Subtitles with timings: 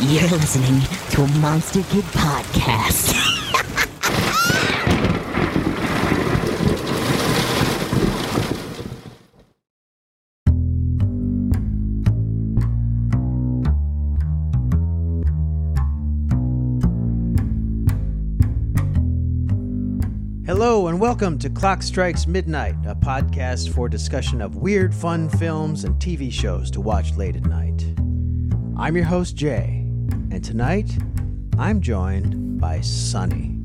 [0.00, 3.12] You're listening to a Monster Kid podcast.
[20.46, 25.82] Hello and welcome to Clock Strikes Midnight, a podcast for discussion of weird, fun films
[25.82, 27.84] and TV shows to watch late at night.
[28.76, 29.77] I'm your host, Jay,
[30.30, 30.90] and tonight
[31.58, 33.56] I'm joined by Sunny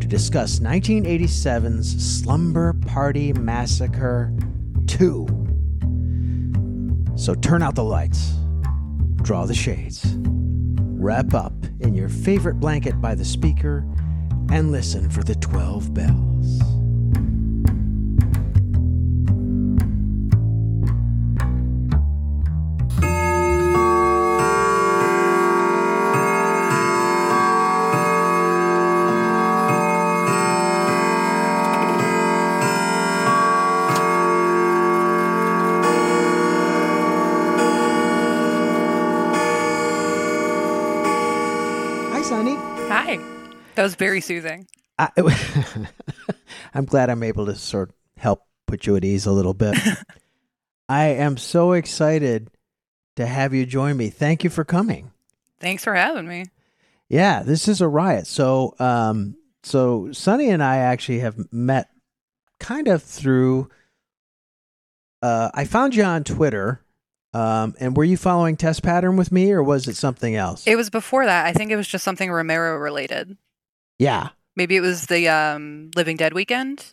[0.00, 4.32] to discuss 1987's Slumber Party Massacre
[4.86, 5.26] 2.
[7.16, 8.34] So turn out the lights,
[9.16, 13.84] draw the shades, wrap up in your favorite blanket by the speaker,
[14.50, 16.77] and listen for the 12 bells.
[43.78, 44.66] That was very soothing.
[44.98, 45.08] I,
[46.74, 49.78] I'm glad I'm able to sort of help put you at ease a little bit.
[50.88, 52.50] I am so excited
[53.14, 54.10] to have you join me.
[54.10, 55.12] Thank you for coming.
[55.60, 56.46] Thanks for having me.
[57.08, 58.26] Yeah, this is a riot.
[58.26, 61.88] So, um, so Sonny and I actually have met
[62.58, 63.70] kind of through.
[65.22, 66.82] Uh, I found you on Twitter.
[67.32, 70.66] Um, and were you following Test Pattern with me, or was it something else?
[70.66, 71.46] It was before that.
[71.46, 73.36] I think it was just something Romero related.
[73.98, 76.92] Yeah, Maybe it was the um, Living Dead weekend.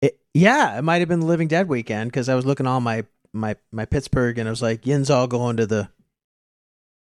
[0.00, 2.80] It, yeah, it might have been the Living Dead weekend because I was looking all
[2.80, 5.90] my my my Pittsburgh and I was like, Yin's all going to the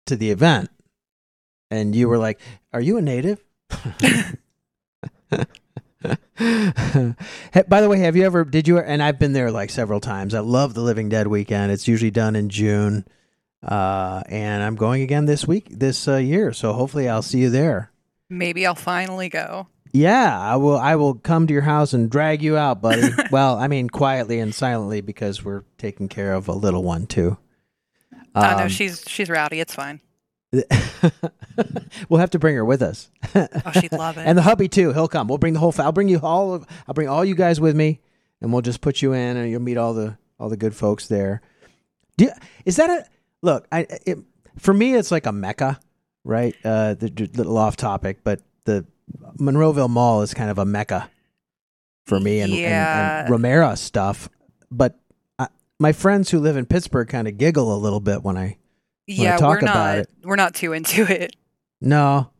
[0.04, 0.68] to the event,
[1.70, 2.40] and you were like,
[2.74, 4.36] "Are you a native?" By
[7.80, 10.34] the way, have you ever did you and I've been there like several times.
[10.34, 11.72] I love the Living Dead weekend.
[11.72, 13.06] It's usually done in June,
[13.66, 16.52] uh, and I'm going again this week this uh, year.
[16.52, 17.90] So hopefully I'll see you there.
[18.30, 19.66] Maybe I'll finally go.
[19.92, 20.78] Yeah, I will.
[20.78, 23.08] I will come to your house and drag you out, buddy.
[23.32, 27.36] well, I mean, quietly and silently because we're taking care of a little one too.
[28.34, 29.58] oh no, Um, she's she's rowdy.
[29.58, 30.00] It's fine.
[32.08, 33.46] we'll have to bring her with us, Oh,
[33.80, 34.22] she'd love it.
[34.26, 34.92] and the hubby too.
[34.92, 35.28] He'll come.
[35.28, 35.74] We'll bring the whole.
[35.78, 36.54] I'll bring you all.
[36.54, 38.00] Of, I'll bring all you guys with me,
[38.40, 41.06] and we'll just put you in, and you'll meet all the all the good folks
[41.08, 41.40] there.
[42.16, 42.28] Do
[42.64, 43.04] is that a
[43.42, 43.66] look?
[43.72, 44.18] I it,
[44.58, 45.78] for me, it's like a mecca,
[46.24, 46.54] right?
[46.64, 48.84] Uh, the, the little off topic, but the
[49.38, 51.10] Monroeville Mall is kind of a mecca
[52.06, 53.20] for me and, and, Yeah.
[53.22, 54.28] and Romero stuff.
[54.70, 54.98] But
[55.38, 55.48] I,
[55.78, 58.56] my friends who live in Pittsburgh kind of giggle a little bit when I
[59.06, 60.10] yeah, talk we're about not it.
[60.24, 61.34] we're not too into it.
[61.80, 62.30] no.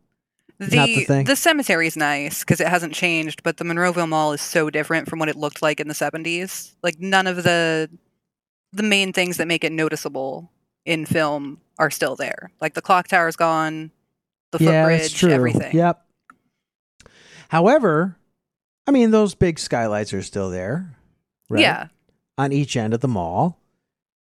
[0.59, 1.35] The Not the thing.
[1.35, 5.17] cemetery is nice because it hasn't changed, but the Monroeville Mall is so different from
[5.17, 6.75] what it looked like in the seventies.
[6.83, 7.89] Like none of the
[8.71, 10.51] the main things that make it noticeable
[10.85, 12.51] in film are still there.
[12.59, 13.91] Like the clock tower's gone,
[14.51, 15.31] the yeah, footbridge, it's true.
[15.31, 15.75] everything.
[15.75, 16.05] Yep.
[17.49, 18.17] However,
[18.87, 20.95] I mean those big skylights are still there,
[21.49, 21.61] right?
[21.61, 21.87] Yeah.
[22.37, 23.59] on each end of the mall,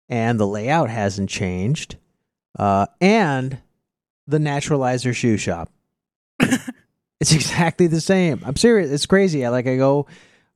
[0.10, 1.98] and the layout hasn't changed,
[2.58, 3.60] uh, and
[4.28, 5.72] the Naturalizer shoe shop.
[7.20, 8.42] it's exactly the same.
[8.46, 8.92] I'm serious.
[8.92, 9.46] It's crazy.
[9.46, 10.08] I like I go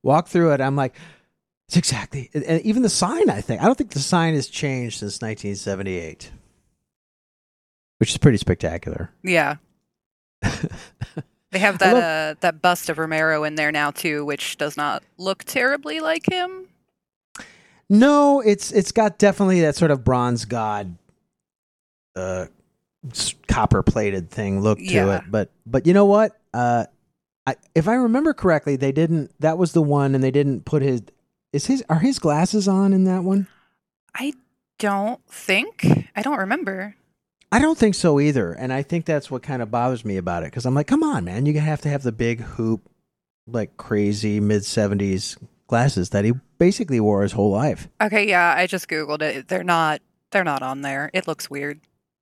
[0.04, 0.62] walk through it.
[0.62, 0.96] I'm like,
[1.72, 2.30] it's exactly.
[2.34, 3.30] And even the sign.
[3.30, 6.30] I think I don't think the sign has changed since 1978,
[7.98, 9.10] which is pretty spectacular.
[9.24, 9.56] Yeah.
[11.52, 14.78] They have that love- uh, that bust of Romero in there now too, which does
[14.78, 16.68] not look terribly like him.
[17.90, 20.96] No, it's it's got definitely that sort of bronze god,
[22.16, 22.46] uh,
[23.50, 25.18] copper plated thing look to Yeah.
[25.18, 25.24] it.
[25.30, 26.40] But but you know what?
[26.54, 26.86] Uh,
[27.46, 29.32] I, if I remember correctly, they didn't.
[29.42, 31.02] That was the one, and they didn't put his.
[31.54, 33.48] Is his are his glasses on in that one?
[34.16, 34.34] I
[34.80, 35.86] don't think.
[36.16, 36.96] I don't remember.
[37.52, 40.44] I don't think so either, and I think that's what kind of bothers me about
[40.44, 42.90] it because I'm like, come on, man, you have to have the big hoop,
[43.46, 45.38] like crazy mid '70s
[45.68, 47.90] glasses that he basically wore his whole life.
[48.02, 49.50] Okay, yeah, I just googled it.
[49.50, 51.10] They're not they're not on there.
[51.14, 51.82] It looks weird.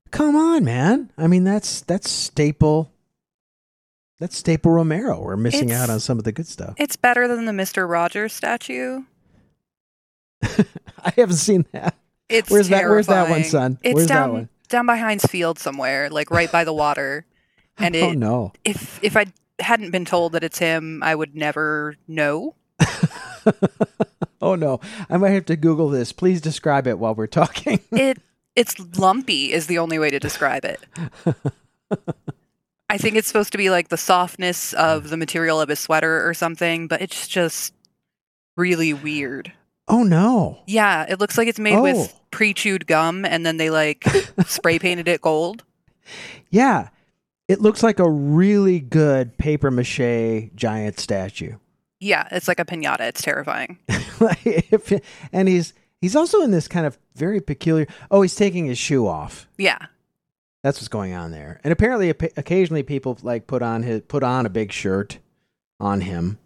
[0.10, 1.12] Come on, man.
[1.20, 2.92] I mean, that's that's staple.
[4.20, 5.22] That's staple Romero.
[5.22, 6.74] We're missing It's- out on some of the good stuff.
[6.78, 7.88] It's better than the Mr.
[7.88, 9.04] Rogers statue.
[11.04, 11.96] I haven't seen that.
[12.28, 12.84] It's Where's that?
[12.86, 13.80] Where's that one, son?
[13.82, 14.50] It's Where's down that one?
[14.70, 17.26] down by Heinz Field somewhere, like right by the water.
[17.82, 18.52] And oh, it, oh no.
[18.66, 19.28] if if I
[19.62, 22.56] hadn't been told that it's him, I would never know.
[24.42, 24.82] oh no.
[25.10, 26.12] I might have to Google this.
[26.12, 27.80] Please describe it while we're talking.
[27.94, 28.18] It
[28.54, 30.82] It's lumpy is the only way to describe it.
[32.90, 36.28] I think it's supposed to be like the softness of the material of his sweater
[36.28, 37.74] or something, but it's just
[38.58, 39.54] really weird.
[39.90, 40.60] Oh no.
[40.68, 41.82] Yeah, it looks like it's made Oh.
[41.82, 44.06] with pre-chewed gum and then they like
[44.46, 45.64] spray painted it gold.
[46.50, 46.90] Yeah.
[47.48, 51.56] It looks like a really good paper mache giant statue.
[52.00, 53.02] Yeah, it's like a piñata.
[53.02, 53.78] It's terrifying.
[55.34, 57.88] And he's he's also in this kind of very peculiar.
[58.12, 59.48] Oh, he's taking his shoe off.
[59.58, 59.80] Yeah.
[60.64, 61.60] That's what's going on there.
[61.64, 65.20] And apparently, occasionally, people like put on his put on a big shirt
[65.80, 66.38] on him,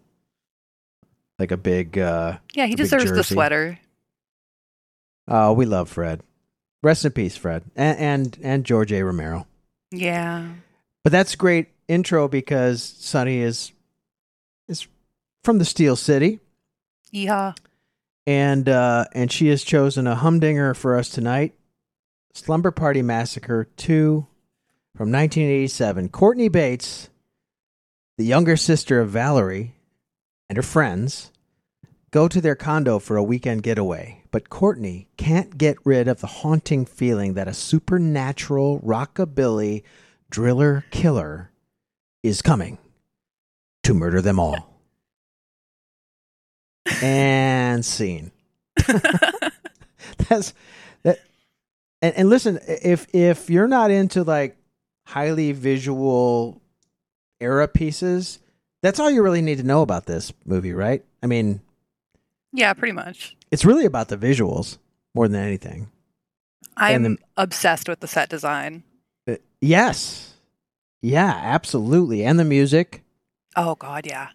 [1.38, 1.98] like a big.
[1.98, 3.78] uh Yeah, he deserves the sweater.
[5.28, 6.22] Oh, we love Fred.
[6.82, 9.02] Rest in peace, Fred, and and, and George A.
[9.02, 9.46] Romero.
[9.90, 10.48] Yeah.
[11.02, 13.72] But that's a great intro because Sonny is
[14.68, 14.86] is
[15.42, 16.40] from the Steel City,
[17.10, 17.52] Yeah.
[18.26, 21.54] and uh, and she has chosen a humdinger for us tonight.
[22.34, 24.26] Slumber Party Massacre two
[24.96, 26.08] from 1987.
[26.10, 27.08] Courtney Bates,
[28.18, 29.73] the younger sister of Valerie,
[30.48, 31.30] and her friends
[32.10, 34.22] go to their condo for a weekend getaway.
[34.30, 39.82] But Courtney can't get rid of the haunting feeling that a supernatural rockabilly
[40.30, 41.50] driller killer
[42.22, 42.78] is coming
[43.82, 44.74] to murder them all.
[47.02, 48.30] and scene.
[50.28, 50.54] That's
[51.02, 51.18] that.
[52.02, 54.56] And, and listen, if if you're not into like
[55.06, 56.60] highly visual
[57.40, 58.38] era pieces,
[58.84, 61.02] that's all you really need to know about this movie, right?
[61.22, 61.62] I mean,
[62.52, 63.34] yeah, pretty much.
[63.50, 64.76] it's really about the visuals
[65.14, 65.90] more than anything.
[66.76, 68.82] I'm And obsessed with the set design.
[69.26, 70.34] Uh, yes,
[71.00, 73.02] yeah, absolutely, and the music.
[73.56, 74.28] Oh god, yeah.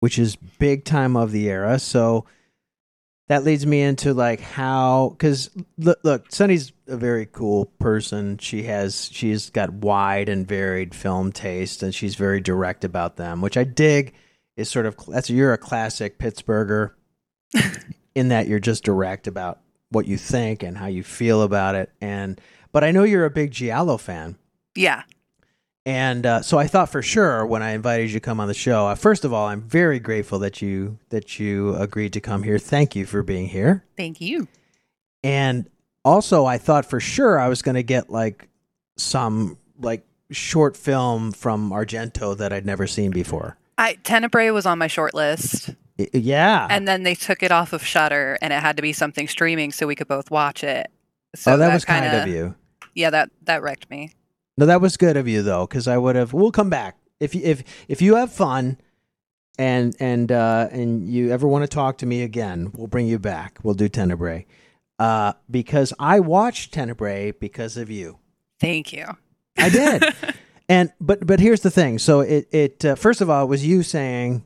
[0.00, 1.78] which is big time of the era.
[1.78, 2.26] So
[3.28, 8.38] that leads me into like how because look, look, Sunny's a very cool person.
[8.38, 13.40] She has she's got wide and varied film taste, and she's very direct about them,
[13.40, 14.14] which I dig.
[14.56, 16.92] Is sort of that's you're a classic Pittsburgher
[18.14, 21.90] in that you're just direct about what you think and how you feel about it.
[22.00, 22.40] And
[22.72, 24.36] but I know you're a big Giallo fan.
[24.74, 25.02] Yeah.
[25.86, 28.54] And uh, so I thought for sure when I invited you to come on the
[28.54, 28.88] show.
[28.88, 32.58] Uh, first of all, I'm very grateful that you that you agreed to come here.
[32.58, 33.84] Thank you for being here.
[33.96, 34.48] Thank you.
[35.22, 35.70] And
[36.04, 38.48] also, I thought for sure I was going to get like
[38.96, 43.56] some like short film from Argento that I'd never seen before.
[43.78, 46.66] I Tenebrae was on my short list, I- yeah.
[46.68, 49.70] and then they took it off of Shutter, and it had to be something streaming
[49.70, 50.90] so we could both watch it.
[51.36, 52.56] So oh, that, was kind of you.
[52.94, 54.10] Yeah, that that wrecked me.
[54.58, 56.32] No, that was good of you though, because I would have.
[56.32, 58.78] We'll come back if you, if if you have fun,
[59.58, 63.18] and and uh, and you ever want to talk to me again, we'll bring you
[63.18, 63.58] back.
[63.62, 64.46] We'll do Tenebrae,
[64.98, 68.18] uh, because I watched Tenebrae because of you.
[68.60, 69.06] Thank you.
[69.58, 70.04] I did,
[70.68, 71.98] and but but here's the thing.
[71.98, 74.42] So it it uh, first of all it was you saying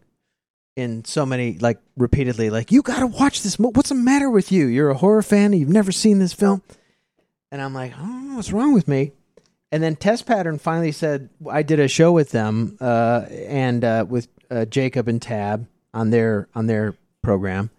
[0.77, 3.59] in so many like repeatedly like you got to watch this.
[3.61, 4.67] mo- What's the matter with you?
[4.67, 6.63] You're a horror fan and you've never seen this film,
[7.53, 9.13] and I'm like, oh, what's wrong with me?
[9.73, 14.05] And then Test Pattern finally said, I did a show with them uh, and uh,
[14.09, 17.71] with uh, Jacob and Tab on their on their program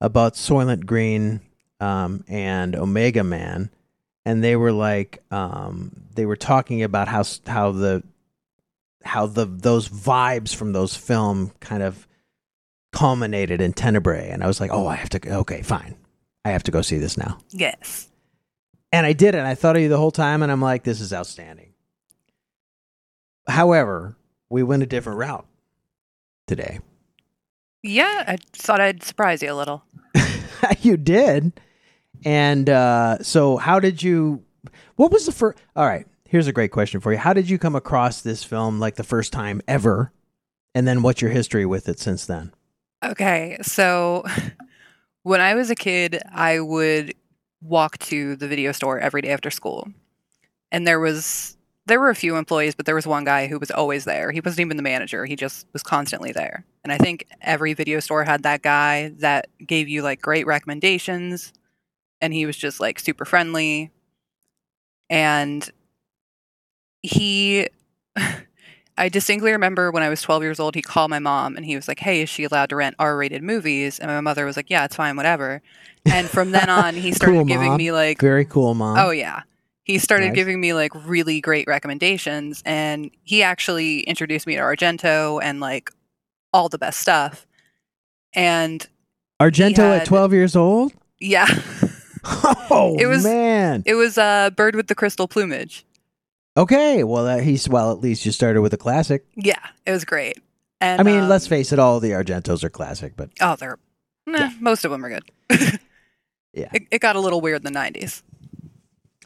[0.00, 1.40] about Soylent Green
[1.80, 3.70] um, and Omega Man,
[4.24, 8.02] and they were like, um, they were talking about how how the
[9.04, 12.06] how the those vibes from those film kind of
[12.92, 15.34] culminated in Tenebrae, and I was like, oh, I have to.
[15.36, 15.96] Okay, fine,
[16.44, 17.38] I have to go see this now.
[17.50, 18.08] Yes.
[18.92, 19.40] And I did it.
[19.40, 21.72] I thought of you the whole time, and I'm like, this is outstanding.
[23.48, 24.16] However,
[24.50, 25.46] we went a different route
[26.46, 26.80] today.
[27.82, 29.82] Yeah, I thought I'd surprise you a little.
[30.80, 31.52] you did.
[32.24, 34.44] And uh, so, how did you?
[34.96, 35.58] What was the first?
[35.74, 37.18] All right, here's a great question for you.
[37.18, 40.12] How did you come across this film like the first time ever?
[40.74, 42.52] And then, what's your history with it since then?
[43.02, 44.24] Okay, so
[45.24, 47.14] when I was a kid, I would
[47.62, 49.88] walk to the video store every day after school.
[50.70, 53.70] And there was there were a few employees, but there was one guy who was
[53.70, 54.30] always there.
[54.30, 55.24] He wasn't even the manager.
[55.24, 56.64] He just was constantly there.
[56.84, 61.52] And I think every video store had that guy that gave you like great recommendations
[62.20, 63.90] and he was just like super friendly.
[65.10, 65.68] And
[67.02, 67.68] he
[68.98, 71.74] I distinctly remember when I was 12 years old, he called my mom and he
[71.76, 73.98] was like, Hey, is she allowed to rent R rated movies?
[73.98, 75.62] And my mother was like, Yeah, it's fine, whatever.
[76.04, 77.76] And from then on, he started Cool, giving Mom.
[77.78, 78.98] me like, Very cool, mom.
[78.98, 79.42] Oh, yeah.
[79.84, 80.34] He started Nice.
[80.36, 82.62] giving me like really great recommendations.
[82.64, 85.90] And he actually introduced me to Argento and like
[86.52, 87.46] all the best stuff.
[88.34, 88.86] And
[89.40, 90.92] Argento at 12 years old.
[91.20, 91.46] yeah,
[92.24, 93.82] Oh It was- man.
[93.86, 95.84] It was a bird with the crystal plumage.
[96.56, 97.90] okay, well uh, he's well.
[97.90, 99.26] At least you started with a classic.
[99.34, 100.38] Yeah, it was great.
[100.80, 103.78] And I mean, um, let's face it, all the Argentos are classic, but Oh, they're
[104.26, 104.50] nah, Yeah.
[104.60, 105.80] most of them are good.
[106.52, 106.68] Yeah.
[106.72, 108.22] it, it got a little weird in the '90s.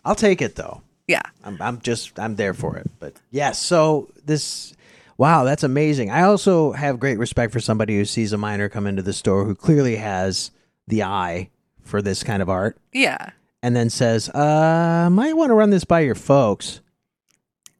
[0.05, 0.83] I'll take it though.
[1.09, 2.91] Yeah, I'm, I'm just I'm there for it.
[2.99, 4.75] But yes, so this
[5.17, 6.11] wow, that's amazing.
[6.11, 9.45] I also have great respect for somebody who sees a minor come into the store
[9.45, 10.51] who clearly has
[10.87, 11.51] the eye
[11.83, 13.31] for this kind of art yeah,
[13.63, 16.81] and then says, "Uh, might want to run this by your folks."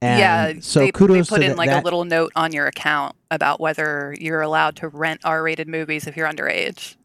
[0.03, 0.61] And yeah.
[0.61, 1.83] so they, kudos they put in th- like that.
[1.83, 6.17] a little note on your account about whether you're allowed to rent R-rated movies if
[6.17, 6.97] you're underage.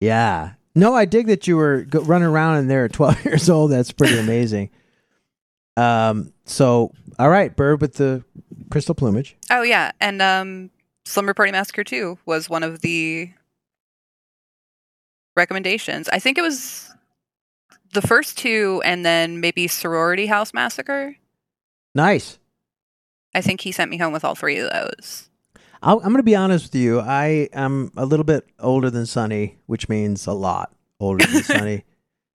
[0.00, 0.54] Yeah.
[0.74, 3.70] No, I dig that you were go- running around and they're 12 years old.
[3.72, 4.70] That's pretty amazing.
[5.76, 6.32] um.
[6.44, 8.24] So, all right, bird with the
[8.72, 9.36] crystal plumage.
[9.50, 10.70] Oh yeah, and um,
[11.04, 13.30] Slumber Party Massacre 2 was one of the
[15.36, 16.08] recommendations.
[16.08, 16.92] I think it was
[17.92, 21.16] the first two, and then maybe Sorority House Massacre.
[21.94, 22.38] Nice.
[23.34, 25.29] I think he sent me home with all three of those.
[25.82, 27.00] I'll, I'm going to be honest with you.
[27.00, 31.84] I am a little bit older than Sunny, which means a lot older than Sunny,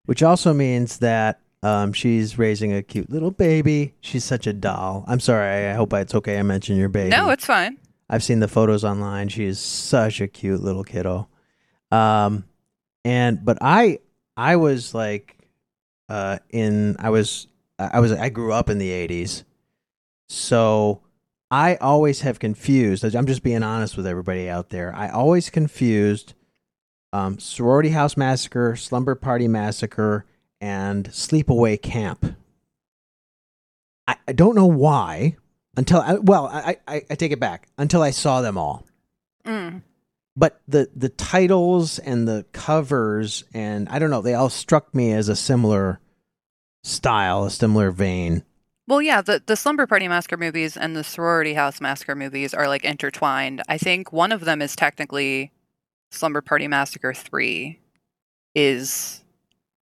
[0.06, 3.94] which also means that um, she's raising a cute little baby.
[4.00, 5.04] She's such a doll.
[5.06, 5.66] I'm sorry.
[5.66, 6.38] I hope it's okay.
[6.38, 7.10] I mentioned your baby.
[7.10, 7.78] No, it's fine.
[8.08, 9.28] I've seen the photos online.
[9.28, 11.28] She is such a cute little kiddo.
[11.90, 12.44] Um,
[13.04, 13.98] and but I
[14.36, 15.36] I was like,
[16.08, 17.48] uh, in I was
[17.78, 19.44] I was I grew up in the '80s,
[20.28, 21.00] so
[21.50, 23.04] I always have confused.
[23.04, 24.94] I'm just being honest with everybody out there.
[24.94, 26.34] I always confused
[27.12, 30.26] um, sorority house massacre, slumber party massacre,
[30.60, 32.36] and sleepaway camp.
[34.06, 35.36] I, I don't know why
[35.76, 38.84] until I, well I, I I take it back until I saw them all.
[39.44, 39.82] Mm.
[40.36, 45.12] But the the titles and the covers and I don't know they all struck me
[45.12, 46.00] as a similar
[46.84, 48.44] style, a similar vein.
[48.88, 52.68] Well, yeah, the the Slumber Party Massacre movies and the Sorority House Massacre movies are
[52.68, 53.62] like intertwined.
[53.68, 55.50] I think one of them is technically
[56.12, 57.78] Slumber Party Massacre 3
[58.54, 59.24] is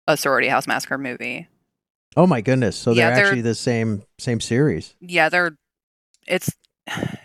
[0.07, 1.49] a Sorority House Massacre movie.
[2.16, 2.76] Oh my goodness!
[2.76, 4.95] So they're, Yeah, they're- actually the same same series.
[5.00, 5.57] Yeah, they're
[6.26, 6.50] it's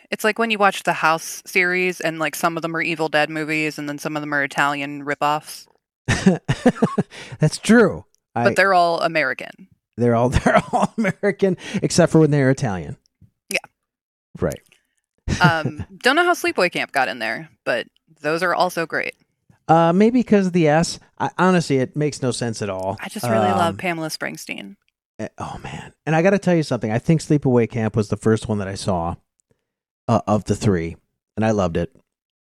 [0.09, 3.07] it's like when you watch the House series and like some of them are Evil
[3.07, 5.67] Dead movies and then some of them are Italian ripoffs,
[7.39, 8.05] That's true.
[8.35, 9.67] I, but they're all American.
[9.97, 12.97] They're all they're all American except for when they're Italian.
[13.49, 13.59] Yeah.
[14.39, 14.61] Right.
[15.41, 17.87] Um, don't know how Sleepaway Camp got in there, but
[18.21, 19.15] those are also great.
[19.67, 20.99] Uh, maybe because of the S.
[21.19, 22.97] I, honestly, it makes no sense at all.
[22.99, 24.75] I just really Um, love Pamela Springsteen.
[25.19, 25.93] eh, Oh man!
[26.05, 26.91] And I got to tell you something.
[26.91, 29.15] I think Sleepaway Camp was the first one that I saw
[30.07, 30.97] uh, of the three,
[31.37, 31.95] and I loved it.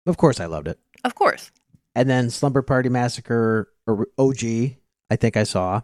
[0.06, 0.78] Of course, I loved it.
[1.04, 1.52] Of course.
[1.96, 4.44] And then Slumber Party Massacre or OG,
[5.10, 5.82] I think I saw.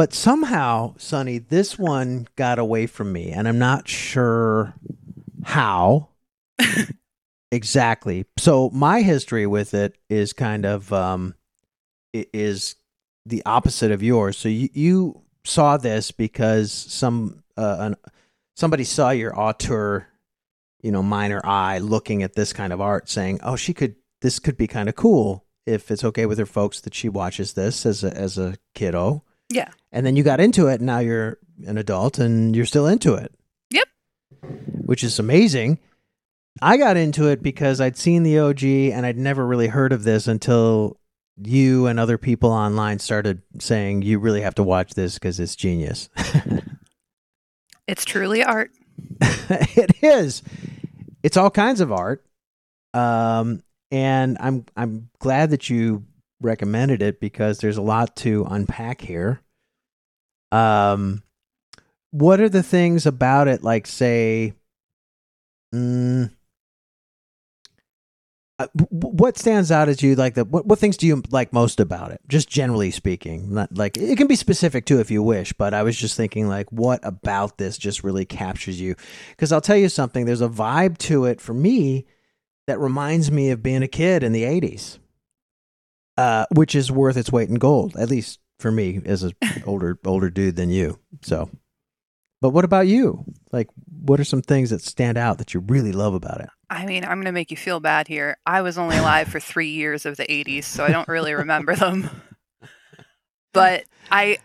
[0.00, 4.72] But somehow, Sonny, this one got away from me, and I'm not sure
[5.44, 6.08] how
[7.52, 8.24] exactly.
[8.38, 11.34] So my history with it is kind of um,
[12.14, 12.76] is
[13.26, 14.38] the opposite of yours.
[14.38, 17.96] So you you saw this because some uh, an,
[18.56, 20.06] somebody saw your auteur,
[20.80, 23.96] you know, minor eye looking at this kind of art, saying, "Oh, she could.
[24.22, 27.52] This could be kind of cool if it's okay with her folks that she watches
[27.52, 29.68] this as a as a kiddo." Yeah.
[29.92, 33.14] And then you got into it, and now you're an adult, and you're still into
[33.14, 33.32] it.
[33.70, 33.88] Yep.
[34.86, 35.78] Which is amazing.
[36.62, 40.02] I got into it because I'd seen the OG and I'd never really heard of
[40.02, 40.98] this until
[41.42, 45.56] you and other people online started saying you really have to watch this because it's
[45.56, 46.10] genius.
[47.90, 48.70] It's truly art.
[49.20, 50.44] it is.
[51.24, 52.24] It's all kinds of art.
[52.94, 56.04] Um, and I'm I'm glad that you
[56.40, 59.40] recommended it because there's a lot to unpack here.
[60.52, 61.22] Um,
[62.10, 64.54] what are the things about it, like say,
[65.74, 66.30] mm,
[68.60, 71.80] uh, what stands out as you like the what, what things do you like most
[71.80, 72.20] about it?
[72.28, 75.82] Just generally speaking not like it can be specific too if you wish but i
[75.82, 78.96] was just thinking like what about this just really captures you?
[79.30, 82.04] Because i'll tell you something there's a vibe to it for me
[82.66, 84.98] that reminds me of being a kid in the 80s
[86.20, 89.32] uh, which is worth its weight in gold at least for me as an
[89.64, 91.48] older older dude than you so
[92.40, 93.68] but what about you like
[94.02, 97.02] what are some things that stand out that you really love about it I mean,
[97.02, 98.38] I'm going to make you feel bad here.
[98.46, 101.74] I was only alive for three years of the 80s, so I don't really remember
[101.74, 102.08] them.
[103.52, 104.38] But I,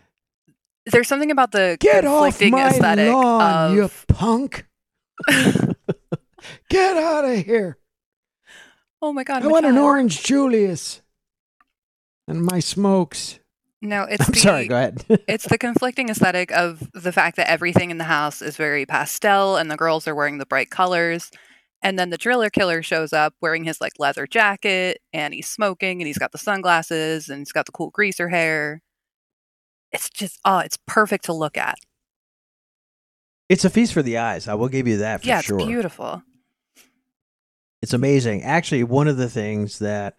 [0.86, 4.66] there's something about the Get off conflicting my aesthetic lawn, of you punk!
[6.68, 7.78] Get out of here!
[9.02, 11.02] oh my god, I my want an orange Julius
[12.28, 13.38] and my smokes.
[13.82, 14.68] No, it's I'm the, sorry.
[14.68, 15.04] Go ahead.
[15.28, 19.56] it's the conflicting aesthetic of the fact that everything in the house is very pastel
[19.56, 21.30] and the girls are wearing the bright colors.
[21.82, 26.00] And then the driller killer shows up wearing his like leather jacket and he's smoking
[26.00, 28.82] and he's got the sunglasses and he's got the cool greaser hair.
[29.92, 31.76] It's just oh, it's perfect to look at.
[33.48, 34.48] it's a feast for the eyes.
[34.48, 35.58] I will give you that for yeah, it's sure.
[35.58, 36.22] beautiful.
[37.82, 38.42] It's amazing.
[38.42, 40.16] Actually, one of the things that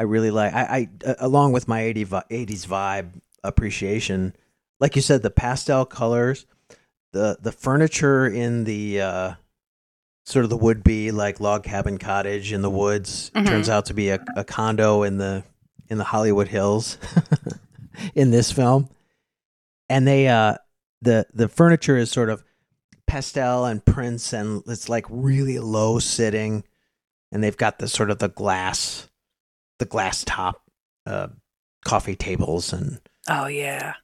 [0.00, 4.34] I really like, I, I uh, along with my 80 vi- 80s vibe appreciation,
[4.80, 6.46] like you said, the pastel colors,
[7.12, 9.32] the the furniture in the uh,
[10.24, 13.46] sort of the would be like log cabin cottage in the woods Mhm.
[13.46, 15.44] turns out to be a, a condo in the
[15.90, 16.96] in the Hollywood Hills
[18.14, 18.88] in this film,
[19.90, 20.54] and they uh
[21.02, 22.42] the the furniture is sort of
[23.06, 26.62] pastel and prints and it's like really low sitting
[27.32, 29.09] and they've got the sort of the glass
[29.80, 30.62] the glass top
[31.06, 31.26] uh
[31.84, 33.94] coffee tables and Oh yeah.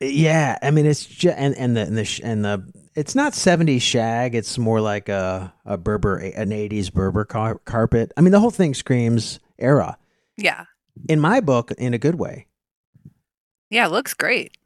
[0.00, 3.82] yeah i mean it's just and and the and the and the it's not 70s
[3.82, 8.40] shag it's more like a a berber an 80s berber car- carpet i mean the
[8.40, 9.96] whole thing screams era
[10.36, 10.64] Yeah.
[11.08, 12.46] in my book in a good way
[13.70, 14.56] Yeah, it looks great.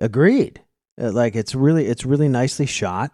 [0.00, 0.60] Agreed.
[1.00, 3.12] Uh, Like it's really it's really nicely shot.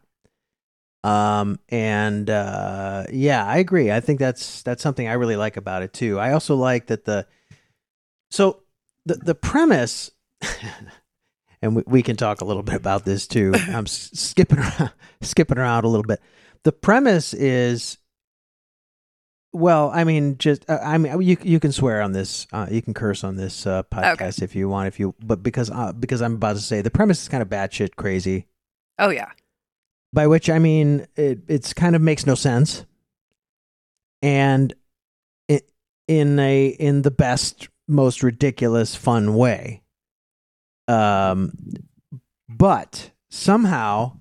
[1.04, 3.92] Um and uh yeah, I agree.
[3.92, 6.18] I think that's that's something I really like about it too.
[6.18, 7.26] I also like that the
[8.30, 8.62] so
[9.04, 10.10] the the premise
[11.62, 13.52] and we, we can talk a little bit about this too.
[13.68, 16.20] I'm s- skipping around, skipping around a little bit.
[16.62, 17.98] The premise is
[19.52, 22.82] well, I mean, just uh, I mean, you you can swear on this, uh, you
[22.82, 26.22] can curse on this uh, podcast if you want, if you, but because uh, because
[26.22, 28.48] I'm about to say the premise is kind of batshit crazy.
[28.98, 29.30] Oh yeah.
[30.14, 32.86] By which I mean it it's kind of makes no sense,
[34.22, 34.72] and
[36.08, 39.82] in a in the best most ridiculous fun way.
[40.86, 41.52] Um,
[42.48, 44.16] but somehow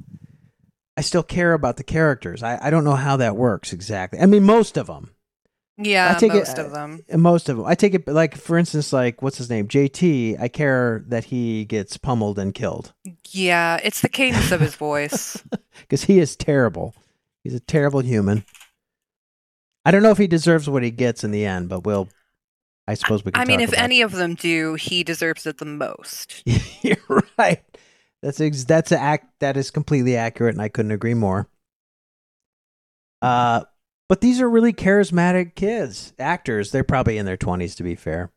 [0.96, 2.44] I still care about the characters.
[2.44, 4.20] I I don't know how that works exactly.
[4.20, 5.13] I mean, most of them.
[5.78, 7.04] Yeah, I take it- most of them.
[7.16, 7.66] Most of them.
[7.66, 10.40] I take it like for instance, like what's his name, JT.
[10.40, 12.94] I care that he gets pummeled and killed
[13.32, 15.44] Yeah, it's the cadence of his voice.
[15.82, 16.94] because he is terrible.
[17.44, 18.46] He's a terrible human.
[19.86, 22.08] I don't know if he deserves what he gets in the end, but we'll.
[22.88, 23.42] I suppose we can.
[23.42, 26.44] I mean, if any of them do, he deserves it the most.
[26.84, 27.64] You're right.
[28.22, 31.48] That's ex- that's a act that is completely accurate, and I couldn't agree more.
[33.22, 33.64] Uh,
[34.10, 36.72] but these are really charismatic kids, actors.
[36.72, 38.32] They're probably in their twenties, to be fair,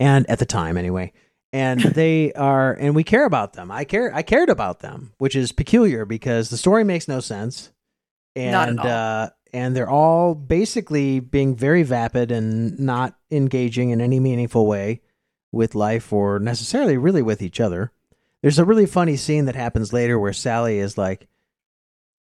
[0.00, 1.12] and at the time, anyway.
[1.52, 3.70] And they are, and we care about them.
[3.70, 4.14] I care.
[4.14, 7.72] I cared about them, which is peculiar because the story makes no sense,
[8.34, 8.86] and Not at all.
[8.86, 15.02] uh, and they're all basically being very vapid and not engaging in any meaningful way
[15.52, 17.92] with life or necessarily really with each other.
[18.40, 21.28] There's a really funny scene that happens later where Sally is like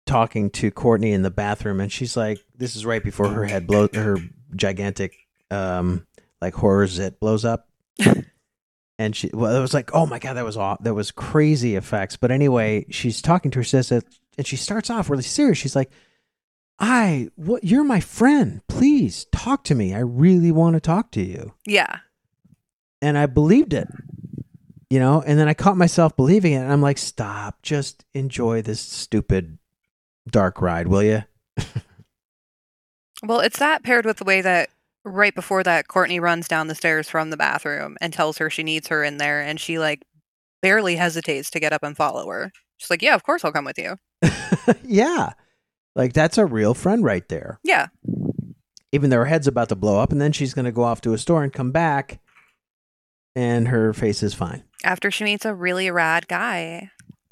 [0.07, 3.67] talking to Courtney in the bathroom and she's like this is right before her head
[3.67, 4.17] blows her
[4.55, 5.13] gigantic
[5.51, 6.07] um
[6.41, 7.67] like horror zit blows up.
[8.99, 11.75] and she well it was like oh my god that was aw- that was crazy
[11.75, 14.01] effects but anyway she's talking to her sister
[14.37, 15.91] and she starts off really serious she's like
[16.79, 21.21] I what you're my friend please talk to me I really want to talk to
[21.23, 21.97] you Yeah.
[23.01, 23.87] and I believed it.
[24.89, 27.61] You know, and then I caught myself believing it, and I'm like, "Stop!
[27.61, 29.57] Just enjoy this stupid
[30.31, 31.23] dark ride, will you?"
[33.23, 34.69] Well, it's that paired with the way that
[35.03, 38.61] right before that, Courtney runs down the stairs from the bathroom and tells her she
[38.63, 40.03] needs her in there, and she like
[40.61, 42.51] barely hesitates to get up and follow her.
[42.77, 43.97] She's like, "Yeah, of course I'll come with you."
[44.83, 45.33] yeah,
[45.95, 47.59] like that's a real friend right there.
[47.63, 47.87] Yeah,
[48.91, 51.01] Even though her head's about to blow up, and then she's going to go off
[51.01, 52.19] to a store and come back,
[53.35, 54.63] and her face is fine.
[54.83, 56.91] after she meets a really rad guy.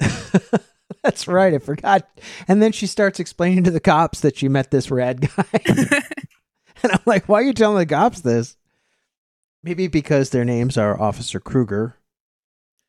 [1.06, 1.54] That's right.
[1.54, 2.08] I forgot.
[2.48, 5.44] And then she starts explaining to the cops that she met this rad guy.
[6.82, 8.56] and I'm like, why are you telling the cops this?
[9.62, 11.94] Maybe because their names are Officer Kruger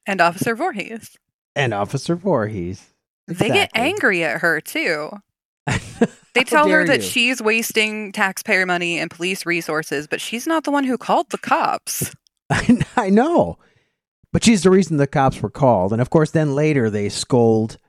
[0.08, 1.16] and Officer Voorhees.
[1.56, 2.88] and Officer Voorhees.
[3.28, 5.12] They get angry at her too.
[6.34, 7.08] They tell her that you.
[7.08, 11.40] she's wasting taxpayer money and police resources, but she's not the one who called the
[11.40, 12.16] cops.
[12.52, 13.58] I, I know.
[14.32, 15.94] But she's the reason the cops were called.
[15.94, 17.80] And of course, then later they scold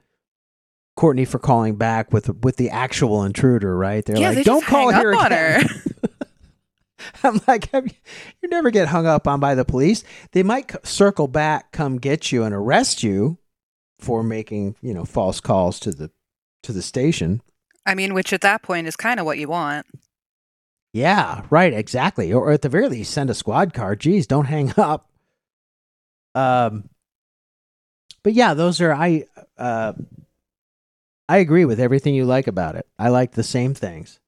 [0.98, 4.04] Courtney for calling back with with the actual intruder, right?
[4.04, 5.68] They're yeah, like, they don't call here again.
[7.22, 7.94] I'm like, have you,
[8.42, 10.02] you never get hung up on by the police.
[10.32, 13.38] They might c- circle back, come get you, and arrest you
[14.00, 16.10] for making you know false calls to the
[16.64, 17.42] to the station.
[17.86, 19.86] I mean, which at that point is kind of what you want.
[20.92, 22.32] Yeah, right, exactly.
[22.32, 23.94] Or at the very least, send a squad car.
[23.94, 25.08] Geez, don't hang up.
[26.34, 26.90] Um,
[28.24, 29.26] but yeah, those are I.
[29.56, 29.92] Uh,
[31.28, 32.86] I agree with everything you like about it.
[32.98, 34.18] I like the same things.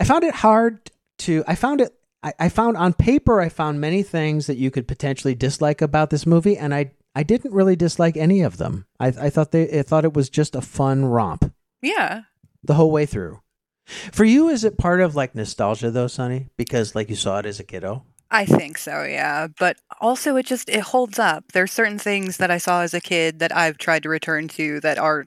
[0.00, 0.90] I found it hard
[1.20, 1.44] to.
[1.46, 1.94] I found it.
[2.22, 3.40] I, I found on paper.
[3.40, 6.92] I found many things that you could potentially dislike about this movie, and I.
[7.16, 8.86] I didn't really dislike any of them.
[8.98, 9.78] I, I thought they.
[9.78, 12.22] I thought it was just a fun romp Yeah.
[12.64, 13.40] the whole way through.
[14.10, 16.48] For you, is it part of like nostalgia though, Sonny?
[16.56, 18.02] Because like you saw it as a kiddo.
[18.32, 19.46] I think so, yeah.
[19.60, 21.52] But also it just it holds up.
[21.52, 24.80] There's certain things that I saw as a kid that I've tried to return to
[24.80, 25.26] that are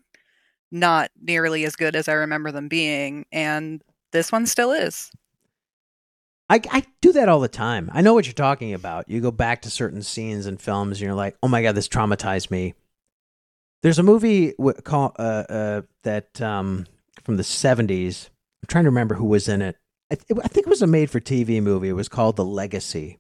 [0.72, 5.12] not nearly as good as I remember them being, and this one still is.
[6.50, 7.90] I, I do that all the time.
[7.94, 9.10] I know what you're talking about.
[9.10, 11.90] You go back to certain scenes in films and you're like, oh my God, this
[11.90, 12.74] traumatized me.
[13.84, 16.88] There's a movie w- call, uh, uh, that um,
[17.24, 18.30] from the 70s.
[18.64, 19.76] I'm trying to remember who was in it.
[20.10, 21.90] I, th- I think it was a made for TV movie.
[21.90, 23.20] It was called The Legacy.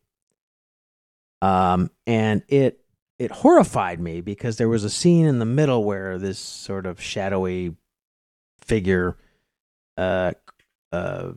[1.42, 2.80] Um, and it
[3.20, 7.02] it horrified me because there was a scene in the middle where this sort of
[7.02, 7.76] shadowy
[8.62, 9.18] figure
[9.98, 10.34] uh,
[10.92, 11.32] uh,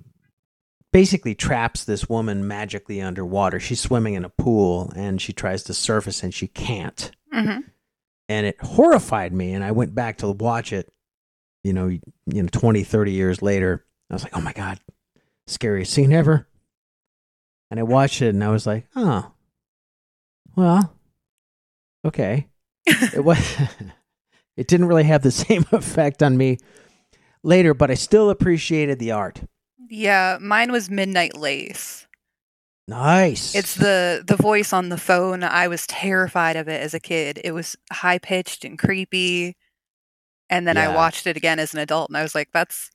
[0.93, 3.59] basically traps this woman magically underwater.
[3.59, 7.11] She's swimming in a pool and she tries to surface and she can't.
[7.33, 7.61] Mm-hmm.
[8.29, 9.55] And it horrified me.
[9.55, 10.93] And I went back to watch it,
[11.65, 13.87] you know, you know, 20, 30 years later.
[14.11, 14.79] I was like, oh my God,
[15.47, 16.47] scariest scene ever.
[17.71, 19.33] And I watched it and I was like, oh,
[20.57, 20.93] well,
[22.05, 22.49] okay.
[22.87, 23.39] it was,
[24.57, 26.59] it didn't really have the same effect on me
[27.43, 29.43] later, but I still appreciated the art.
[29.89, 32.07] Yeah, mine was Midnight Lace.
[32.87, 33.55] Nice.
[33.55, 35.45] It's the the voice on the phone.
[35.45, 37.41] I was terrified of it as a kid.
[37.45, 39.57] It was high pitched and creepy.
[40.49, 40.91] And then Yeah.
[40.91, 42.91] I watched it again as an adult and I was like, that's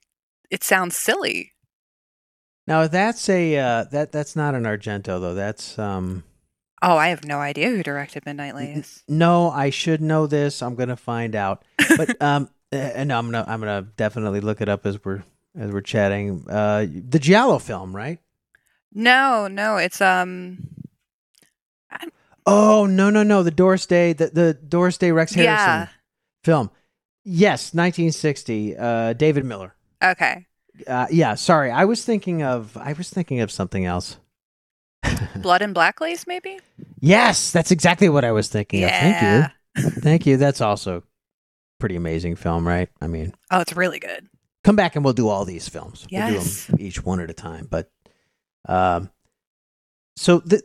[0.52, 1.54] it sounds silly.
[2.68, 5.34] Now that's a uh, that that's not an Argento though.
[5.34, 6.26] That's um
[6.82, 9.04] Oh, I have no idea who directed Midnight Lace.
[9.08, 10.62] no, I should know this.
[10.62, 11.64] I'm gonna find out.
[11.98, 15.24] But um uh, no, I'm gonna I'm gonna definitely look it up as we're
[15.58, 16.46] as we're chatting.
[16.50, 18.20] Uh the Giallo film, right?
[18.94, 20.68] No, no, it's um
[22.46, 25.88] Oh no no no the Doris Day the the Doris Day Rex Harrison Yeah.
[26.44, 26.70] film.
[27.24, 28.78] Yes, 1960.
[28.78, 29.74] Uh, David Miller.
[30.04, 30.46] Okay.
[30.86, 34.18] Uh, yeah, sorry, I was thinking of I was thinking of something else.
[35.41, 36.60] Blood and Black Lace, maybe?
[37.00, 38.89] Yes, that's exactly what I was thinking of.
[38.89, 39.50] Thank Yeah.
[39.78, 39.89] you.
[40.02, 40.38] Thank you.
[40.38, 41.04] That's also
[41.80, 42.89] pretty amazing film, right?
[43.02, 44.28] I mean, Oh, it's really good.
[44.63, 46.06] come back and we'll do all these films.
[46.10, 46.32] Yes.
[46.32, 47.68] We'll do them each one at a time.
[47.70, 47.91] But
[48.68, 49.10] um
[50.18, 50.63] so the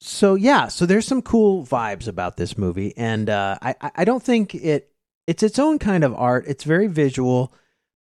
[0.00, 4.04] so yeah, so there's some cool vibes about this movie and uh I I- I
[4.04, 4.92] don't think it
[5.26, 6.44] it's its own kind of art.
[6.46, 7.52] It's very visual.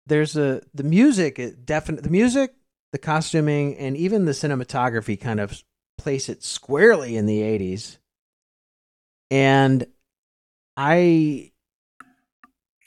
[0.07, 2.55] There's a the music it definitely the music,
[2.93, 5.63] the costuming and even the cinematography kind of
[5.99, 7.99] place it squarely in the 80s.
[9.31, 9.87] And
[10.77, 11.53] I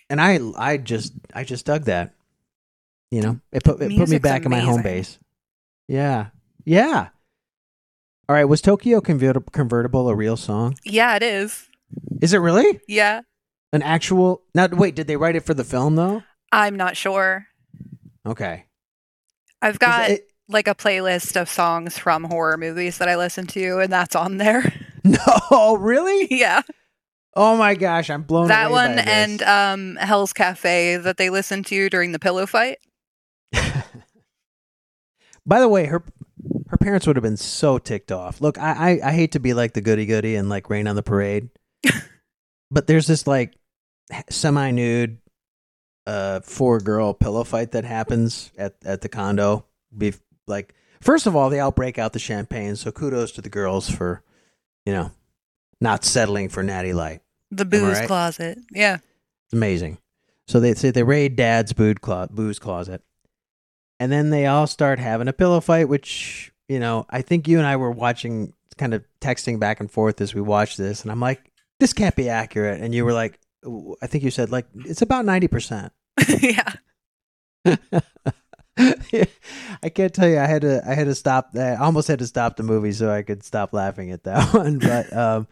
[0.10, 2.16] and I I just I just dug that.
[3.12, 5.20] You know, it put it put me back in my home base.
[5.88, 6.28] Yeah,
[6.66, 7.10] yeah.
[8.30, 10.78] All right, was Tokyo Convertible a real song?
[10.86, 11.68] Yeah, it is.
[12.22, 13.22] Is it really Yeah.
[13.74, 14.44] an actual?
[14.56, 16.24] Now, wait, did they write it for the film though?
[16.54, 17.46] I'm not sure.
[18.26, 18.66] Okay,
[19.62, 23.80] I've got it- like a playlist of songs from horror movies that I listen to,
[23.80, 24.74] and that's on there.
[25.04, 26.28] no, really?
[26.30, 26.62] yeah.
[27.34, 31.90] Oh my gosh, I'm blown that one and um Hell's Cafe that they listened to
[31.90, 32.80] during the pillow fight.
[35.46, 36.04] By the way, her
[36.68, 38.42] her parents would have been so ticked off.
[38.42, 40.98] Look, I I, I hate to be like the goody goody and like rain on
[40.98, 41.50] the parade,
[42.72, 43.56] but there's this like
[44.30, 45.18] semi nude
[46.06, 49.66] uh four girl pillow fight that happens at at the condo.
[49.98, 50.14] Be
[50.48, 53.90] like first of all, they all break out the champagne, so kudos to the girls
[53.90, 54.24] for
[54.86, 55.12] you know
[55.82, 57.22] not settling for natty light.
[57.50, 58.08] The booze right?
[58.08, 58.60] closet.
[58.72, 59.00] Yeah.
[59.46, 59.98] It's amazing.
[60.48, 63.02] So they say they raid dad's booze closet.
[64.00, 67.58] And then they all start having a pillow fight, which, you know, I think you
[67.58, 71.04] and I were watching, kind of texting back and forth as we watched this.
[71.04, 72.82] And I'm like, this can't be accurate.
[72.82, 73.40] And you were like,
[74.02, 75.92] I think you said, like, it's about 90%.
[77.66, 77.80] yeah.
[79.84, 80.38] I can't tell you.
[80.40, 80.82] I had to.
[80.88, 81.50] I had to stop.
[81.56, 84.80] I almost had to stop the movie so I could stop laughing at that one.
[84.80, 85.48] But um,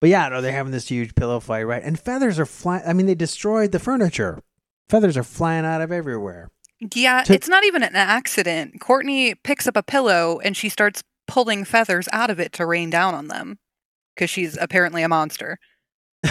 [0.00, 1.82] but yeah, no, they're having this huge pillow fight, right?
[1.82, 2.82] And feathers are flying.
[2.86, 4.42] I mean, they destroyed the furniture.
[4.88, 6.50] Feathers are flying out of everywhere.
[6.94, 8.80] Yeah, To- it's not even an accident.
[8.80, 12.90] Courtney picks up a pillow and she starts pulling feathers out of it to rain
[12.90, 13.58] down on them
[14.14, 15.58] because she's apparently a monster.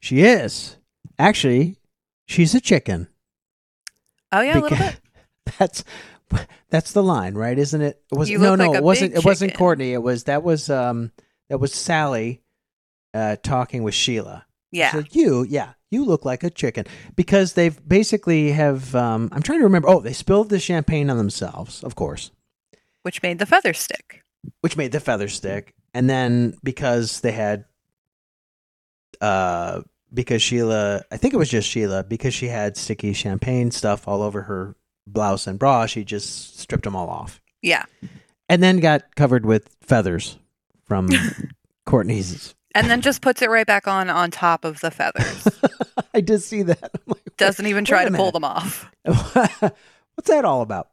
[0.00, 0.76] she is
[1.18, 1.76] actually.
[2.26, 3.08] She's a chicken.
[4.32, 5.00] Oh yeah, a little bit.
[5.58, 5.84] That's
[6.70, 7.58] That's the line, right?
[7.58, 8.02] Isn't it?
[8.10, 9.14] it was You no, no, like it wasn't.
[9.14, 9.58] It wasn't chicken.
[9.58, 9.92] Courtney.
[9.92, 11.12] It was that was um
[11.50, 12.40] that was Sally,
[13.12, 14.46] uh, talking with Sheila.
[14.70, 14.92] Yeah.
[14.94, 18.94] Like, you, yeah, you look like a chicken because they've basically have.
[18.94, 19.88] Um, I'm trying to remember.
[19.90, 22.30] Oh, they spilled the champagne on themselves, of course,
[23.02, 24.22] Which made the feather stick.
[24.62, 27.66] which made the feather stick, and then because they had,
[29.20, 34.06] uh, because Sheila, I think it was just Sheila, because she had sticky champagne stuff
[34.06, 37.40] all over her blouse and bra, she just stripped them all off.
[37.62, 37.84] Yeah.
[38.48, 40.36] and then got covered with feathers
[40.84, 41.08] from
[41.86, 42.54] Courtney's.
[42.74, 45.46] And then just puts it right back on on top of the feathers.
[46.14, 46.90] I did see that.
[47.06, 48.90] Like, Doesn't even try to pull them off.
[49.04, 50.88] What's that all about?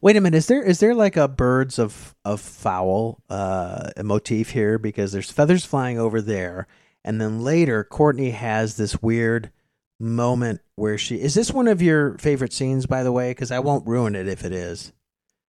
[0.00, 0.36] Wait a minute.
[0.38, 4.78] Is there is there like a birds of of fowl uh, motif here?
[4.78, 6.66] Because there's feathers flying over there,
[7.04, 9.50] and then later Courtney has this weird
[9.98, 13.30] moment where she is this one of your favorite scenes, by the way?
[13.30, 14.92] Because I won't ruin it if it is.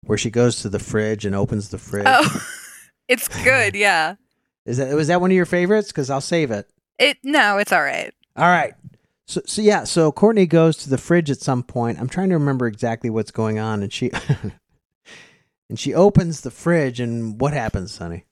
[0.04, 2.06] Where she goes to the fridge and opens the fridge.
[2.08, 2.46] Oh.
[3.08, 4.16] it's good, yeah.
[4.66, 5.88] Is that was that one of your favorites?
[5.88, 6.68] Because I'll save it.
[6.98, 8.12] It no, it's all right.
[8.36, 8.74] All right.
[9.26, 11.98] So, so yeah, so Courtney goes to the fridge at some point.
[12.00, 14.10] I'm trying to remember exactly what's going on, and she
[15.70, 18.24] and she opens the fridge, and what happens, Sonny?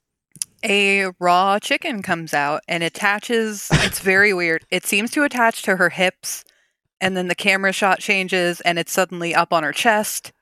[0.65, 3.69] A raw chicken comes out and attaches.
[3.73, 4.67] It's very weird.
[4.71, 6.45] It seems to attach to her hips,
[7.01, 10.33] and then the camera shot changes, and it's suddenly up on her chest,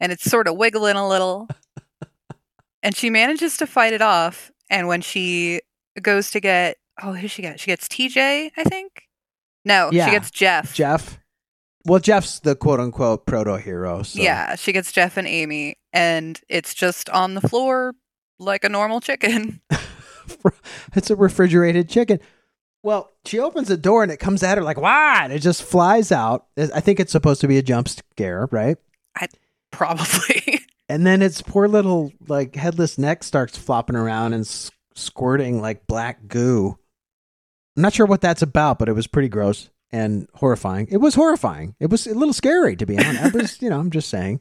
[0.00, 1.48] and it's sort of wiggling a little.
[2.82, 4.52] And she manages to fight it off.
[4.70, 5.62] And when she
[6.00, 7.58] goes to get, oh, who she get?
[7.58, 9.08] She gets TJ, I think.
[9.64, 10.04] No, Yeah.
[10.06, 10.74] she gets Jeff.
[10.74, 11.18] Jeff.
[11.84, 14.02] Well, Jeff's the quote unquote proto hero.
[14.04, 14.20] So.
[14.22, 17.94] Yeah, she gets Jeff and Amy, and it's just on the floor
[18.38, 19.60] like a normal chicken.
[20.94, 22.20] it's a refrigerated chicken.
[22.82, 25.62] Well, she opens the door and it comes at her like, "Wow!" and it just
[25.62, 26.46] flies out.
[26.56, 28.78] I think it's supposed to be a jump scare, right?
[29.16, 29.28] I
[29.70, 30.60] Probably.
[30.90, 35.86] And then its poor little like headless neck starts flopping around and s- squirting like
[35.86, 36.78] black goo.
[37.76, 40.88] I'm not sure what that's about, but it was pretty gross and horrifying.
[40.90, 41.74] It was horrifying.
[41.78, 43.22] It was a little scary to be honest.
[43.22, 44.40] I was, you know, I'm just saying.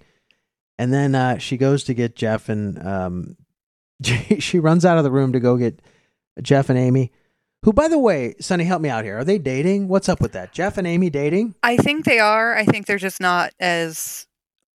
[0.79, 3.35] And then uh, she goes to get Jeff, and um,
[4.03, 5.81] she runs out of the room to go get
[6.41, 7.11] Jeff and Amy.
[7.63, 9.17] Who, by the way, Sonny, help me out here.
[9.17, 9.87] Are they dating?
[9.87, 10.53] What's up with that?
[10.53, 11.55] Jeff and Amy dating?
[11.63, 12.55] I think they are.
[12.55, 14.27] I think they're just not as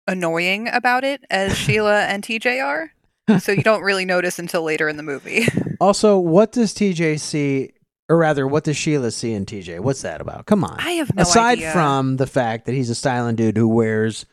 [0.07, 2.91] annoying about it as Sheila and TJ are.
[3.39, 5.45] So you don't really notice until later in the movie.
[5.81, 7.71] Also, what does TJ see,
[8.09, 9.79] or rather, what does Sheila see in TJ?
[9.79, 10.45] What's that about?
[10.45, 10.77] Come on.
[10.77, 11.71] I have no Aside idea.
[11.71, 14.25] from the fact that he's a styling dude who wears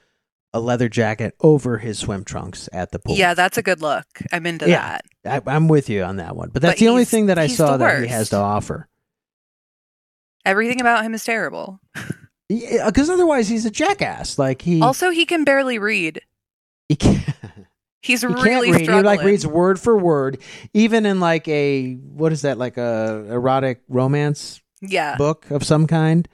[0.53, 3.17] a leather jacket over his swim trunks at the pool.
[3.17, 4.07] Yeah, that's a good look.
[4.33, 5.01] I'm into Yeah.
[5.25, 5.43] that.
[5.47, 6.51] I, I'm with you on that one.
[6.51, 8.89] But that's But the only thing that I saw that he has to offer.
[10.45, 11.81] Everything about him is terrible.
[12.49, 14.39] Because otherwise, he's a jackass.
[14.39, 16.21] Like he, Also, he can barely read.
[16.89, 17.25] he can't,
[18.03, 18.83] He's he really read.
[18.83, 20.39] He like reads word for word,
[20.73, 25.17] even in like a what is that like a erotic romance yeah.
[25.17, 26.29] book of some kind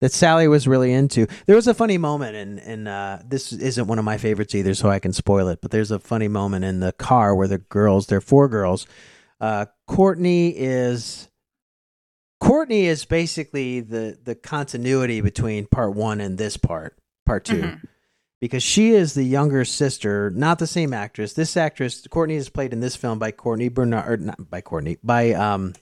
[0.00, 1.26] that Sally was really into.
[1.46, 4.74] There was a funny moment and in uh, this isn't one of my favorites either,
[4.74, 5.60] so I can spoil it.
[5.60, 8.86] But there's a funny moment in the car where the girls, there are four girls.
[9.40, 11.28] Uh, Courtney is
[12.40, 17.80] Courtney is basically the the continuity between part one and this part, part 2 Mhm.
[18.40, 21.32] because she is the younger sister, not the same actress.
[21.32, 24.98] This actress, Courtney, is played in this film by Courtney Bernard, or not by Courtney,
[25.02, 25.74] by um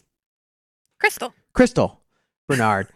[0.99, 1.35] Crystal.
[1.53, 2.01] Crystal
[2.49, 2.89] Bernard,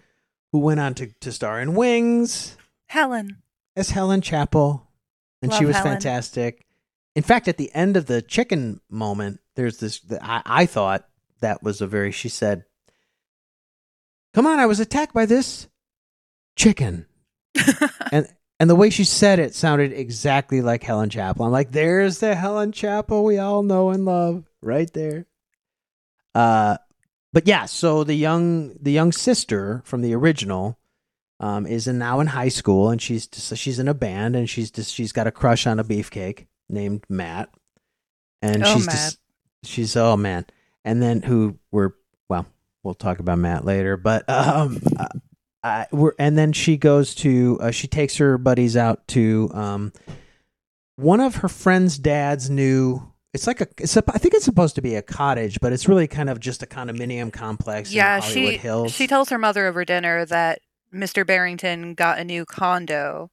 [0.52, 2.56] who went on to, to star in Wings
[2.88, 3.42] Helen.
[3.76, 4.82] as Helen Chappel,
[5.42, 5.92] and she was Helen.
[5.92, 6.66] fantastic.
[7.14, 10.00] In fact, at the end of the chicken moment, there's this.
[10.20, 11.06] I, I thought
[11.40, 12.12] that was a very.
[12.12, 12.64] She said,
[14.34, 15.68] "Come on, I was attacked by this
[16.56, 17.06] chicken,"
[18.12, 21.46] and and the way she said it sounded exactly like Helen Chappel.
[21.46, 25.26] I'm like, "There's the Helen Chappel we all know and love, right there."
[26.34, 26.76] Uh,
[27.32, 30.78] but yeah, so the young the young sister from the original
[31.38, 34.48] um, is in, now in high school, and she's so she's in a band, and
[34.48, 37.48] she's just she's got a crush on a beefcake named Matt,
[38.42, 38.94] and Oh, she's Matt.
[38.94, 39.18] just
[39.64, 40.46] she's oh man,
[40.84, 41.92] and then who we're
[42.28, 42.46] well
[42.82, 44.80] we'll talk about Matt later, but um.
[44.98, 45.06] uh,
[45.62, 49.92] I, we're, and then she goes to uh, she takes her buddies out to um,
[50.96, 54.74] one of her friend's dad's new it's like a it's a, I think it's supposed
[54.74, 58.22] to be a cottage but it's really kind of just a condominium complex yeah, in
[58.22, 58.92] Hollywood she Hills.
[58.92, 60.60] she tells her mother over dinner that
[60.92, 61.26] Mr.
[61.26, 63.30] Barrington got a new condo,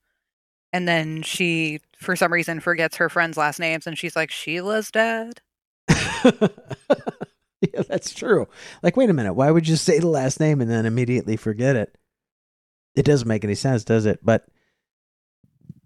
[0.71, 4.91] and then she, for some reason, forgets her friends' last names, and she's like, "Sheila's
[4.91, 5.41] dad."
[5.89, 8.47] yeah, that's true.
[8.83, 11.75] Like, wait a minute, why would you say the last name and then immediately forget
[11.75, 11.97] it?
[12.95, 14.19] It doesn't make any sense, does it?
[14.23, 14.45] But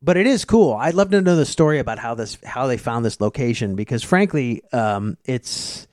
[0.02, 0.74] but it is cool.
[0.74, 4.04] I'd love to know the story about how this how they found this location because
[4.04, 5.88] frankly, um, it's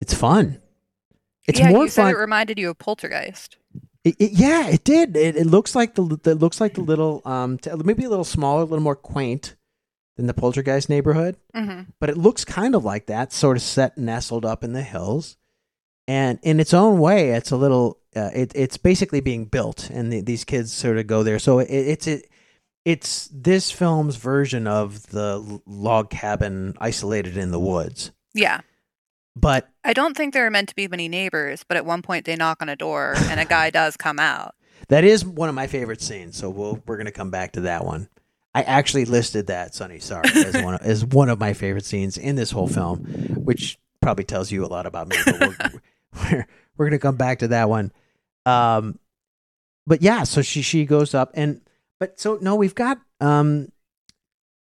[0.00, 0.60] it's fun.
[1.46, 2.10] It's yeah, more you said fun.
[2.12, 3.56] it reminded you of Poltergeist.
[4.04, 5.16] It, it- yeah, it did.
[5.16, 8.24] It, it looks like the it looks like the little um t- maybe a little
[8.24, 9.56] smaller, a little more quaint
[10.16, 13.96] than the Poltergeist neighborhood, hmm but it looks kind of like that, sort of set
[13.96, 15.36] nestled up in the hills,
[16.06, 17.98] and in its own way, it's a little.
[18.16, 21.38] Uh, it, it's basically being built, and the, these kids sort of go there.
[21.38, 22.28] So it, it's it,
[22.88, 28.62] it's this film's version of the log cabin isolated in the woods, Yeah.
[29.36, 32.24] but I don't think there are meant to be many neighbors, but at one point
[32.24, 34.54] they knock on a door and a guy does come out.
[34.88, 37.84] That is one of my favorite scenes, so we'll we're gonna come back to that
[37.84, 38.08] one.
[38.54, 42.16] I actually listed that Sonny Sorry as one of, as one of my favorite scenes
[42.16, 43.00] in this whole film,
[43.44, 45.16] which probably tells you a lot about me.
[45.26, 45.56] But we're
[46.32, 46.46] we're,
[46.78, 47.92] we're gonna come back to that one.
[48.46, 48.98] Um,
[49.86, 51.60] but yeah, so she she goes up and
[52.00, 53.68] but so no, we've got um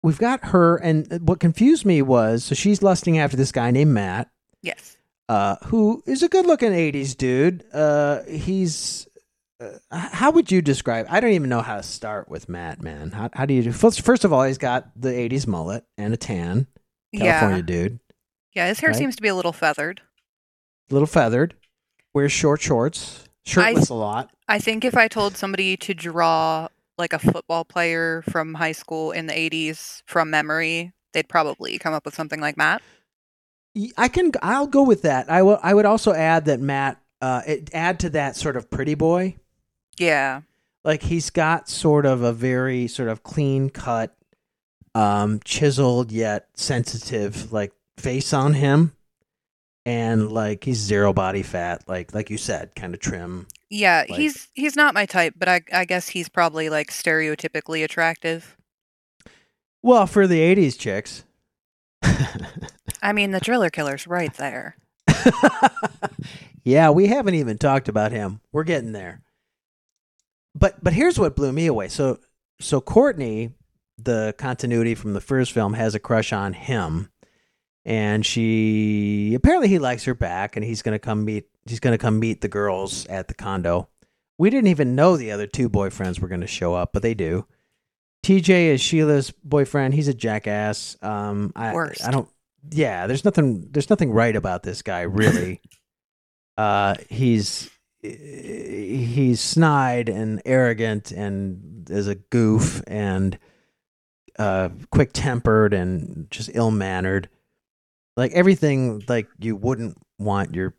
[0.03, 3.91] we've got her and what confused me was so she's lusting after this guy named
[3.91, 4.29] Matt
[4.61, 4.97] Yes.
[5.29, 7.63] uh, who is a good looking 80s dude.
[7.73, 9.07] Uh, he's.
[9.59, 9.77] Uh,
[10.09, 11.05] how would you describe?
[11.09, 13.11] I don't even know how to start with Matt, man.
[13.11, 13.71] How, how do you do?
[13.71, 16.67] First, first of all, he's got the 80s mullet and a tan.
[17.15, 17.61] California Yeah.
[17.61, 17.99] dude.
[18.53, 18.97] Yeah, his hair Right?
[18.97, 20.01] seems to be a little feathered.
[20.89, 21.53] A little feathered.
[22.13, 23.23] Wears short shorts.
[23.45, 24.29] Shirtless a lot.
[24.47, 26.67] I think if I told somebody to draw
[26.97, 31.93] like a football player from high school in the 80s from memory, they'd probably come
[31.93, 32.81] up with something like Matt.
[33.97, 34.31] I can.
[34.41, 35.29] I'll go with that.
[35.29, 35.59] I will.
[35.61, 37.01] I would also add that Matt.
[37.21, 39.35] Uh, it, add to that sort of pretty boy.
[39.97, 40.41] Yeah.
[40.83, 44.15] like he's got sort of a very sort of clean cut
[44.93, 48.93] um chiseled yet sensitive like face on him
[49.85, 54.19] and like he's zero body fat like like you said kind of trim Yeah, Like-
[54.19, 58.55] he's he's not my type, but I I guess he's probably like stereotypically attractive.
[59.83, 61.23] well for the 80s chicks.
[63.01, 64.77] I mean, the driller killer's right there.
[66.63, 68.41] yeah we haven't even talked about him.
[68.51, 69.21] We're getting there.
[70.55, 71.87] But but here's what blew me away.
[71.89, 72.19] So
[72.59, 73.51] so courtney
[73.97, 77.09] the continuity from the first film has a crush on him
[77.85, 81.93] and she apparently he likes her back and he's going to come meet he's going
[81.93, 83.87] to come meet the girls at the condo.
[84.37, 87.13] We didn't even know the other two boyfriends were going to show up but they
[87.13, 87.45] do.
[88.25, 89.93] Tj is sheila's boyfriend.
[89.93, 90.97] He's a jackass.
[91.01, 92.05] Um i Worst.
[92.05, 92.29] i don't
[92.71, 95.61] yeah there's nothing there's nothing right about this guy really.
[96.57, 97.69] Uh he's
[98.01, 103.37] he's snide and arrogant and is a goof and
[104.39, 107.27] uh quick tempered and just ill mannered
[108.17, 110.73] like everything like you wouldn't want your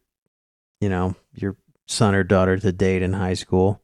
[0.81, 3.81] you know your son or daughter to date in high school.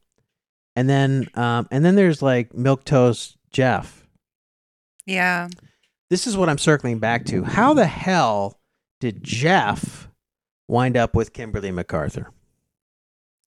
[0.74, 4.06] And then um and then there's like milk toast jeff.
[5.06, 5.48] Yeah.
[6.10, 7.42] this is what i'm circling back to.
[7.44, 8.58] How the hell
[9.00, 10.08] did jeff
[10.68, 12.26] wind up with kimberly mcarthur?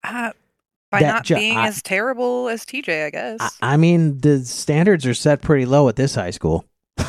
[0.04, 0.32] Uh,
[0.92, 3.40] by That not jo- being I- as terrible as TJ, I guess.
[3.42, 6.66] I, I mean the standards are set pretty low at this high school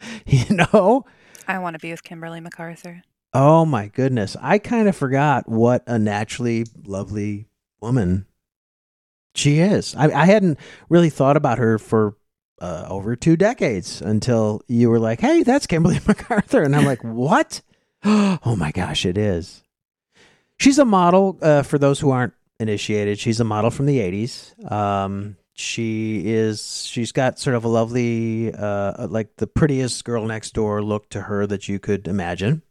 [0.26, 1.04] you know
[1.46, 3.02] I want to be with Kimberly McArthur.
[3.32, 4.36] Oh my goodness.
[4.40, 7.46] I kind of forgot what a naturally lovely
[7.80, 8.26] woman
[9.34, 9.94] she is.
[9.94, 10.58] I, I hadn't
[10.88, 12.16] really thought about her for
[12.60, 16.64] uh, over two decades until you were like, hey, that's Kimberly McArthur.
[16.64, 17.62] And I'm like, what?
[18.04, 19.62] oh my gosh, it is.
[20.58, 24.70] She's a model, uh, for those who aren't initiated, she's a model from the 80s.
[24.72, 30.54] Um, she is, she's got sort of a lovely, uh, like the prettiest girl next
[30.54, 32.62] door look to her that you could imagine.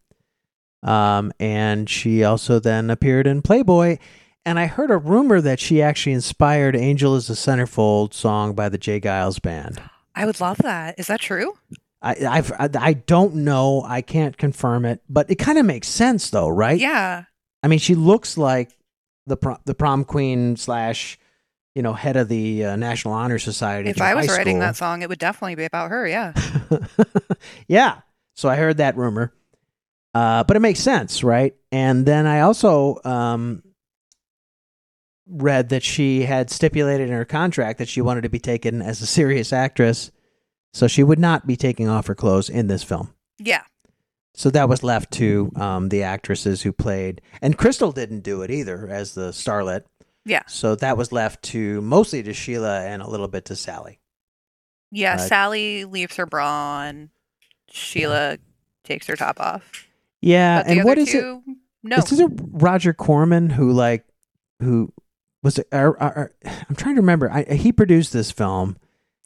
[0.84, 3.98] Um, and she also then appeared in Playboy.
[4.46, 8.70] And I heard a rumor that she actually inspired Angel is a Centerfold song by
[8.70, 9.02] the J.
[9.02, 9.82] Geils Band.
[10.16, 10.98] I would love that.
[10.98, 11.54] Is that true?
[12.02, 13.84] I, I've, I, I don't know.
[13.86, 16.80] I can't confirm it, but it kind of makes sense though, right?
[16.80, 17.26] Yeah.
[17.62, 18.72] I mean, she looks like
[19.26, 21.20] the prom, the prom queen slash,
[21.78, 23.92] you know, head of the uh, National Honor Society.
[23.92, 24.62] If I was writing school.
[24.62, 26.08] that song, it would definitely be about her.
[26.08, 26.34] Yeah.
[27.68, 28.00] yeah.
[28.34, 29.32] So I heard that rumor.
[30.16, 31.56] Uh, but it makes sense, right?
[31.72, 33.62] And then I also um,
[35.28, 39.00] read that she had stipulated in her contract that she wanted to be taken as
[39.04, 40.10] a serious actress.
[40.74, 43.14] So she would not be taking off her clothes in this film.
[43.38, 43.62] Yeah.
[44.34, 47.22] So that was left to um, the actresses who played.
[47.40, 49.84] And Crystal didn't do it either as the starlet.
[50.28, 50.44] Yeah.
[50.48, 54.00] So that was left to mostly to Sheila and a little bit to Sally.
[54.92, 55.16] Yeah.
[55.16, 56.48] Uh, Sally leaves her bra
[56.80, 57.10] on.
[57.70, 58.38] Sheila
[58.84, 59.88] takes her top off.
[60.22, 60.64] Yeah.
[60.66, 61.22] And what is it?
[61.22, 61.44] two,
[61.84, 61.98] no.
[61.98, 64.06] Is this a Roger Corman who like
[64.60, 64.92] who
[65.44, 65.68] was it?
[65.72, 67.32] I'm trying to remember.
[67.32, 68.78] I, he produced this film.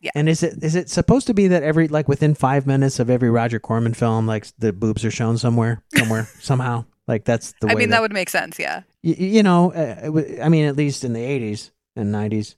[0.02, 0.12] Yeah.
[0.16, 3.10] And is it is it supposed to be that every like within five minutes of
[3.10, 6.86] every Roger Corman film, like the boobs are shown somewhere, somewhere, somehow?
[7.08, 7.80] Like that's the I way.
[7.82, 8.58] mean, that would make sense.
[8.60, 8.84] Yeah.
[9.04, 12.56] y- you know, uh, it wa- I mean, at least in the 80s and 90s.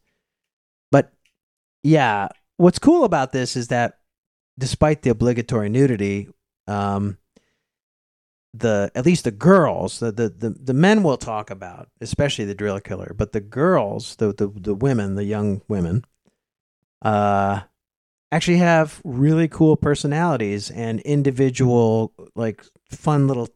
[0.92, 1.12] But
[1.82, 2.28] yeah,
[2.58, 4.00] what's cool about this is that
[4.60, 6.30] despite the obligatory nudity,
[6.68, 7.18] um,
[8.54, 12.54] the at least the girls, the, the the the men we'll talk about, especially the
[12.54, 16.06] drill killer, but the girls, the the the women, the young women,
[17.02, 17.62] uh,
[18.32, 23.50] actually have really cool personalities and individual like fun little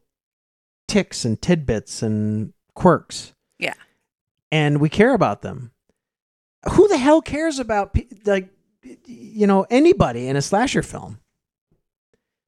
[0.88, 3.34] ticks and tidbits and quirks.
[3.58, 3.74] Yeah.
[4.50, 5.70] And we care about them.
[6.72, 8.48] Who the hell cares about like
[9.06, 11.20] you know anybody in a slasher film?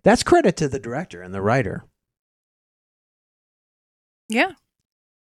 [0.03, 1.84] That's credit to the director and the writer.
[4.28, 4.53] Yeah.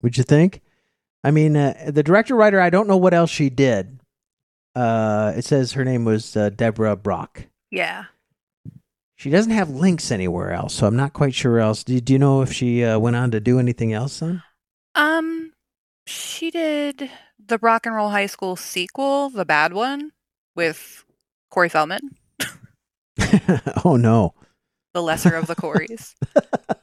[0.03, 0.61] Would you think?
[1.23, 2.61] I mean, uh, the director writer.
[2.61, 4.01] I don't know what else she did.
[4.75, 7.47] Uh, it says her name was uh, Deborah Brock.
[7.71, 8.05] Yeah.
[9.17, 11.85] She doesn't have links anywhere else, so I'm not quite sure else.
[11.85, 14.43] Do, do you know if she uh, went on to do anything else then?
[14.97, 15.53] Um,
[16.07, 17.11] she did
[17.45, 20.11] the Rock and Roll High School sequel, the bad one,
[20.57, 21.05] with
[21.51, 22.17] Corey Feldman,
[23.85, 24.35] oh no.
[24.93, 26.15] the lesser of the Corys.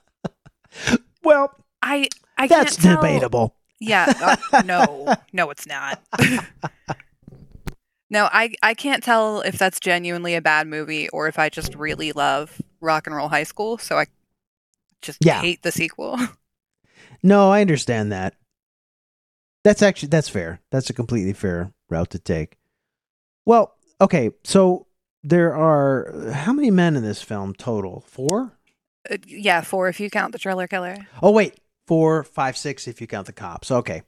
[1.24, 2.08] Well, I
[2.38, 3.56] I that's can't tell- debatable.
[3.80, 6.02] Yeah, uh, no, no, it's not.
[8.12, 11.74] No, I I can't tell if that's genuinely a bad movie or if I just
[11.74, 14.06] really love Rock and Roll High School, so I
[15.02, 15.42] just Yeah.
[15.42, 16.20] hate the sequel.
[17.24, 18.34] No, I understand that.
[19.64, 20.60] That's actually that's fair.
[20.72, 22.58] That's a completely fair route to take.
[23.46, 24.88] Well, okay, so
[25.24, 28.04] there are how many men in this film total?
[28.08, 28.58] Four?
[29.10, 30.96] Uh, yeah, four if you count the Driller Killer.
[31.22, 33.70] Oh wait, four, five, six if you count the cops.
[33.70, 34.02] Okay.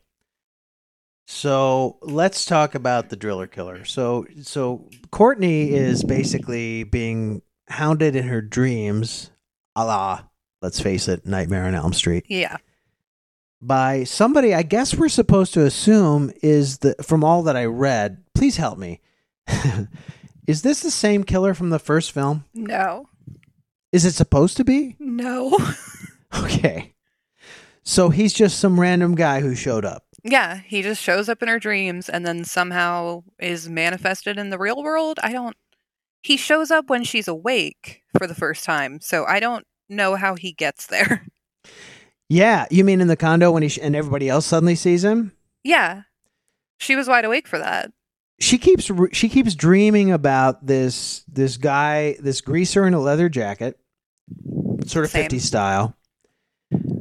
[1.25, 3.85] So let's talk about the driller killer.
[3.85, 9.31] So so Courtney is basically being hounded in her dreams,
[9.75, 10.23] a la,
[10.61, 12.57] let's face it, Nightmare on Elm Street, Yeah,
[13.61, 18.23] by somebody I guess we're supposed to assume is the from all that I read,
[18.35, 18.99] please help me.
[20.47, 22.43] is this the same killer from the first film?
[22.53, 23.07] no,
[23.93, 24.95] Is it supposed to be?
[24.99, 25.57] no.
[26.35, 26.95] Okay.
[27.83, 30.03] So he's just some random guy who showed up.
[30.23, 34.57] Yeah, he just shows up in her dreams and then somehow is manifested in the
[34.57, 35.19] real world.
[35.23, 35.55] I don't.
[36.21, 40.35] He shows up when she's awake for the first time, so I don't know how
[40.35, 41.25] he gets there.
[42.29, 45.33] Yeah, you mean in the condo when he sh- and everybody else suddenly sees him?
[45.63, 46.03] yeah,
[46.79, 47.91] she was wide awake for that.
[48.39, 53.29] She keeps re- she keeps dreaming about this this guy, this greaser in a leather
[53.29, 53.77] jacket,
[54.87, 55.29] sort of Same.
[55.29, 55.95] 50s style,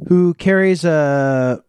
[0.07, 1.63] who carries a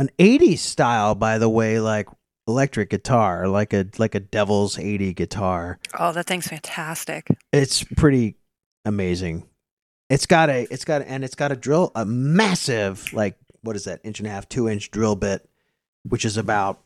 [0.00, 2.08] an 80s style by the way like
[2.48, 5.78] electric guitar, like a like a Devil's 80 guitar.
[5.98, 7.28] Oh, that thing's fantastic.
[7.52, 8.36] It's pretty
[8.84, 9.44] amazing.
[10.08, 13.76] It's got a it's got a, and it's got a drill a massive like what
[13.76, 15.48] is that inch and a half two inch drill bit,
[16.08, 16.80] which is about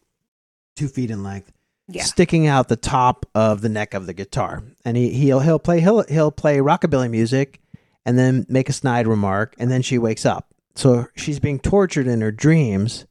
[0.77, 1.53] two feet in length,
[1.89, 2.03] Yeah.
[2.03, 4.63] sticking out the top of the neck of the guitar.
[4.85, 7.61] And he he'll he'll play he'll he'll play rockabilly music,
[8.05, 10.53] and then make a snide remark, and then she wakes up.
[10.75, 13.07] So she's being tortured in her dreams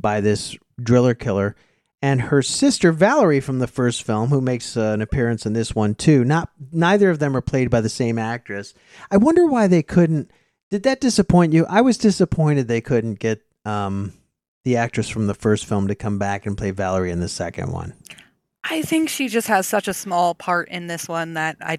[0.00, 1.56] by this driller killer.
[2.00, 5.74] And her sister Valerie from the first film, who makes uh, an appearance in this
[5.74, 6.24] one too.
[6.24, 8.72] Not neither of them are played by the same actress.
[9.10, 10.30] I wonder why they couldn't.
[10.70, 11.66] Did that disappoint you?
[11.68, 14.12] I was disappointed they couldn't get um,
[14.64, 17.72] the actress from the first film to come back and play Valerie in the second
[17.72, 17.94] one.
[18.62, 21.78] I think she just has such a small part in this one that I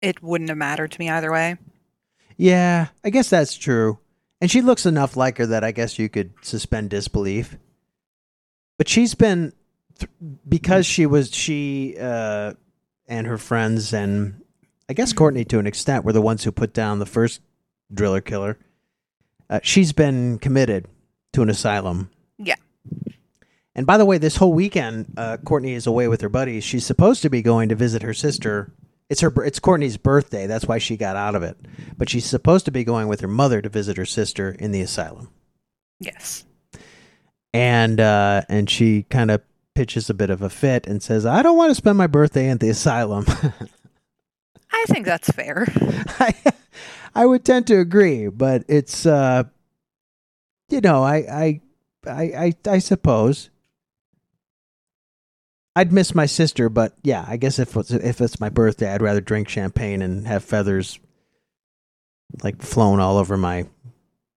[0.00, 1.56] it wouldn't have mattered to me either way.
[2.36, 3.98] Yeah, I guess that's true.
[4.40, 7.56] And she looks enough like her that I guess you could suspend disbelief.
[8.78, 9.52] But she's been
[9.98, 10.10] th-
[10.48, 12.54] because she was she uh
[13.06, 14.40] and her friends and
[14.88, 17.40] I guess Courtney to an extent were the ones who put down the first
[17.92, 18.58] driller killer.
[19.48, 20.88] Uh, she's been committed
[21.32, 22.10] to an asylum.
[22.38, 22.56] Yeah.
[23.74, 26.64] And by the way, this whole weekend, uh, Courtney is away with her buddies.
[26.64, 28.72] She's supposed to be going to visit her sister.
[29.10, 29.32] It's her.
[29.42, 30.46] It's Courtney's birthday.
[30.46, 31.58] That's why she got out of it.
[31.98, 34.80] But she's supposed to be going with her mother to visit her sister in the
[34.80, 35.28] asylum.
[35.98, 36.44] Yes.
[37.52, 39.42] And uh, and she kind of
[39.74, 42.48] pitches a bit of a fit and says, "I don't want to spend my birthday
[42.48, 43.24] at the asylum."
[44.72, 45.66] I think that's fair.
[46.20, 46.32] I,
[47.12, 49.42] I would tend to agree, but it's uh,
[50.68, 51.60] you know, I I
[52.06, 53.50] I I, I suppose.
[55.76, 59.02] I'd miss my sister, but yeah, I guess if it's, if it's my birthday, I'd
[59.02, 60.98] rather drink champagne and have feathers
[62.42, 63.66] like flown all over my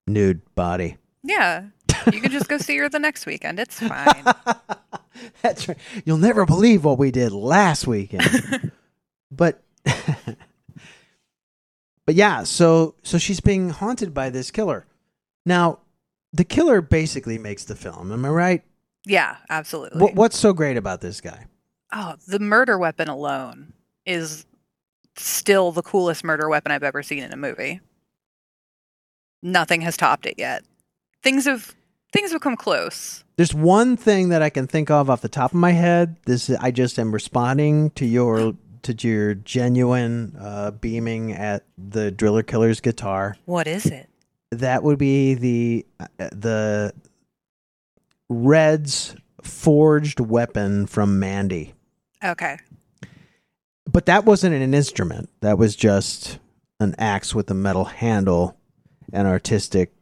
[0.08, 0.98] nude body.
[1.24, 1.66] Yeah.
[2.12, 3.60] You can just go see her the next weekend.
[3.60, 4.24] It's fine.
[5.42, 5.78] That's right.
[6.06, 8.72] You'll never believe what we did last weekend.
[9.32, 9.64] but
[12.06, 14.86] But yeah, so so she's being haunted by this killer.
[15.46, 15.80] Now,
[16.34, 18.12] the killer basically makes the film.
[18.12, 18.64] Am I right?
[19.06, 20.00] Yeah, absolutely.
[20.00, 21.46] What, what's so great about this guy?
[21.92, 23.74] Oh, the murder weapon alone
[24.06, 24.46] is
[25.16, 27.82] still the coolest murder weapon I've ever seen in a movie.
[29.42, 30.64] Nothing has topped it yet.
[31.22, 31.76] Things have
[32.14, 33.24] things have come close.
[33.36, 36.16] There's one thing that I can think of off the top of my head.
[36.26, 42.44] This I just am responding to your to your genuine uh, beaming at the Driller
[42.44, 43.38] Killer's guitar.
[43.46, 44.10] What is it?
[44.52, 46.94] That would be the uh, the
[48.30, 51.74] Red's forged weapon from Mandy.
[52.24, 52.58] Okay.
[53.92, 55.30] But that wasn't an instrument.
[55.42, 56.40] That was just
[56.80, 58.58] an axe with a metal handle
[59.12, 59.94] and artistic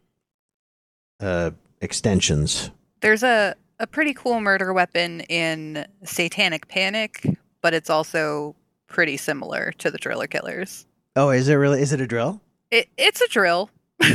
[1.20, 1.52] uh,
[1.82, 2.72] extensions.
[3.02, 7.28] There's a a pretty cool murder weapon in Satanic Panic,
[7.62, 8.56] but it's also
[8.86, 10.86] pretty similar to the Driller Killers.
[11.16, 11.82] Oh, is it really?
[11.82, 12.40] Is it a drill?
[12.70, 13.70] It, it's a drill.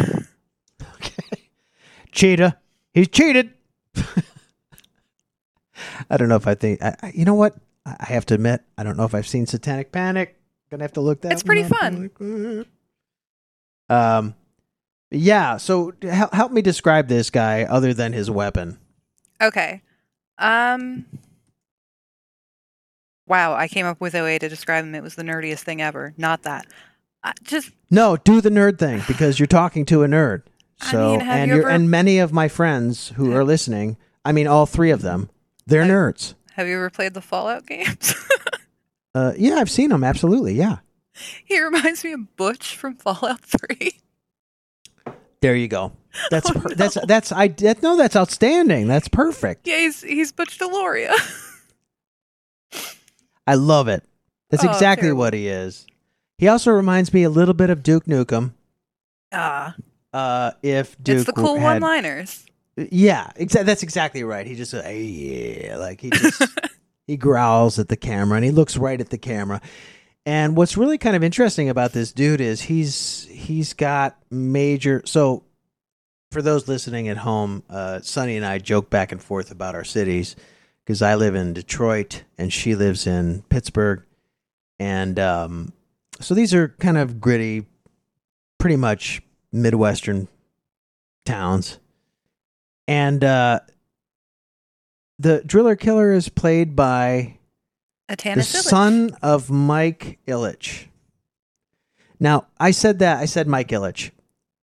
[0.99, 1.51] Okay.
[2.13, 2.59] Cheetah.
[2.93, 3.53] He's cheated.
[6.11, 6.83] I don't know if I think.
[6.83, 7.55] I, I- you know what?
[7.85, 10.37] I I have to admit, I don't know if I've seen Satanic Panic.
[10.71, 11.29] Gonna have to look that.
[11.29, 11.33] Up.
[11.33, 12.67] It's pretty up.
[13.89, 14.35] Um,
[15.13, 15.57] yeah.
[15.59, 18.79] So help, help me describe this guy other than his weapon.
[19.41, 19.83] Okay.
[20.39, 21.07] Um.
[23.29, 24.95] Wow, I came up with a way to describe him.
[24.95, 26.15] It was the nerdiest thing ever.
[26.17, 26.67] Not that.
[27.25, 30.43] I just No, do the nerd thing because you're talking to a nerd.
[30.81, 34.33] I So mean, and you ever- and many of my friends who are listening, I
[34.33, 35.31] mean all three of them,
[35.67, 36.35] they're I- nerds.
[36.53, 38.15] have you ever played the Fallout games?
[39.15, 40.05] Uh, yeah, I've seen them.
[40.05, 40.79] Absolutely, yeah.
[41.45, 44.01] he reminds me of Butch from Fallout Three.
[45.41, 45.93] There you go.
[46.31, 46.75] That's Oh, per- no.
[46.75, 48.89] that's that's I that, no, that's outstanding.
[48.89, 49.67] That's perfect.
[49.67, 51.13] Yeah, he's he's Butch Deloria.
[53.47, 54.03] I love it.
[54.51, 55.19] That's Oh, exactly terrible.
[55.21, 55.87] what he is.
[56.39, 58.53] He also reminds me a little bit of Duke Nukem.
[59.33, 59.81] Ah, Uh,
[60.63, 62.47] if Duke it's the cool had, one-liners.
[62.77, 64.47] yeah, exa- that's exactly right.
[64.47, 66.43] He just uh, "Hey, yeah, like he just
[67.07, 69.61] he growls at the camera and he looks right at the camera.
[70.25, 75.03] And what's really kind of interesting about this dude is he's he's got major.
[75.05, 75.45] So,
[76.33, 79.85] for those listening at home, uh, Sonny and I joke back and forth about our
[79.85, 80.35] cities
[80.85, 84.03] because I live in Detroit and she lives in Pittsburgh,
[84.81, 85.73] and um,
[86.21, 87.65] so these are kind of gritty,
[88.59, 89.23] pretty much
[89.57, 90.29] midwestern
[91.25, 91.79] towns,
[92.87, 93.61] and uh,
[95.19, 97.39] the driller killer is played by
[98.37, 100.87] the son of Mike Ilitch.
[102.21, 104.11] Now, I said that I said Mike Ilitch.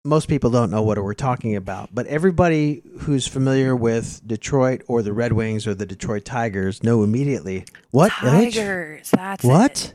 [0.05, 5.01] Most people don't know what we're talking about, but everybody who's familiar with Detroit or
[5.01, 8.53] the Red Wings or the Detroit Tigers know immediately what Ilitch?
[8.55, 9.11] Tigers.
[9.11, 9.71] That's What?
[9.71, 9.93] it.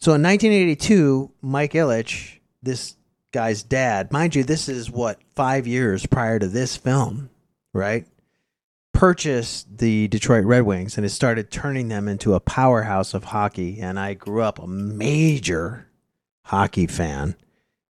[0.00, 2.95] So in 1982, Mike Illich, this
[3.36, 7.28] guy's dad, mind you, this is what five years prior to this film,
[7.74, 8.06] right?
[8.94, 13.78] Purchased the Detroit Red Wings and has started turning them into a powerhouse of hockey.
[13.78, 15.86] And I grew up a major
[16.46, 17.36] hockey fan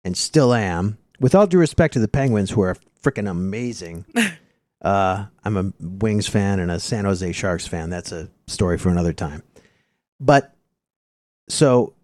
[0.03, 0.99] and still am.
[1.20, 4.07] With all due respect to the Penguins, who are freaking amazing.
[4.82, 7.91] uh, I'm a Wings fan and a San Jose Sharks fan.
[7.91, 9.45] That's a story for another time.
[10.18, 10.53] But
[11.49, 11.95] so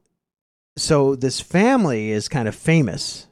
[0.76, 3.26] so this family is kind of famous.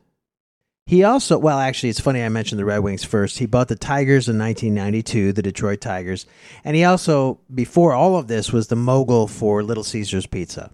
[0.86, 3.38] He also, well, actually, it's funny I mentioned the Red Wings first.
[3.38, 6.26] He bought the Tigers in 1992, the Detroit Tigers,
[6.64, 10.72] and he also, before all of this, was the mogul for Little Caesars Pizza.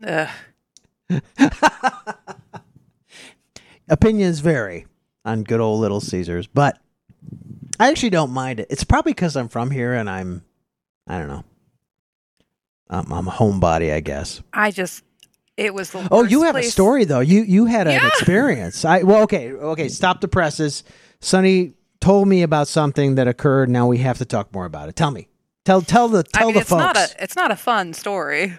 [3.88, 4.86] Opinions vary
[5.24, 6.78] on good old Little Caesars, but
[7.80, 8.66] I actually don't mind it.
[8.70, 10.44] It's probably because I'm from here and I'm,
[11.06, 11.44] I don't know,
[12.90, 14.42] I'm, I'm a homebody, I guess.
[14.52, 15.02] I just.
[15.58, 16.06] It was the.
[16.10, 17.20] Oh, you have a story though.
[17.20, 18.06] You you had an Yeah.
[18.06, 18.84] experience.
[18.84, 19.88] I well, okay, okay.
[19.88, 20.84] Stop the presses.
[21.20, 23.68] Sonny told me about something that occurred.
[23.68, 24.94] Now we have to talk more about it.
[24.96, 25.28] Tell me.
[25.64, 26.80] Tell tell the I tell mean, the it's folks.
[26.80, 27.08] not a.
[27.20, 28.56] It's not a fun story.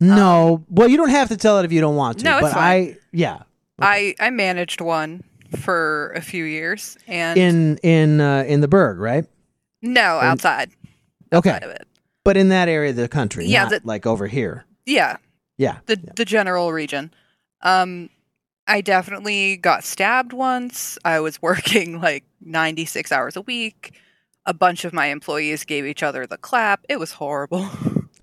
[0.00, 2.24] no, well, you don't have to tell it if you don't want to.
[2.24, 2.62] No, it's but fine.
[2.62, 3.42] I yeah.
[3.80, 5.22] I I managed one
[5.56, 9.24] for a few years, and In in uh, in the Burgh, right?
[9.80, 10.70] no outside.
[11.32, 11.86] Okay, Outside of it.
[12.24, 14.64] but in that area of the country, Yeah, not the- like over here.
[14.86, 15.16] Yeah,
[15.58, 15.78] Yeah.
[15.86, 17.12] the the general region.
[17.62, 18.10] Um,
[18.66, 20.98] I definitely got stabbed once.
[21.04, 23.98] I was working like 96 hours a week.
[24.46, 26.84] A bunch of my employees gave each other the clap.
[26.88, 27.68] It was horrible.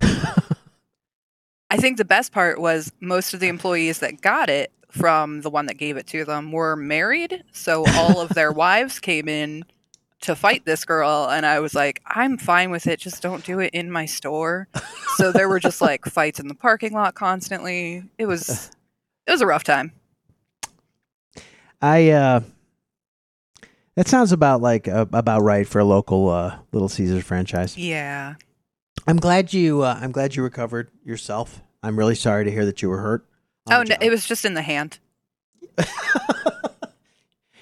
[1.70, 5.50] I think the best part was most of the employees that got it from the
[5.50, 9.64] one that gave it to them were married, so all of their wives came in
[10.20, 13.58] to fight this girl and I was like, I'm fine with it, just don't do
[13.58, 14.68] it in my store.
[15.16, 18.04] so there were just like fights in the parking lot constantly.
[18.18, 18.70] It was
[19.26, 19.92] it was a rough time.
[21.80, 22.40] I uh
[23.96, 27.76] that sounds about like uh, about right for a local uh, Little Caesars franchise.
[27.76, 28.36] Yeah.
[29.06, 31.60] I'm glad you uh, I'm glad you recovered yourself.
[31.82, 33.26] I'm really sorry to hear that you were hurt.
[33.70, 34.98] Oh no, it was just in the hand.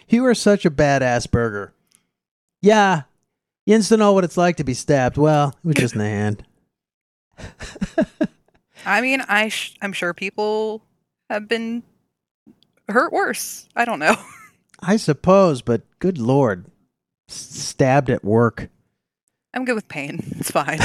[0.09, 1.73] you are such a badass burger.
[2.63, 3.03] Yeah.
[3.67, 5.17] You used to know what it's like to be stabbed.
[5.17, 6.45] Well, it was just in the hand.
[8.87, 10.83] I mean, I sh- I'm sure people
[11.29, 11.83] have been
[12.89, 13.69] hurt worse.
[13.77, 14.17] I don't know.
[14.81, 16.67] I suppose, but good lord.
[17.29, 18.69] S- stabbed at work.
[19.53, 20.23] I'm good with pain.
[20.39, 20.79] It's fine.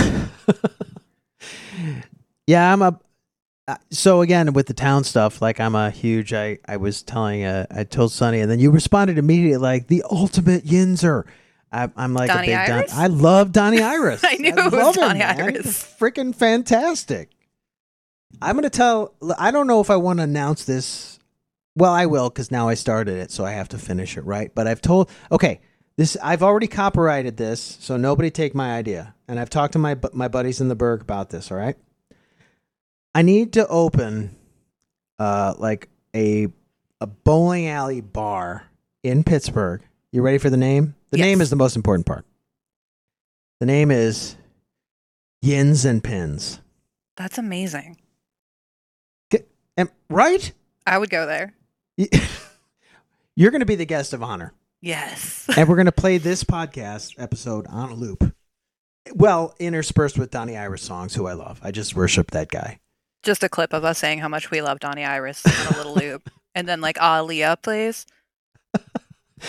[2.47, 2.99] yeah, I'm a.
[3.67, 6.33] uh, So again, with the town stuff, like I'm a huge.
[6.33, 7.43] I I was telling.
[7.45, 11.23] Uh, I told Sonny, and then you responded immediately like the ultimate Yinzer.
[11.73, 12.99] I, I'm like Donnie a big Don.
[12.99, 14.21] I love Donnie Iris.
[14.25, 15.23] I knew it was love him, Donnie.
[15.23, 15.83] Iris.
[15.99, 17.31] Freaking fantastic.
[18.41, 19.13] I'm gonna tell.
[19.39, 21.19] I don't know if I want to announce this.
[21.75, 24.53] Well, I will because now I started it, so I have to finish it right.
[24.53, 25.09] But I've told.
[25.31, 25.61] Okay,
[25.97, 29.15] this I've already copyrighted this, so nobody take my idea.
[29.27, 31.51] And I've talked to my my buddies in the Burgh about this.
[31.51, 31.75] All right.
[33.15, 34.35] I need to open,
[35.19, 36.47] uh, like a
[37.01, 38.65] a bowling alley bar
[39.03, 39.81] in Pittsburgh.
[40.13, 40.93] You ready for the name?
[41.09, 41.25] The Yes.
[41.25, 42.23] name is the most important part.
[43.59, 44.35] The name is
[45.41, 46.59] Yins and Pins.
[47.17, 47.97] That's amazing.
[49.75, 50.53] Am, right?
[50.85, 51.55] I would go there.
[53.35, 54.53] You're going to be the guest of honor.
[54.81, 55.49] Yes.
[55.57, 58.35] and we're going to play this podcast episode on a loop.
[59.15, 61.59] Well, interspersed with Donnie Iris songs, who I love.
[61.63, 62.79] I just worship that guy.
[63.23, 65.95] Just a clip of us saying how much we love Donnie Iris on a little
[65.99, 66.29] loop.
[66.53, 68.05] And then like ah, Aaliyah plays.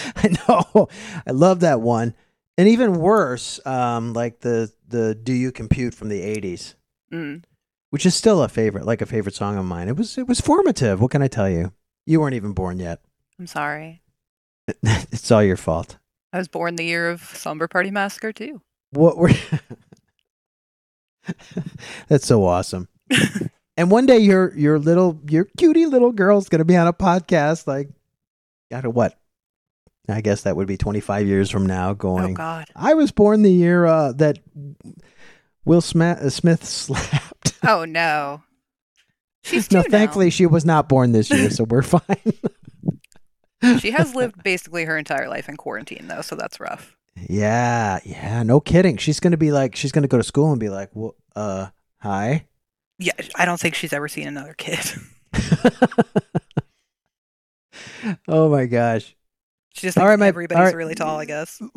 [0.16, 0.88] I know.
[1.26, 2.14] I love that one.
[2.56, 6.74] And even worse, um, like the the "Do You Compute" from the '80s,
[7.12, 7.42] Mm.
[7.90, 9.88] which is still a favorite, like a favorite song of mine.
[9.88, 11.00] It was it was formative.
[11.00, 11.72] What can I tell you?
[12.06, 13.00] You weren't even born yet.
[13.38, 14.02] I'm sorry.
[14.82, 15.98] it's all your fault.
[16.32, 18.60] I was born the year of Slumber Party Massacre too.
[18.90, 19.30] What were?
[22.08, 22.88] That's so awesome.
[23.76, 27.66] and one day your your little your cutie little girl's gonna be on a podcast
[27.66, 27.88] like,
[28.72, 29.18] out of what?
[30.08, 31.90] I guess that would be 25 years from now.
[31.90, 32.66] Oh Going, God.
[32.76, 34.38] I was born the year uh, that
[35.64, 37.52] Will Smith, uh, Smith slapped.
[37.66, 38.42] Oh no.
[39.42, 39.98] She's no, two now.
[39.98, 42.02] thankfully she was not born this year, so we're fine.
[43.80, 46.94] She has lived basically her entire life in quarantine though, so that's rough.
[47.28, 48.98] yeah, yeah, no kidding.
[48.98, 52.46] She's gonna be like, she's gonna go to school and be like, well, uh, hi.
[52.98, 54.78] Yeah, I don't think she's ever seen another kid.
[58.28, 59.16] oh my gosh.
[59.74, 60.74] She just thinks right, my- everybody's all right.
[60.74, 61.60] really tall, I guess.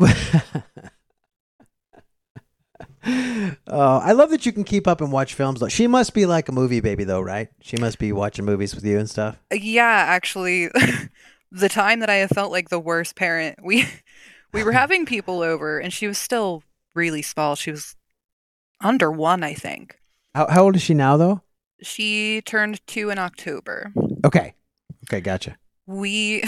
[3.06, 5.64] oh, I love that you can keep up and watch films.
[5.70, 7.50] She must be like a movie baby, though, right?
[7.62, 9.39] She must be watching movies with you and stuff.
[9.52, 10.70] Uh, Yeah, actually,
[11.52, 13.86] the time that I have felt like the worst parent, we
[14.54, 17.56] we were having people over, and she was still really small.
[17.56, 17.95] She was
[18.82, 19.98] under one, I think.
[20.36, 21.41] How how old is she now, though?
[21.82, 23.91] She turned two in October.
[24.26, 24.54] Okay,
[25.08, 25.58] okay, gotcha.
[25.86, 26.43] We,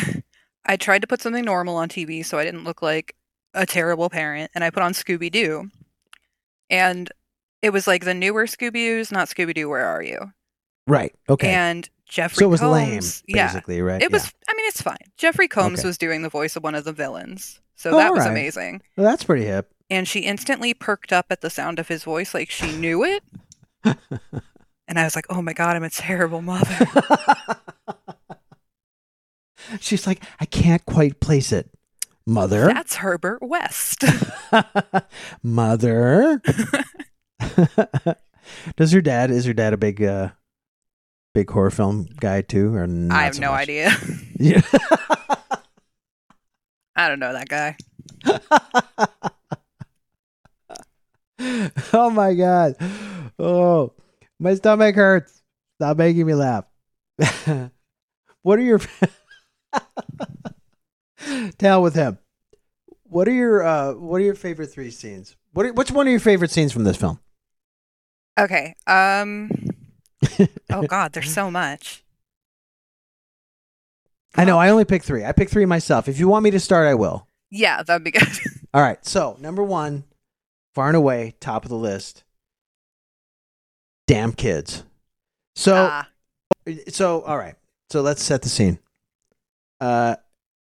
[0.65, 3.15] I tried to put something normal on TV so I didn't look like
[3.53, 5.69] a terrible parent, and I put on Scooby Doo,
[6.69, 7.09] and
[7.61, 9.69] it was like the newer Scooby Doo's, not Scooby Doo.
[9.69, 10.31] Where are you?
[10.87, 11.13] Right.
[11.27, 11.49] Okay.
[11.49, 14.01] And Jeffrey so it was Combs, lame, yeah, basically, right?
[14.01, 14.31] It was.
[14.47, 14.97] I mean, it's fine.
[15.17, 15.87] Jeffrey Combs Okay.
[15.87, 18.31] was doing the voice of one of the villains, so Oh, that was alright.
[18.31, 18.81] amazing.
[18.97, 19.71] Well, that's pretty hip.
[19.89, 23.23] And she instantly perked up at the sound of his voice, like she knew it.
[23.83, 26.87] and I was like, "Oh my god, I'm a terrible mother."
[29.79, 31.69] She's like, I can't quite place it,
[32.25, 32.65] mother.
[32.67, 34.03] That's Herbert West.
[35.43, 36.41] mother.
[38.75, 39.29] Does her dad?
[39.31, 40.29] Is her dad a big, uh,
[41.33, 43.61] big horror film guy too, or not I have so no much?
[43.61, 43.91] idea.
[44.41, 44.61] Yeah.
[46.95, 47.75] I don't know that guy.
[51.93, 52.75] oh my god.
[53.37, 53.93] Oh,
[54.39, 55.41] my stomach hurts.
[55.77, 56.65] Stop making me laugh.
[58.41, 58.79] what are your
[61.57, 62.17] tell with him?
[63.03, 65.35] What are your uh what are your favorite three scenes?
[65.53, 67.19] What are, what's one of your favorite scenes from this film?
[68.39, 68.75] Okay.
[68.87, 69.51] Um.
[70.71, 72.03] Oh God, there's so much.
[74.35, 75.25] I know I only picked three.
[75.25, 76.07] I picked three myself.
[76.07, 77.25] If you want me to start, I will.
[77.49, 78.27] Yeah, that'd be good.
[78.73, 79.03] All right.
[79.03, 80.03] So number one,
[80.75, 82.23] far and away, top of the list.
[84.07, 84.83] Damn kids.
[85.55, 86.07] So Ah,
[86.89, 87.55] so all right.
[87.89, 88.77] So let's set the scene.
[89.81, 90.15] Uh,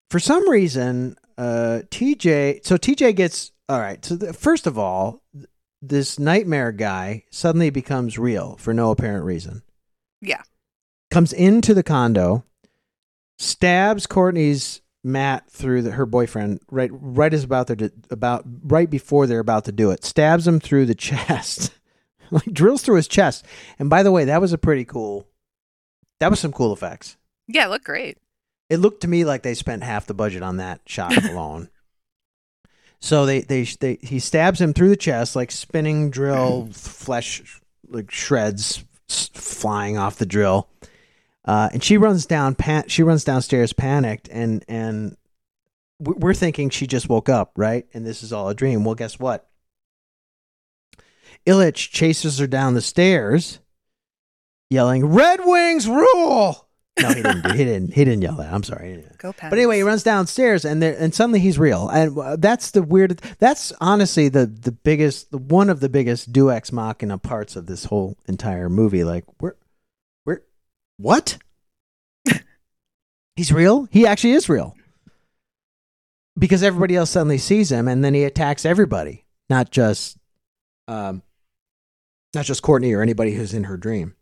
[0.09, 2.65] for some reason, uh, TJ.
[2.65, 4.03] So TJ gets all right.
[4.03, 5.45] So the, first of all, th-
[5.81, 9.63] this nightmare guy suddenly becomes real for no apparent reason.
[10.21, 10.41] Yeah.
[11.11, 12.43] Comes into the condo,
[13.37, 18.89] stabs Courtney's Matt through the, her boyfriend right right as about there to, about right
[18.89, 20.03] before they're about to do it.
[20.03, 21.71] Stabs him through the chest.
[22.31, 23.45] like drills through his chest.
[23.77, 25.27] And by the way, that was a pretty cool.
[26.19, 27.17] That was some cool effects.
[27.47, 28.17] Yeah, look great.
[28.69, 31.69] It looked to me like they spent half the budget on that shot alone.
[32.99, 38.09] So they, they they he stabs him through the chest like spinning drill flesh like
[38.09, 40.67] shreds flying off the drill.
[41.43, 45.15] Uh, and she runs down pan- she runs downstairs panicked and and
[45.99, 47.85] we- we're thinking she just woke up, right?
[47.93, 48.83] And this is all a dream.
[48.83, 49.47] Well, guess what?
[51.45, 53.59] Ilitch chases her down the stairs
[54.71, 56.64] yelling, "Red Wings rule!"
[57.01, 57.41] No, he didn't.
[57.43, 57.93] do- he didn't.
[57.93, 58.53] He didn't yell that.
[58.53, 59.05] I'm sorry.
[59.17, 59.49] Go Pens.
[59.49, 62.81] But anyway, he runs downstairs, and there, and suddenly he's real, and uh, that's the
[62.81, 63.19] weird.
[63.39, 67.65] That's honestly the the biggest, the, one of the biggest Deus Ex Machina parts of
[67.65, 69.03] this whole entire movie.
[69.03, 69.57] Like, where,
[70.23, 70.43] where,
[70.97, 71.37] what?
[73.35, 73.89] he's real.
[73.91, 74.73] He actually is real,
[76.37, 80.17] because everybody else suddenly sees him, and then he attacks everybody, not just,
[80.87, 81.23] um,
[82.33, 84.15] not just Courtney or anybody who's in her dream.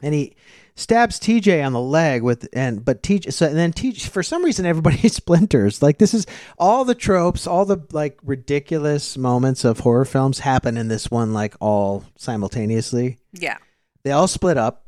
[0.00, 0.36] And he
[0.78, 4.44] stabs TJ on the leg with and but TJ so and then TJ for some
[4.44, 5.82] reason everybody splinters.
[5.82, 6.26] Like this is
[6.58, 11.32] all the tropes, all the like ridiculous moments of horror films happen in this one
[11.32, 13.18] like all simultaneously.
[13.32, 13.58] yeah.
[14.04, 14.86] They all split up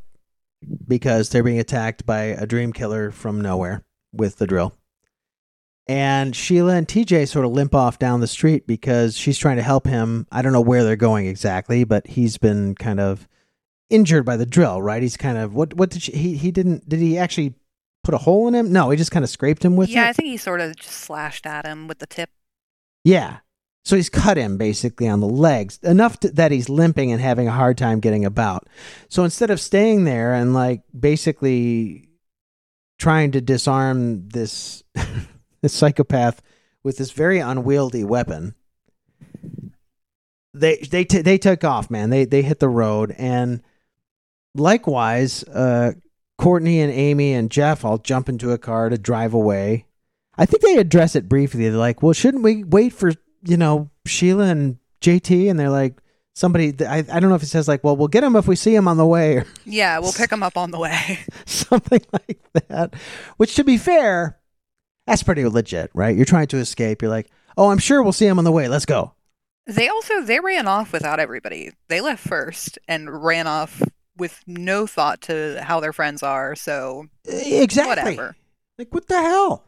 [0.87, 4.73] because they're being attacked by a dream killer from nowhere with the drill.
[5.89, 9.63] And Sheila and TJ sort of limp off down the street because she's trying to
[9.63, 10.29] help him.
[10.31, 13.27] I don't know where they're going exactly, but he's been kind of
[13.91, 15.03] injured by the drill, right?
[15.03, 17.55] He's kind of what what did she, he he didn't did he actually
[18.03, 18.73] put a hole in him?
[18.73, 20.93] No, he just kind of scraped him with yeah, I think he sort of just
[20.93, 22.31] slashed at him with the tip.
[23.05, 23.39] Yeah.
[23.85, 27.49] So he's cut him basically on the legs enough to, that he's limping and having
[27.49, 28.69] a hard time getting about.
[29.09, 32.09] So instead of staying there and like basically
[32.99, 34.83] trying to disarm this
[35.63, 36.43] this psychopath
[36.83, 38.55] with this very unwieldy weapon,
[40.53, 42.11] they they t- they took off, man.
[42.11, 43.63] They they hit the road and
[44.55, 45.93] likewise, uh,
[46.39, 49.87] Courtney and Amy and Jeff all jump into a car to drive away.
[50.39, 51.69] I think they address it briefly.
[51.69, 53.13] They're like, "Well, shouldn't we wait for
[53.45, 56.01] you know Sheila and JT?" And they're like,
[56.35, 58.57] "Somebody, I, I don't know if it says like, well, we'll get him if we
[58.57, 61.19] see him on the way Yeah, we'll pick him up on the way.
[61.45, 62.95] something like that."
[63.37, 64.39] Which, to be fair,
[65.07, 66.17] that's pretty legit, right?
[66.17, 67.03] You're trying to escape.
[67.03, 67.29] You're like,
[67.59, 68.67] "Oh, I'm sure we'll see him on the way.
[68.69, 69.13] Let's go."
[69.67, 71.73] They also they ran off without everybody.
[71.89, 73.83] They left first and ran off
[74.21, 76.55] with no thought to how their friends are.
[76.55, 77.89] So Exactly.
[78.17, 78.37] whatever.
[78.79, 79.65] Like, what the hell?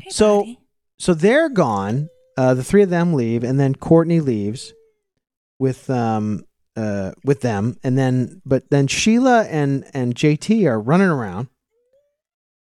[0.00, 0.58] Hey, So- buddy.
[0.98, 2.08] so they're gone.
[2.36, 4.74] Uh, the three of them leave, and then Courtney leaves
[5.58, 6.44] with um
[6.76, 11.48] uh with them, and then but then Sheila and and JT are running around,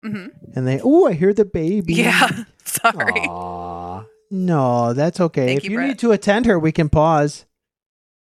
[0.05, 0.31] Mhm.
[0.53, 1.93] and they oh I hear the baby.
[1.93, 3.21] yeah, sorry.
[3.21, 4.03] Aw.
[4.31, 5.45] No, that's okay.
[5.47, 7.45] Thank if you, you need to attend her, we can pause.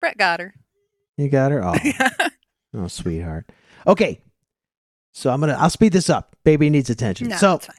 [0.00, 0.54] Brett got her.
[1.18, 1.62] You got her.
[1.64, 1.74] Oh,
[2.74, 3.50] oh, sweetheart.
[3.86, 4.20] Okay,
[5.12, 6.36] so I'm gonna I'll speed this up.
[6.44, 7.28] Baby needs attention.
[7.28, 7.76] no, so it's fine.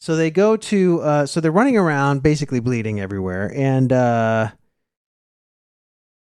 [0.00, 4.50] So they go to uh so they're running around basically bleeding everywhere and uh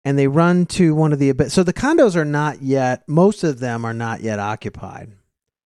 [0.03, 3.59] and they run to one of the so the condos are not yet most of
[3.59, 5.13] them are not yet occupied.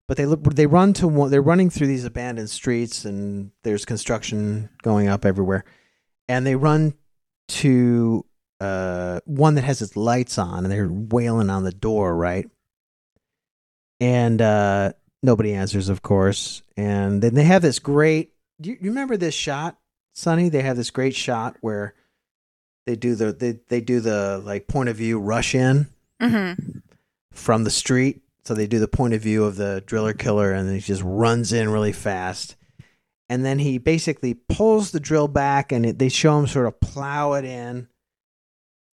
[0.07, 3.85] But they look they run to one they're running through these abandoned streets and there's
[3.85, 5.63] construction going up everywhere.
[6.27, 6.95] And they run
[7.49, 8.25] to
[8.61, 12.47] uh one that has its lights on and they're wailing on the door, right?
[13.99, 14.93] And uh
[15.23, 16.61] nobody answers, of course.
[16.77, 18.33] And then they have this great.
[18.59, 19.77] Do you, you remember this shot,
[20.13, 20.49] Sonny?
[20.49, 21.93] They have this great shot where
[22.85, 25.87] they do the they, they do the like point of view rush in
[26.21, 26.79] Mm-hmm.
[27.31, 28.21] from the street.
[28.43, 31.01] So they do the point of view of the driller killer, and then he just
[31.03, 32.55] runs in really fast.
[33.27, 36.79] And then he basically pulls the drill back, and it, they show him sort of
[36.79, 37.87] plow it in,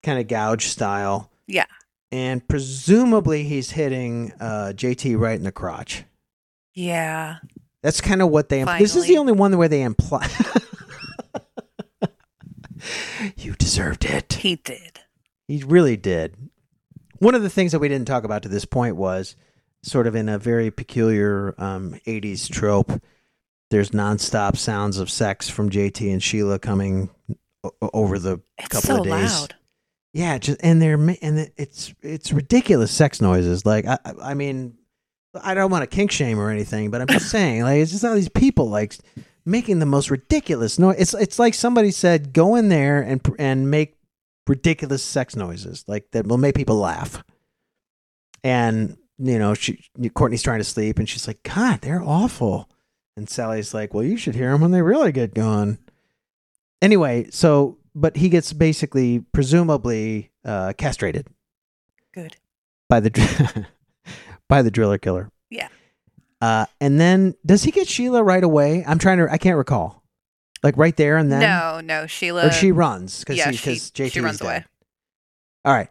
[0.06, 1.30] kind of gouge style.
[1.46, 1.66] Yeah.
[2.12, 6.04] And presumably he's hitting uh, JT right in the crotch.
[6.74, 7.38] Yeah.
[7.82, 8.60] That's kind of what they.
[8.62, 10.26] Impl- this is the only one where they imply.
[13.36, 14.32] you deserved it.
[14.34, 15.00] He did.
[15.48, 16.36] He really did.
[17.18, 19.36] One of the things that we didn't talk about to this point was
[19.82, 22.92] sort of in a very peculiar um, 80s trope.
[23.70, 27.08] There's nonstop sounds of sex from JT and Sheila coming
[27.64, 29.40] o- over the It's couple so of days.
[29.40, 29.54] loud.
[30.16, 33.66] Yeah, just and they're and it's it's ridiculous sex noises.
[33.66, 34.78] Like I, I- mean,
[35.42, 38.02] I don't want to kink shame or anything, but I'm just saying, like it's just
[38.02, 38.96] all these people like
[39.44, 40.96] making the most ridiculous noise.
[40.98, 43.98] It's it's like somebody said, "Go in there and and make
[44.46, 47.22] ridiculous sex noises like that will make people laugh."
[48.42, 52.70] And you know, she Courtney's trying to sleep, and she's like, "God, they're awful."
[53.18, 55.76] And Sally's like, "Well, you should hear them when they really get going."
[56.80, 61.26] Anyway, so but he gets basically, presumably, uh, castrated
[62.14, 62.36] Good.
[62.88, 63.66] by the dr-
[64.48, 65.30] by the driller killer.
[65.50, 65.68] Yeah.
[66.40, 68.84] Uh, and then does he get Sheila right away?
[68.86, 69.32] I'm trying to.
[69.32, 70.02] I can't recall.
[70.62, 71.40] Like right there and then.
[71.40, 72.48] no, no, Sheila.
[72.48, 74.64] Or she runs because yeah, she- JT she runs away.
[75.64, 75.88] All right.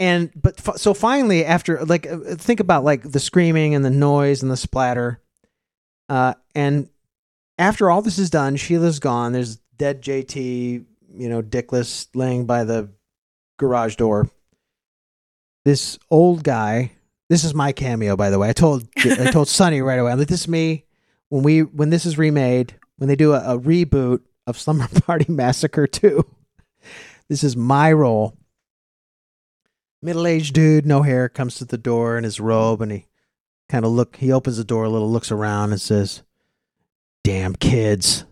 [0.00, 3.90] And but f- so finally after like uh, think about like the screaming and the
[3.90, 5.20] noise and the splatter,
[6.08, 6.88] uh, and
[7.58, 9.32] after all this is done, Sheila's gone.
[9.32, 10.84] There's dead JT,
[11.14, 12.90] you know, dickless laying by the
[13.58, 14.30] garage door.
[15.64, 16.92] This old guy.
[17.28, 18.48] This is my cameo, by the way.
[18.48, 20.12] I told I told Sonny right away.
[20.12, 20.86] I'm like, this is me
[21.28, 25.30] when we when this is remade when they do a, a reboot of Slumber Party
[25.30, 26.24] Massacre 2.
[27.28, 28.36] This is my role.
[30.00, 33.06] Middle aged dude, no hair, comes to the door in his robe and he
[33.68, 36.22] kind of look he opens the door a little, looks around and says,
[37.24, 38.24] Damn kids.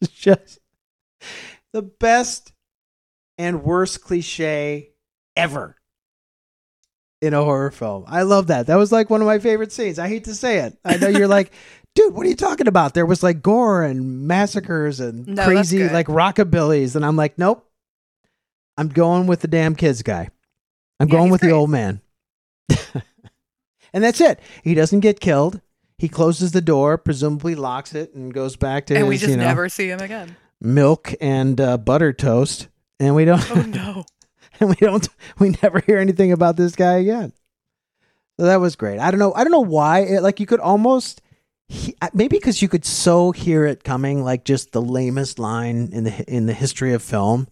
[0.00, 0.58] It's just
[1.72, 2.52] the best
[3.38, 4.90] and worst cliche
[5.36, 5.76] ever
[7.20, 8.04] in a horror film.
[8.06, 8.66] I love that.
[8.66, 9.98] That was like one of my favorite scenes.
[9.98, 10.76] I hate to say it.
[10.84, 11.52] I know you're like,
[11.94, 12.94] dude, what are you talking about?
[12.94, 16.96] There was like gore and massacres and No, crazy like rockabillys.
[16.96, 17.68] And I'm like, nope.
[18.76, 20.30] I'm going with the damn kids guy.
[20.98, 22.00] I'm Yeah, going with the old man.
[23.92, 24.40] and that's it.
[24.64, 25.60] He doesn't get killed.
[26.02, 29.30] He closes the door, presumably locks it, and goes back to and his, we just
[29.30, 30.34] you know, never see him again.
[30.60, 32.66] milk and uh, butter toast.
[32.98, 34.04] And we don't Oh no.
[34.58, 37.32] and we don't we never hear anything about this guy again
[38.38, 40.58] so that was great i don't know i don't know why it, like you could
[40.60, 41.22] almost
[41.68, 46.04] he, maybe because you could so hear it coming like just the lamest line in
[46.04, 47.46] the in the history of film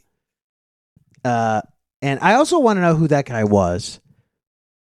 [1.24, 1.62] uh
[2.02, 4.00] and i also want to know who that guy was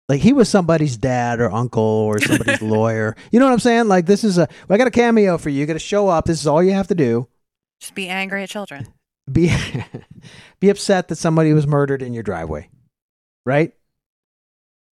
[0.08, 3.88] like he was somebody's dad or uncle or somebody's lawyer you know what i'm saying
[3.88, 6.26] like this is a i got a cameo for you you got to show up
[6.26, 7.26] this is all you have to do
[7.80, 8.86] Just be angry at children.
[9.30, 9.50] be
[10.60, 12.68] be upset that somebody was murdered in your driveway,
[13.46, 13.72] right?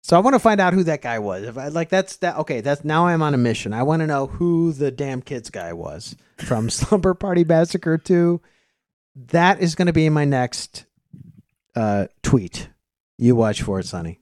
[0.04, 1.44] So I want to find out who that guy was.
[1.44, 3.72] If I like that's that okay, that's now I'm on a mission.
[3.74, 8.42] I want to know who the damn kids guy was from Slumber Party Massacre 2.
[9.28, 10.86] That is going to be my next
[11.76, 12.70] uh tweet.
[13.18, 14.21] You watch for it, Sonny.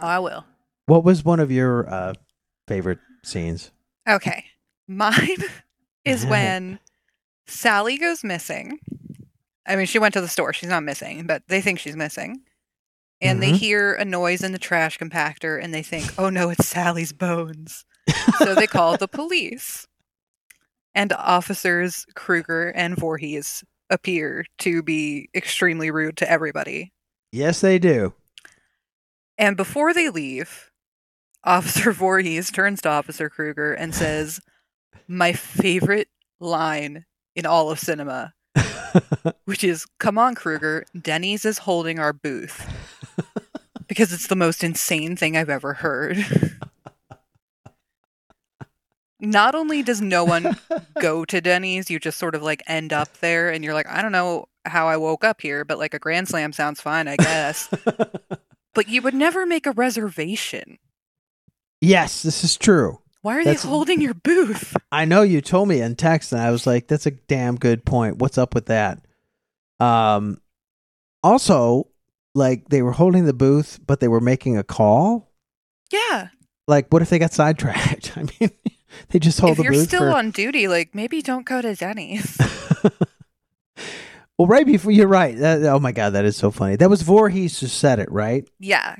[0.00, 0.44] Oh, I will.
[0.86, 2.14] What was one of your uh
[2.66, 3.70] favorite scenes?
[4.08, 4.44] Okay.
[4.86, 5.36] Mine
[6.04, 6.78] is when
[7.46, 8.78] Sally goes missing.
[9.66, 10.52] I mean, she went to the store.
[10.52, 12.40] She's not missing, but they think she's missing.
[13.20, 13.56] And they Mhm.
[13.56, 17.84] hear a noise in the trash compactor and they think, oh no, it's Sally's bones.
[18.38, 19.86] so they call the police.
[20.94, 26.92] And officers Kruger and Voorhees appear to be extremely rude to everybody.
[27.32, 28.14] Yes, they do.
[29.38, 30.70] And before they leave,
[31.44, 34.40] Officer Voorhees turns to Officer Kruger and says,
[35.06, 36.08] My favorite
[36.40, 38.34] line in all of cinema,
[39.44, 42.66] which is, Come on, Kruger, Denny's is holding our booth.
[43.86, 46.18] Because it's the most insane thing I've ever heard.
[49.20, 50.56] Not only does no one
[51.00, 54.02] go to Denny's, you just sort of like end up there and you're like, I
[54.02, 57.16] don't know how I woke up here, but like a Grand Slam sounds fine, I
[57.16, 57.68] guess.
[58.78, 60.78] but you would never make a reservation.
[61.80, 63.00] yes, this is true.
[63.22, 64.76] Why are That's- they holding your booth?
[64.92, 67.84] I know you told me in text, and I was like, "That's a damn good
[67.84, 68.18] point.
[68.18, 69.04] What's up with that?"
[69.80, 70.40] Um,
[71.24, 71.88] also,
[72.36, 75.32] like they were holding the booth, but they were making a call.
[75.90, 76.28] Yeah.
[76.68, 78.12] Like, what if they got sidetracked?
[78.16, 78.50] I mean,
[79.08, 80.16] they just hold if the you're still for.
[80.16, 82.38] on duty, like maybe don't go to Denny's.
[84.38, 85.36] Well, right before you're right.
[85.36, 86.76] That, oh my god, that is so funny.
[86.76, 88.48] That was Voorhees who said it, right?
[88.60, 88.96] yeah.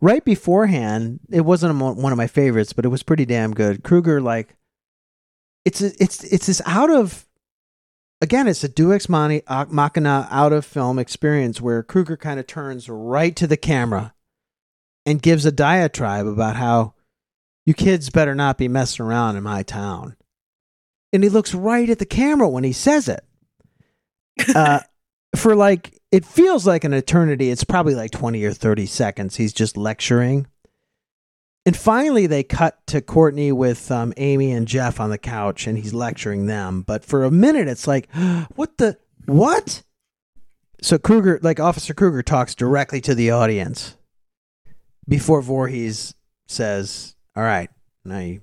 [0.00, 3.84] right beforehand, it wasn't mo- one of my favorites, but it was pretty damn good.
[3.84, 4.56] Kruger, like,
[5.64, 7.26] it's a, it's it's this out of,
[8.20, 12.48] again, it's a Duex Mani uh, Machina out of film experience where Kruger kind of
[12.48, 14.12] turns right to the camera
[15.06, 16.94] and gives a diatribe about how
[17.64, 20.16] you kids better not be messing around in my town,
[21.12, 23.24] and he looks right at the camera when he says it.
[24.54, 24.80] Uh,
[25.36, 27.50] for like it feels like an eternity.
[27.50, 29.36] It's probably like 20 or 30 seconds.
[29.36, 30.46] He's just lecturing.
[31.64, 35.78] And finally, they cut to Courtney with um, Amy and Jeff on the couch, and
[35.78, 36.82] he's lecturing them.
[36.82, 38.12] But for a minute, it's like,
[38.56, 38.98] what the?
[39.26, 39.82] What?
[40.82, 43.96] So Kruger, like Officer Kruger, talks directly to the audience
[45.08, 46.14] before Voorhees
[46.46, 47.70] says, All right,
[48.04, 48.42] now you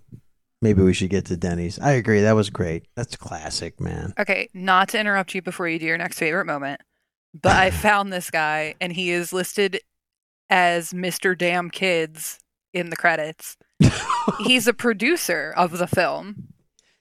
[0.61, 1.79] maybe we should get to Denny's.
[1.79, 2.21] I agree.
[2.21, 2.85] That was great.
[2.95, 4.13] That's classic, man.
[4.19, 6.81] Okay, not to interrupt you before you do your next favorite moment,
[7.39, 9.79] but I found this guy and he is listed
[10.49, 11.37] as Mr.
[11.37, 12.39] Damn Kids
[12.73, 13.57] in the credits.
[14.39, 16.49] He's a producer of the film.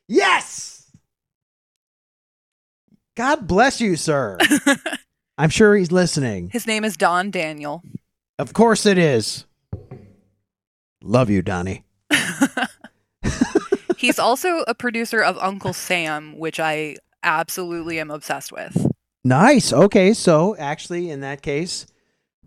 [0.06, 0.74] yes.
[3.16, 4.38] God bless you, sir.
[5.38, 6.50] I'm sure he's listening.
[6.52, 7.82] His name is Don Daniel.
[8.38, 9.44] Of course it is.
[11.02, 11.84] Love you, Donnie.
[13.99, 18.86] He's also a producer of Uncle Sam, which I absolutely am obsessed with.
[19.24, 19.72] Nice.
[19.72, 21.84] Okay, so actually, in that case,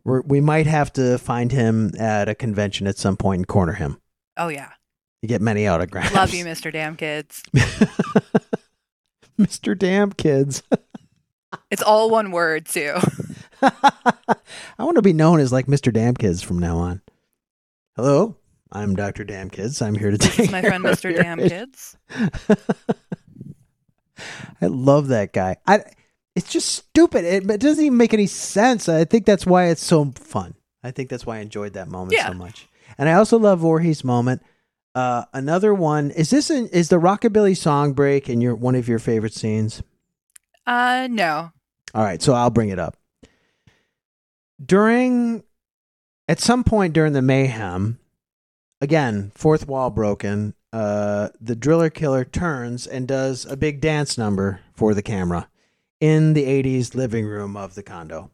[0.06, 3.74] we're, we might have to find him at a convention at some point and corner
[3.74, 4.00] him.
[4.38, 4.70] Oh yeah.
[5.22, 6.14] You get many autographs.
[6.16, 6.72] Love you, Mr.
[6.72, 7.44] Damn Kids.
[9.38, 9.78] Mr.
[9.78, 10.64] Damn Kids.
[11.70, 12.96] It's all one word too.
[13.62, 14.40] I
[14.80, 15.94] want to be known as like Mr.
[15.94, 17.02] Damn Kids from now on.
[17.98, 18.38] Hello,
[18.72, 19.24] I'm Dr.
[19.24, 19.82] Damn Kids.
[19.82, 21.14] I'm here to take my friend Mr.
[21.16, 21.40] Damn.
[21.40, 21.98] Kids.
[24.62, 25.58] I love that guy.
[25.68, 25.84] I
[26.36, 27.26] it's just stupid.
[27.26, 28.88] It, it doesn't even make any sense.
[28.88, 30.54] I think that's why it's so fun.
[30.84, 32.28] I think that's why I enjoyed that moment Yeah.
[32.28, 32.68] so much.
[32.98, 34.42] And I also love Voorhees' moment.
[34.96, 38.88] Uh, another one is this in, is the rockabilly song break in your one of
[38.88, 39.82] your favorite scenes?
[40.66, 41.52] Uh no.
[41.94, 42.96] All right, so I'll bring it up.
[44.64, 45.44] During,
[46.30, 48.00] at some point during the mayhem,
[48.82, 54.60] again, fourth wall broken, uh, the driller killer turns and does a big dance number
[54.74, 55.48] for the camera
[56.00, 58.32] in the 80s living room of the condo.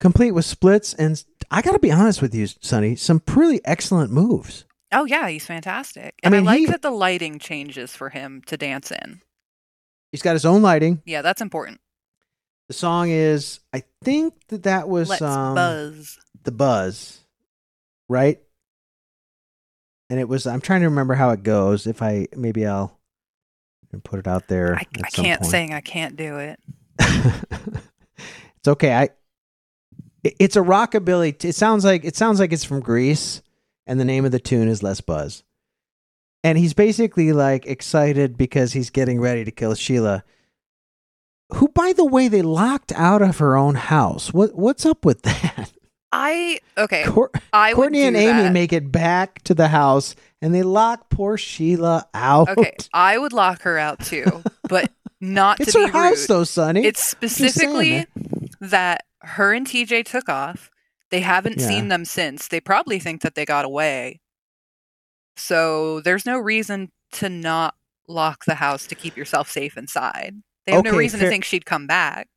[0.00, 4.10] Complete with splits, and I got to be honest with you, Sonny, some pretty excellent
[4.10, 4.64] moves.
[4.92, 6.14] Oh yeah, he's fantastic.
[6.22, 9.20] And I, mean, like he- that the lighting changes for him to dance in.
[10.10, 11.02] He's got his own lighting.
[11.04, 11.80] Yeah, that's important.
[12.66, 16.18] The song is, I think that that was Let's um, buzz.
[16.42, 17.20] the buzz,
[18.08, 18.40] right?
[20.10, 20.46] And it was.
[20.46, 21.86] I'm trying to remember how it goes.
[21.86, 22.98] If I maybe I'll
[24.04, 24.74] put it out there.
[24.76, 25.50] I, I can't point.
[25.50, 25.72] sing.
[25.72, 26.60] I can't do it.
[26.98, 28.92] it's okay.
[28.94, 29.02] I.
[30.24, 31.42] it- It's a rockabilly.
[31.44, 33.40] It sounds like it sounds like it's from Grease,
[33.86, 35.44] and the name of the tune is "Let's Buzz."
[36.42, 40.24] And he's basically like excited because he's getting ready to kill Sheila,
[41.54, 44.32] who, by the way, they locked out of her own house.
[44.32, 45.70] What what's up with that?
[46.12, 47.04] I okay.
[47.04, 48.52] Cour- I would Courtney and Amy that.
[48.52, 52.48] make it back to the house and they lock poor Sheila out.
[52.50, 54.90] Okay, I would lock her out too, but
[55.20, 56.28] not It's to her be house rude.
[56.28, 56.84] though, Sonny.
[56.84, 58.06] It's specifically
[58.60, 60.70] that her and TJ took off.
[61.10, 61.66] They haven't Yeah.
[61.68, 62.48] seen them since.
[62.48, 64.20] They probably think that they got away.
[65.36, 67.74] So there's no reason to not
[68.08, 70.34] lock the house to keep yourself safe inside.
[70.66, 72.28] They have no reason fair- to think she'd come back.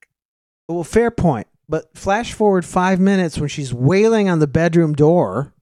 [0.67, 1.47] well, fair point.
[1.69, 5.53] But flash forward five minutes when she's wailing on the bedroom door,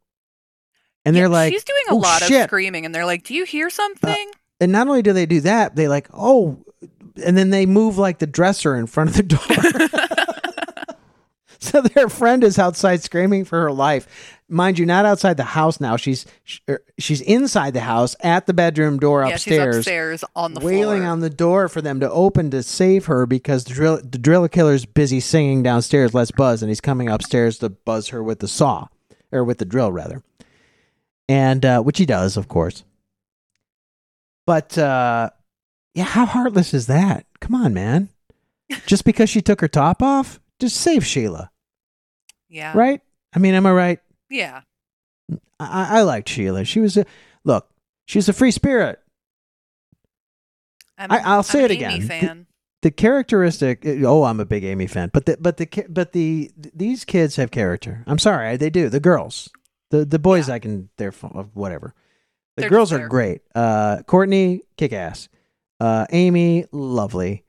[1.06, 3.34] and they're like, she's doing a "Oh, lot shit." of screaming, and they're like, "Do
[3.34, 6.64] you hear uh, something?" and not only do they do that, they like, oh,
[7.26, 10.95] and then they move like the dresser in front of the door.
[11.60, 14.39] so their friend is outside screaming for her life.
[14.52, 15.95] Mind you, not outside the house now.
[15.95, 16.26] She's
[16.70, 19.78] er, she's inside the house at the bedroom door yeah, she's upstairs.
[19.78, 21.12] upstairs on the wailing floor.
[21.12, 24.49] on the door for them to open to save her because the drill the driller
[24.49, 26.14] killer's busy singing downstairs.
[26.14, 28.88] Let's buzz, and he's coming upstairs to buzz her with the saw
[29.32, 30.22] or with the drill rather,
[31.30, 32.84] and uh, which he does, of course.
[34.45, 35.30] But uh,
[35.93, 37.26] yeah, how heartless is that?
[37.39, 38.10] Come on, man.
[38.86, 41.52] Just because she took her top off, just save Sheila,
[42.49, 42.99] yeah, right?
[43.34, 43.99] I mean, am I right?
[44.32, 44.61] Yeah.
[45.59, 46.65] I, I liked Sheila.
[46.65, 47.05] She was a
[47.43, 47.69] look.
[48.07, 48.99] She's a free spirit.
[50.97, 52.01] I'm, I- I'll say I'm it again.
[52.01, 52.47] Fan.
[52.82, 57.05] the characteristic oh i'm a big amy fan but the but the but the these
[57.05, 59.49] kids have character i'm sorry they do the girls
[59.91, 61.93] the the boys i can they're whatever
[62.57, 65.29] the They're girls are great uh courtney kick ass
[65.79, 67.45] uh amy lovely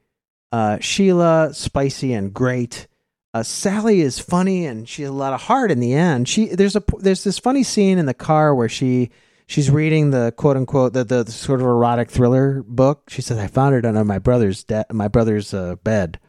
[0.52, 2.86] uh sheila spicy and great
[3.34, 6.28] uh, Sally is funny and she has a lot of heart in the end.
[6.28, 9.10] She there's a there's this funny scene in the car where she
[9.46, 13.08] she's reading the quote unquote the, the, the sort of erotic thriller book.
[13.08, 16.20] She says I found it under my brother's de- my brother's uh, bed.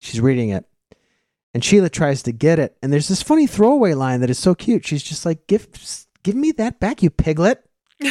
[0.00, 0.64] She's reading it,
[1.52, 2.76] and Sheila tries to get it.
[2.82, 4.86] And there's this funny throwaway line that is so cute.
[4.86, 5.66] She's just like, "Give
[6.22, 7.64] give me that back, you piglet."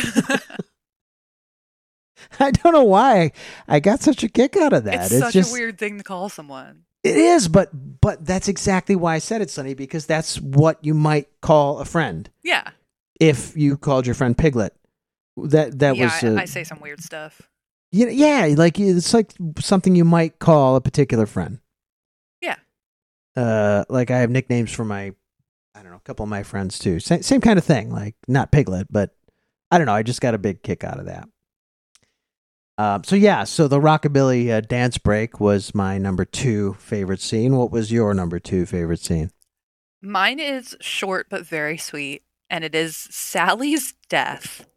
[2.40, 3.32] I don't know why
[3.68, 5.12] I got such a kick out of that.
[5.12, 6.84] it's such just a weird thing to call someone.
[7.08, 7.70] It is, but
[8.02, 11.86] but that's exactly why I said it, Sonny, because that's what you might call a
[11.86, 12.70] friend Yeah,
[13.20, 14.74] if you called your friend Piglet.
[15.38, 16.04] That that yeah.
[16.06, 17.42] was I, uh, I say some weird stuff.
[17.92, 21.60] yeah, yeah, like it's like something you might call a particular friend.
[22.42, 22.56] Yeah.
[23.36, 25.14] Uh, like I have nicknames for my,
[25.76, 27.00] I don't know, a couple of my friends too.
[27.00, 27.92] Same, same kind of thing.
[27.92, 29.16] Like not Piglet, but
[29.70, 29.94] I don't know.
[29.94, 31.30] I just got a big kick out of that.
[32.80, 37.56] Um, so yeah, so the rockabilly uh, dance break was my number two favorite scene.
[37.56, 39.32] What was your number two favorite scene?
[40.02, 44.68] Mine is short but very sweet, and it is Sally's death.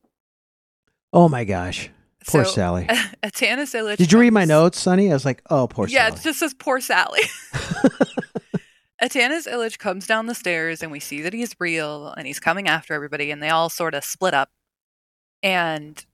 [1.13, 1.91] Oh my gosh,
[2.27, 2.87] poor So, Sally.
[3.23, 3.99] Atanas Ilitch.
[3.99, 5.11] Did you read my notes, Sonny?
[5.11, 6.11] I was like, oh, poor yeah, Sally.
[6.13, 7.21] Yeah, it just says poor Sally.
[9.03, 12.69] Atanas Ilitch comes down the stairs and we see that he's real and he's coming
[12.69, 14.51] after everybody and they all sort of split up.
[15.43, 16.05] And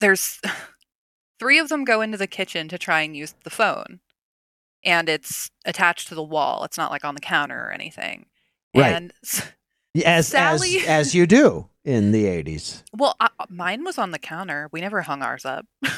[0.00, 0.40] there's
[1.38, 4.00] three of them go into the kitchen to try and use the phone.
[4.84, 6.64] And it's attached to the wall.
[6.64, 8.26] It's not like on the counter or anything.
[8.76, 8.92] Right.
[8.94, 9.12] And
[10.04, 12.84] as Sally- as as you do in the eighties.
[12.96, 14.68] well, I, uh, mine was on the counter.
[14.72, 15.66] We never hung ours up.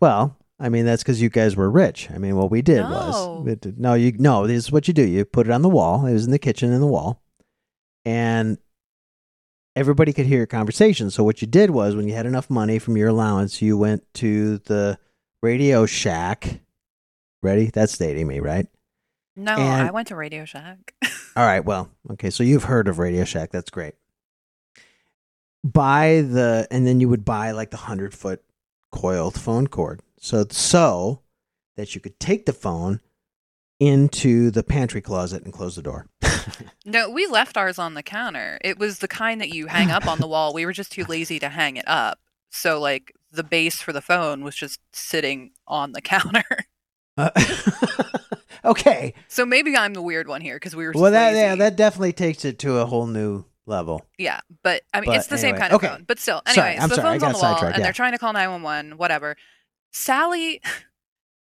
[0.00, 2.10] Well, I mean that's because you guys were rich.
[2.10, 3.42] I mean, what we did No.
[3.44, 4.46] was did- no, you no.
[4.46, 5.06] This is what you do.
[5.06, 6.06] You put it on the wall.
[6.06, 7.22] It was in the kitchen in the wall,
[8.06, 8.56] and
[9.76, 11.10] everybody could hear your conversation.
[11.10, 14.02] So what you did was, when you had enough money from your allowance, you went
[14.14, 14.98] to the
[15.42, 16.60] Radio Shack.
[17.42, 17.66] Ready?
[17.72, 18.66] That's dating me, right?
[19.36, 20.94] No, And- I went to Radio Shack.
[21.36, 21.64] All right.
[21.64, 22.30] Well, okay.
[22.30, 23.50] So you've heard of Radio Shack.
[23.52, 23.94] That's great.
[25.62, 28.42] Buy the, and then you would buy like the hundred foot
[28.90, 30.00] coiled phone cord.
[30.18, 31.20] So so
[31.76, 33.00] that you could take the phone
[33.78, 36.06] into the pantry closet and close the door.
[36.84, 38.58] No, we left ours on the counter.
[38.64, 40.52] It was the kind that you hang up on the wall.
[40.54, 42.18] We were just too lazy to hang it up.
[42.50, 46.44] So like the base for the phone was just sitting on the counter.
[47.16, 47.28] Uh,
[48.64, 49.12] okay.
[49.28, 51.40] So maybe I'm the weird one here because we were Well, that lazy.
[51.40, 54.06] yeah, that definitely takes it to a whole new level.
[54.16, 55.88] Yeah, but I mean, But it's the same kind of okay.
[55.88, 56.04] phone.
[56.06, 57.82] But still, anyway, so the sorry, phone's on the wall, and yeah.
[57.82, 59.36] they're trying to call 911, whatever.
[59.90, 60.62] Sally,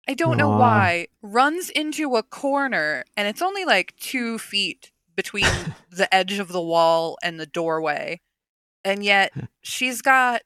[0.10, 5.45] I don't know why, runs into a corner, and it's only like two feet between
[5.91, 8.20] the edge of the wall and the doorway,
[8.84, 9.32] and yet
[9.62, 10.41] she's got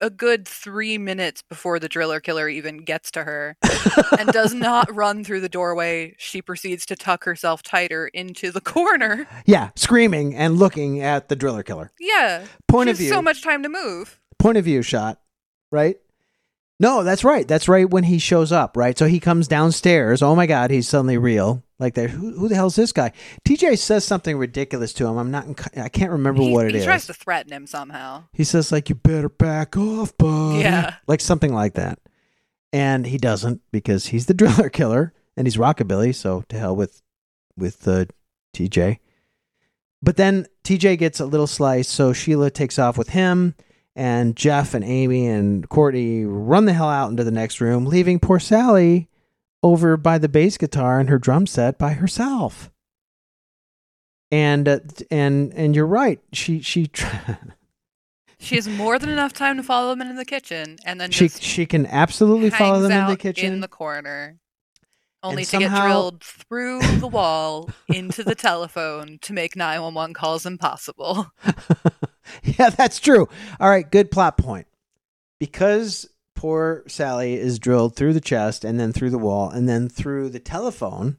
[0.00, 3.56] a good three minutes before the driller killer even gets to her
[4.18, 6.16] and does not run through the doorway.
[6.18, 9.28] She proceeds to tuck herself tighter into the corner.
[9.46, 11.92] yeah, screaming and looking at the driller killer.
[12.00, 12.46] Yeah.
[12.66, 13.10] Point of view.
[13.10, 14.18] so much time to move.
[14.40, 15.20] point of view shot,
[15.70, 15.98] right?
[16.78, 17.48] No, that's right.
[17.48, 18.98] That's right when he shows up, right?
[18.98, 20.20] So he comes downstairs.
[20.22, 21.62] Oh my God, he's suddenly real.
[21.78, 22.10] Like that.
[22.10, 23.12] Who, who the hell's this guy?
[23.46, 25.18] TJ says something ridiculous to him.
[25.18, 25.46] I'm not.
[25.76, 26.84] I can't remember he, what it he is.
[26.84, 28.24] tries to threaten him somehow.
[28.32, 30.94] he says like, "You better back off, bud." Yeah.
[31.06, 31.98] like something like that.
[32.72, 36.14] And he doesn't because he's the driller killer and he's rockabilly.
[36.14, 37.02] So to hell with
[37.58, 38.06] with uh,
[38.54, 38.98] TJ.
[40.02, 43.54] But then TJ gets a little slice, so Sheila takes off with him,
[43.96, 48.20] and Jeff and Amy and Courtney run the hell out into the next room, leaving
[48.20, 49.08] poor Sally
[49.62, 52.70] over by the bass guitar and her drum set by herself.
[54.30, 54.80] And uh,
[55.10, 56.20] and and you're right.
[56.32, 56.90] She she
[58.38, 61.28] She has more than enough time to follow them into the kitchen, and then she
[61.28, 63.54] she can absolutely follow them in the kitchen.
[63.54, 64.36] in the corner,
[65.26, 70.46] only And to get drilled through the wall into the telephone to make 911 calls
[70.46, 71.26] impossible.
[72.42, 73.28] yeah, that's true.
[73.60, 74.66] All right, good plot point.
[75.38, 79.88] Because poor Sally is drilled through the chest and then through the wall and then
[79.88, 81.18] through the telephone,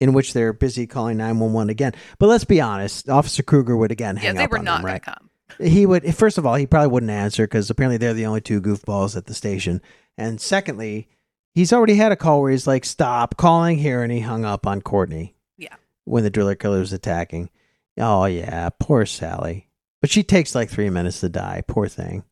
[0.00, 1.92] in which they're busy calling 911 again.
[2.18, 4.76] But let's be honest, Officer Kruger would again hang yeah, they up were on not
[4.76, 5.02] them, going right?
[5.02, 5.30] to come.
[5.60, 8.60] He would, first of all, he probably wouldn't answer because apparently they're the only two
[8.60, 9.80] goofballs at the station.
[10.16, 11.08] And secondly,
[11.54, 14.02] he's already had a call where he's like, stop calling here.
[14.02, 15.34] And he hung up on Courtney.
[15.56, 15.74] Yeah.
[16.04, 17.50] When the driller killer was attacking.
[17.98, 18.68] Oh, yeah.
[18.78, 19.68] Poor Sally.
[20.00, 21.62] But she takes like three minutes to die.
[21.66, 22.24] Poor thing.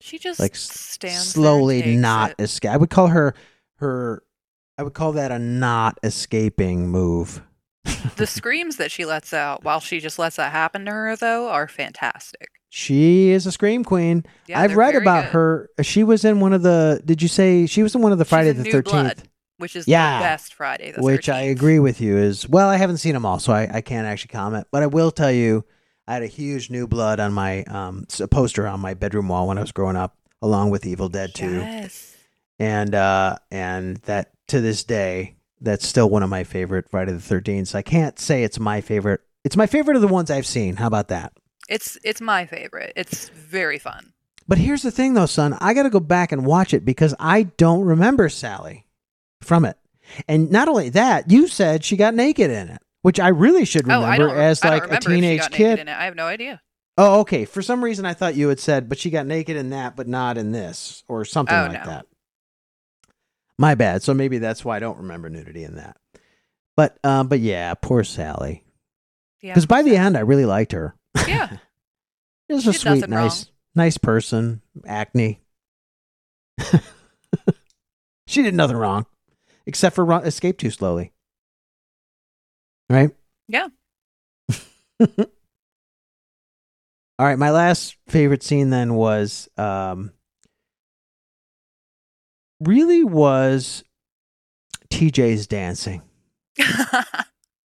[0.00, 2.40] She just Like, stands Slowly not it.
[2.42, 2.70] escape.
[2.72, 3.34] I would call her,
[3.76, 4.22] her,
[4.76, 7.42] I would call that a not escaping move.
[8.16, 11.48] The screams that she lets out while she just lets that happen to her, though,
[11.48, 12.48] are fantastic.
[12.68, 14.24] She is a scream queen.
[14.46, 15.32] Yeah, I've read about good.
[15.32, 15.70] her.
[15.82, 17.00] She was in one of the.
[17.04, 19.26] Did you say she was in one of the Friday the Thirteenth?
[19.58, 20.18] Which is Yeah.
[20.18, 22.68] the best Friday the Which I agree with you is well.
[22.68, 24.66] I haven't seen them all, so I, I can't actually comment.
[24.70, 25.64] But I will tell you,
[26.06, 29.56] I had a huge New Blood on my um poster on my bedroom wall when
[29.56, 32.14] I was growing up, along with Evil Dead Two, Yes.
[32.58, 37.20] and uh and that to this day, that's still one of my favorite Friday the
[37.20, 37.68] Thirteenth.
[37.68, 39.20] So I can't say it's my favorite.
[39.44, 40.76] It's my favorite of the ones I've seen.
[40.76, 41.32] How about that?
[41.68, 42.92] It's it's my favorite.
[42.96, 44.12] It's very fun.
[44.48, 45.56] But here's the thing, though, son.
[45.60, 48.86] I got to go back and watch it because I don't remember Sally
[49.40, 49.76] from it.
[50.28, 53.90] And not only that, you said she got naked in it, which I really should
[53.90, 55.88] oh, remember don't, as like a remember if she teenage kid.
[55.88, 56.60] I have no idea.
[56.96, 57.44] Oh, okay.
[57.44, 60.06] For some reason, I thought you had said, but she got naked in that, but
[60.06, 61.90] not in this, or something Oh, like no.
[61.90, 62.06] that.
[63.58, 64.02] My bad.
[64.02, 65.96] So maybe that's why I don't remember nudity in that.
[66.76, 68.62] But, um, but yeah, poor Sally.
[69.42, 69.52] Yeah.
[69.52, 70.94] Because by the end, I really liked her.
[71.26, 71.56] Yeah.
[72.50, 74.62] Just a Did sweet, nice, nice person.
[74.86, 75.40] Acne.
[78.26, 79.06] she did nothing wrong,
[79.66, 81.12] except for run, escape too slowly.
[82.88, 83.10] Right.
[83.48, 83.68] Yeah.
[87.18, 90.12] All right, my last favorite scene then was um
[92.60, 93.82] really was
[94.90, 96.02] TJ's dancing.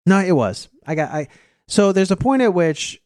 [0.06, 0.70] No, it was.
[0.86, 1.28] I got I
[1.68, 3.02] so there's a point at which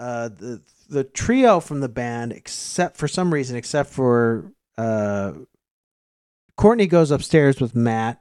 [0.00, 5.32] uh the the trio from the band except for some reason except for uh
[6.56, 8.20] Courtney goes upstairs with Matt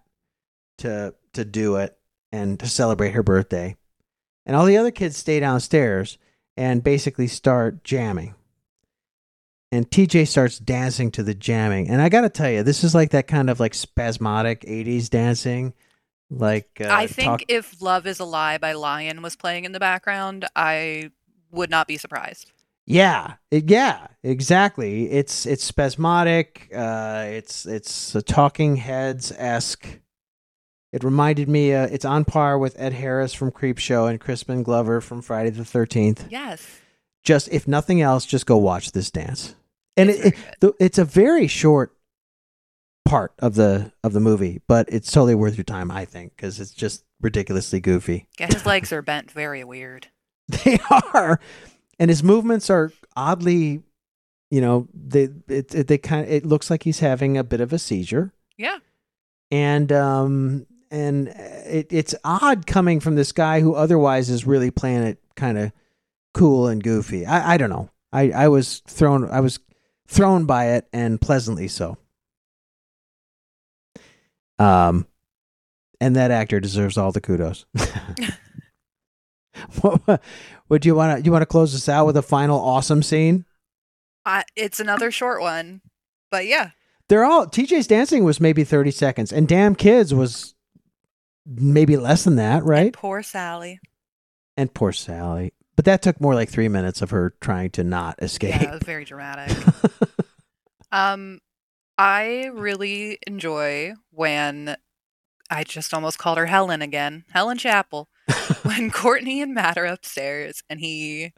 [0.77, 1.97] to to do it
[2.31, 3.76] and to celebrate her birthday.
[4.45, 6.18] And all the other kids stay downstairs
[6.56, 8.35] and basically start jamming.
[9.72, 11.89] And TJ starts dancing to the jamming.
[11.89, 15.10] And I got to tell you, this is like that kind of like spasmodic 80s
[15.10, 15.73] dancing.
[16.31, 19.72] Like uh, I think talk- if Love is a Lie by Lion was playing in
[19.72, 21.11] the background, I
[21.52, 22.52] would not be surprised.
[22.86, 25.12] Yeah, yeah, exactly.
[25.12, 26.70] It's it's spasmodic.
[26.76, 30.00] Uh, it's it's a Talking Heads esque.
[30.92, 31.74] It reminded me.
[31.74, 35.66] Uh, it's on par with Ed Harris from Creepshow and Crispin Glover from Friday the
[35.66, 36.26] Thirteenth.
[36.32, 36.66] Yes.
[37.24, 39.54] Just if nothing else, just go watch this dance.
[39.96, 41.96] And It's it, it, it's a very short
[43.06, 46.60] part of the of the movie, but it's totally worth your time, I think, because
[46.60, 48.28] it's just ridiculously goofy.
[48.40, 50.08] Yeah, his legs are bent very weird.
[50.66, 51.40] They are,
[52.00, 53.84] and his movements are oddly,
[54.50, 57.62] you know, they it, it they kind of it looks like he's having a bit
[57.62, 58.78] of a seizure, Yeah.
[59.52, 65.04] and um and it, it's odd coming from this guy who otherwise is really playing
[65.04, 65.72] it kind of
[66.34, 67.26] cool and goofy.
[67.28, 67.90] I I don't know.
[68.12, 69.60] I I was thrown I was
[70.08, 71.98] thrown by it and pleasantly so.
[74.58, 75.06] Um,
[76.02, 77.66] and that actor deserves all the kudos.
[79.81, 80.22] What-
[80.69, 83.45] Would you want to you want to close this out with a final awesome scene?
[84.26, 85.81] I, it's another short one,
[86.30, 86.72] but yeah.
[87.07, 90.53] They're all TJ's dancing was maybe 30 seconds and Damn Kids was
[91.48, 92.86] maybe less than that, right?
[92.88, 93.80] And poor Sally.
[94.56, 95.53] And poor Sally.
[95.76, 98.61] But that took more like 3 minutes of her trying to not escape.
[98.61, 99.57] Yeah, it was very dramatic.
[100.91, 101.40] Um,
[101.98, 104.76] I really enjoy when
[105.49, 108.07] I just almost called her Helen again, Helen Chappel.
[108.70, 111.34] When Courtney and Matt are upstairs and he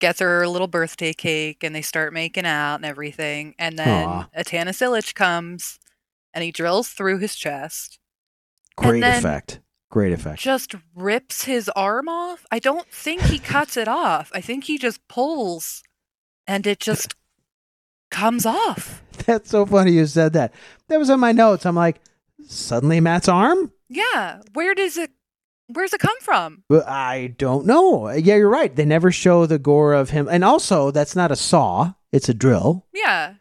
[0.00, 4.06] gets her a little birthday cake and they start making out and everything, and then
[4.08, 4.28] Aw.
[4.38, 5.80] Atanas Ilitch comes
[6.32, 7.98] and he drills through his chest,
[8.76, 9.58] Great effect.
[9.90, 10.40] Great effect.
[10.40, 12.46] just rips his arm off.
[12.52, 14.30] I don't think he cuts it off.
[14.32, 15.82] I think he just pulls
[16.46, 17.14] and it just
[18.12, 19.02] comes off.
[19.26, 20.54] That's so funny you said that.
[20.88, 21.66] That was on my notes.
[21.66, 22.00] I'm like,
[22.46, 23.72] suddenly Matt's arm?
[23.88, 24.42] Yeah.
[24.54, 25.10] Where does it
[25.74, 26.64] where's it come from?
[26.70, 28.10] I don't know.
[28.10, 28.74] Yeah, you're right.
[28.74, 30.28] They never show the gore of him.
[30.30, 32.86] And also, that's not a saw, it's a drill.
[32.94, 33.34] Yeah.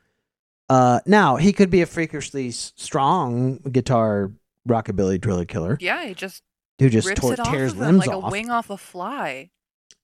[0.69, 4.31] Uh, now, he could be a freakishly strong guitar
[4.67, 6.43] rockabilly driller killer Yeah, he just
[6.79, 8.23] who just rips tor- it off tears of him limbs like off.
[8.25, 9.49] a wing off a fly.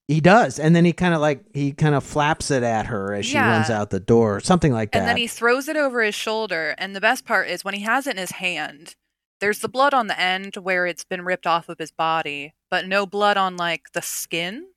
[0.08, 0.58] He does.
[0.60, 3.34] And then he kind of like, he kind of flaps it at her as she
[3.34, 3.52] Yeah.
[3.58, 5.00] runs out the door, something like that.
[5.00, 6.76] And then he throws it over his shoulder.
[6.78, 8.96] And the best part is when he has it in his hand,
[9.40, 12.88] there's the blood on the end where it's been ripped off of his body, but
[12.88, 14.68] no blood on like the skin.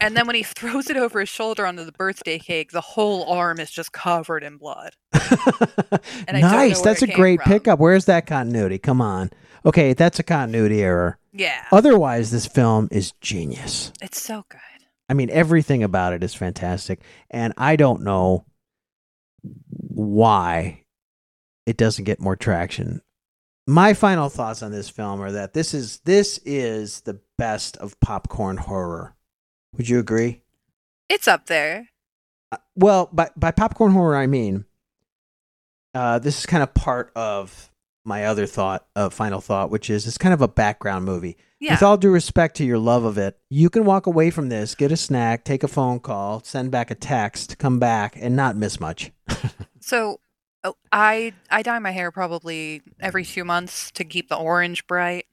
[0.00, 3.24] and then when he throws it over his shoulder onto the birthday cake, the whole
[3.30, 4.94] arm is just covered in blood.
[6.28, 6.80] And I don't know nice.
[6.80, 7.52] That's a great from.
[7.52, 7.78] pickup.
[7.78, 8.78] Where's that continuity?
[8.78, 9.30] Come on.
[9.64, 11.18] Okay, that's a continuity error.
[11.32, 11.64] Yeah.
[11.72, 13.92] Otherwise, this film is genius.
[14.00, 14.60] It's so good.
[15.08, 17.00] I mean, everything about it is fantastic.
[17.30, 18.44] And I don't know
[19.42, 20.84] why
[21.66, 23.00] it doesn't get more traction.
[23.66, 27.98] My final thoughts on this film are that this is this is the best of
[28.00, 29.14] popcorn horror.
[29.76, 30.42] Would you agree?
[31.08, 31.88] It's up there.
[32.50, 34.64] Uh, well, by by popcorn horror, I mean
[35.94, 37.70] uh, this is kind of part of
[38.04, 41.36] my other thought, uh, final thought, which is it's kind of a background movie.
[41.60, 41.74] Yeah.
[41.74, 44.74] With all due respect to your love of it, you can walk away from this,
[44.74, 48.56] get a snack, take a phone call, send back a text, come back, and not
[48.56, 49.12] miss much.
[49.82, 50.20] So
[50.64, 55.26] oh, I I dye my hair probably every few months to keep the orange bright,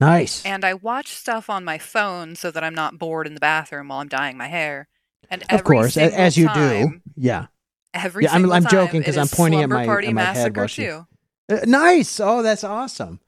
[0.00, 0.44] Nice.
[0.44, 3.88] and I watch stuff on my phone so that I'm not bored in the bathroom
[3.88, 4.88] while I'm dyeing my hair.
[5.30, 7.00] And of course, as you do.
[7.16, 7.46] Yeah.
[7.94, 10.22] Every Yeah, I'm- I'm time, joking 'cause it I'm pointing at my- Party at my
[10.22, 11.06] head Massacre she- too.
[11.48, 12.18] Uh, nice.
[12.18, 13.20] Oh, that's awesome.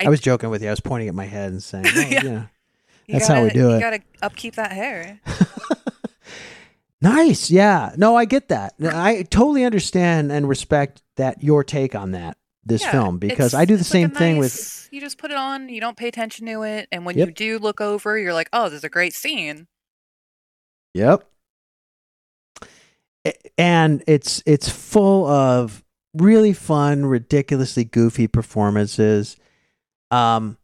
[0.00, 0.68] I, I- was joking with you.
[0.68, 2.22] I was pointing at my head and saying, oh, Yeah.
[2.22, 2.42] yeah.
[3.08, 3.80] You That's how we gotta- do you it.
[3.80, 5.18] gotta upkeep that hair.
[7.02, 7.50] nice.
[7.50, 7.92] Yeah.
[7.98, 8.74] No, I get that.
[8.82, 13.64] I totally understand and respect that your take on that this Yeah, film because I
[13.64, 16.08] do the it's like same thing with You just put it on, you don't pay
[16.08, 17.28] attention to it, and when Yep.
[17.28, 19.66] you do look over, you're like, "Oh, this is a great scene."
[20.94, 21.28] Yep.
[23.56, 25.84] And it's it's full of
[26.14, 29.36] really fun, ridiculously goofy performances.
[30.10, 30.56] Um,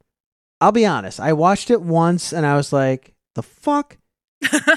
[0.60, 1.20] I'll be honest.
[1.20, 3.96] I watched it once and I was like, "The fuck,"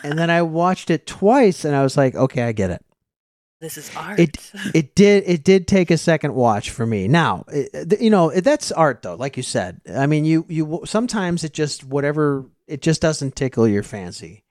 [0.04, 2.84] and then I watched it twice and I was like, "Okay, I get it."
[3.62, 4.20] this is art.
[4.20, 7.08] It it did it did take a second watch for me.
[7.08, 9.80] Now, it, you know that's art though, like you said.
[9.96, 14.44] I mean, you you sometimes it just whatever it just doesn't tickle your fancy.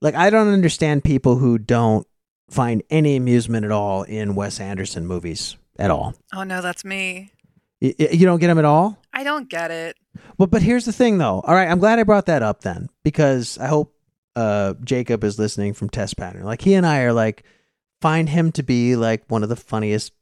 [0.00, 2.06] Like I don't understand people who don't
[2.48, 6.14] find any amusement at all in Wes Anderson movies at all.
[6.32, 7.32] oh no, that's me.
[7.80, 8.98] You, you don't get them at all.
[9.12, 9.96] I don't get it.
[10.38, 11.40] Well, but here's the thing, though.
[11.40, 13.93] All right, I'm glad I brought that up then because I hope
[14.36, 16.44] uh, Jacob is listening from Test Pattern.
[16.44, 17.44] Like he and I are like
[18.00, 20.12] find him to be like one of the funniest,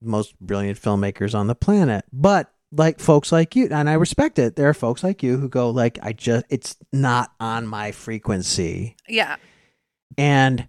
[0.00, 2.04] most brilliant filmmakers on the planet.
[2.12, 4.56] But like folks like you, and I respect it.
[4.56, 8.96] There are folks like you who go like, I just it's not on my frequency,
[9.08, 9.36] Yeah.
[10.16, 10.68] and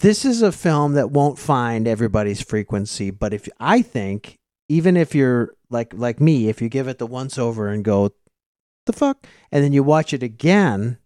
[0.00, 3.10] this is a film that won't find everybody's frequency.
[3.10, 4.38] But if I think,
[4.70, 8.12] even if you're like like me, if you give it the once over and go,
[8.86, 10.96] the fuck, and then you watch it again,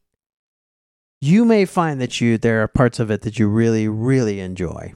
[1.25, 4.95] you may find that you there are parts of it that you really really enjoy,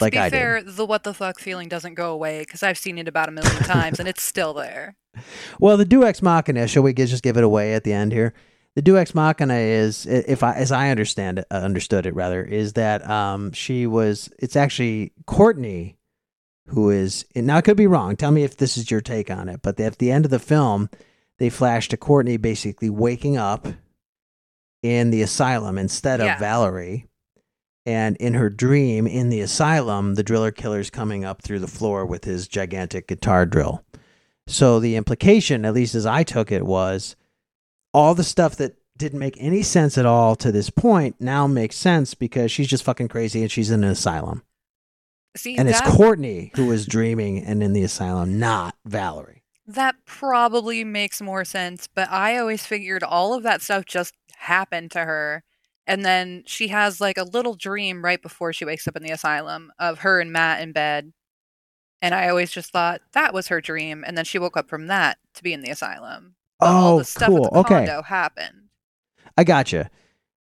[0.00, 0.76] like to be I fair, did.
[0.76, 3.62] the what the fuck feeling doesn't go away because I've seen it about a million
[3.62, 4.96] times and it's still there.
[5.58, 6.68] Well, the Deus ex Machina.
[6.68, 8.32] Shall we just give it away at the end here?
[8.76, 12.44] The Deus ex Machina is, if I as I understand it, uh, understood it rather,
[12.44, 14.30] is that um she was.
[14.38, 15.98] It's actually Courtney,
[16.66, 17.56] who is now.
[17.56, 18.14] I could be wrong.
[18.16, 19.60] Tell me if this is your take on it.
[19.62, 20.88] But at the end of the film,
[21.38, 23.66] they flash to Courtney basically waking up
[24.82, 26.38] in the asylum instead of Yeah.
[26.38, 27.06] Valerie.
[27.86, 32.04] And in her dream in the asylum, the driller killer's coming up through the floor
[32.06, 33.84] with his gigantic guitar drill.
[34.46, 37.16] So the implication, at least as I took it, was
[37.94, 41.76] all the stuff that didn't make any sense at all to this point now makes
[41.76, 44.42] sense because she's just fucking crazy and she's in an asylum.
[45.36, 49.42] See, And it's Courtney who was dreaming and in the asylum, not Valerie.
[49.66, 54.90] that probably makes more sense, but I always figured all of that stuff just happened
[54.92, 55.44] to her.
[55.86, 59.10] And then she has like a little dream right before she wakes up in the
[59.10, 61.12] asylum of her and Matt in bed.
[62.02, 64.04] And I always just thought that was her dream.
[64.06, 66.34] And then she woke up from that to be in the asylum.
[66.58, 67.46] But all Oh, the stuff cool.
[67.46, 67.74] at the Okay.
[67.86, 68.68] condo happened.
[69.36, 69.90] I gotcha.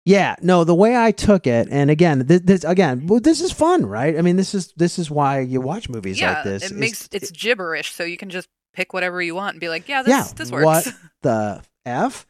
[0.04, 3.52] Yeah, no, the way I took it, and again, this, this again, well, this is
[3.52, 4.18] fun, right?
[4.18, 6.62] I mean, this is this is why you watch movies yeah, like this.
[6.62, 9.68] it It's- makes it's gibberish, so you can just pick whatever you want and be
[9.68, 10.64] like, yeah, this Yeah, this works.
[10.64, 12.26] what- the F.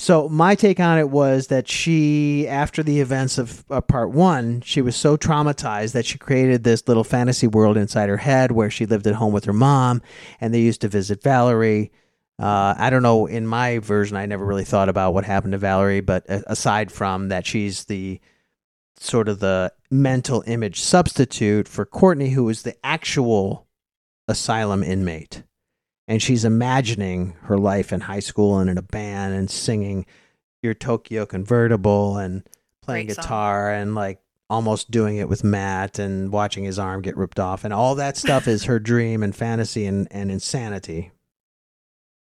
[0.00, 4.80] So my take on it was that she, after the events of part one, she
[4.80, 8.86] was so traumatized that she created this little fantasy world inside her head where she
[8.86, 10.00] lived at home with her mom,
[10.40, 11.92] and they used to visit Valerie.
[12.38, 13.26] Uh, I don't know.
[13.26, 17.28] In my version, I never really thought about what happened to Valerie, but aside from
[17.28, 18.22] that, she's the
[18.96, 23.66] sort of the mental image substitute for Courtney, who is the actual
[24.26, 25.42] asylum inmate
[26.10, 30.04] and she's imagining her life in high school and in a band and singing
[30.60, 32.42] your Tokyo convertible and
[32.82, 33.22] playing Great song.
[33.22, 34.20] guitar and like
[34.50, 38.16] almost doing it with Matt and watching his arm get ripped off and all that
[38.16, 41.12] stuff is her dream and fantasy and, and insanity.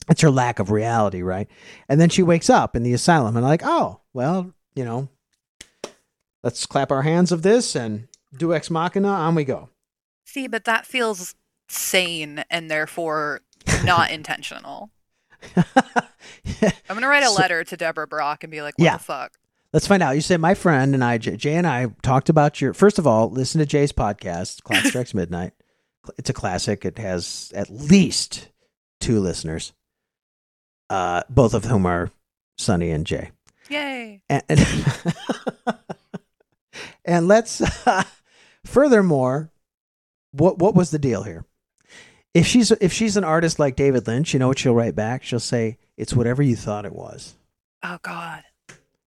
[0.07, 1.49] It's her lack of reality, right?
[1.89, 2.29] And then she mm-hmm.
[2.29, 5.09] wakes up in the asylum and like, oh, well, you know,
[6.43, 9.71] let's clap our hands of this and do ex machina, on we go.
[10.27, 11.35] See, but that feels
[11.73, 13.41] sane and therefore
[13.85, 14.91] not intentional.
[15.57, 15.65] I'm
[16.89, 18.97] gonna write a So- letter to Deborah Brock and be like, "What Yeah.
[18.99, 19.33] the fuck?"
[19.73, 20.15] Let's find out.
[20.15, 22.75] You said my friend and I, Jay Jay and I, talked about your.
[22.75, 25.53] First of all, listen to Jay's podcast, Clock Strikes Midnight.
[26.19, 26.85] It's a classic.
[26.85, 28.49] It has at least
[29.01, 29.73] two listeners,
[30.91, 32.11] uh, both of whom are
[32.59, 33.31] Sonny and Jay.
[33.71, 34.21] Yay!
[34.29, 34.67] And, and,
[37.05, 37.63] and let's.
[38.65, 39.51] furthermore,
[40.33, 41.45] what what was the deal here?
[42.35, 45.23] If she's if she's an artist like David Lynch, you know what she'll write back?
[45.23, 47.35] She'll say, "It's whatever you thought it was."
[47.83, 48.45] Oh God.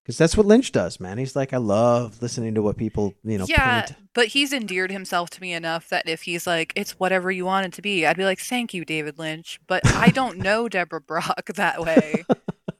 [0.04, 1.18] Because that's what Lynch does, man.
[1.18, 3.98] He's like, I love listening to what people, you know, yeah, paint.
[4.14, 7.66] but he's endeared himself to me enough that if he's like, "It's whatever you want
[7.66, 11.02] it to be," I'd be like, "Thank you, David Lynch," but I don't know Deborah
[11.02, 12.24] Brock that way,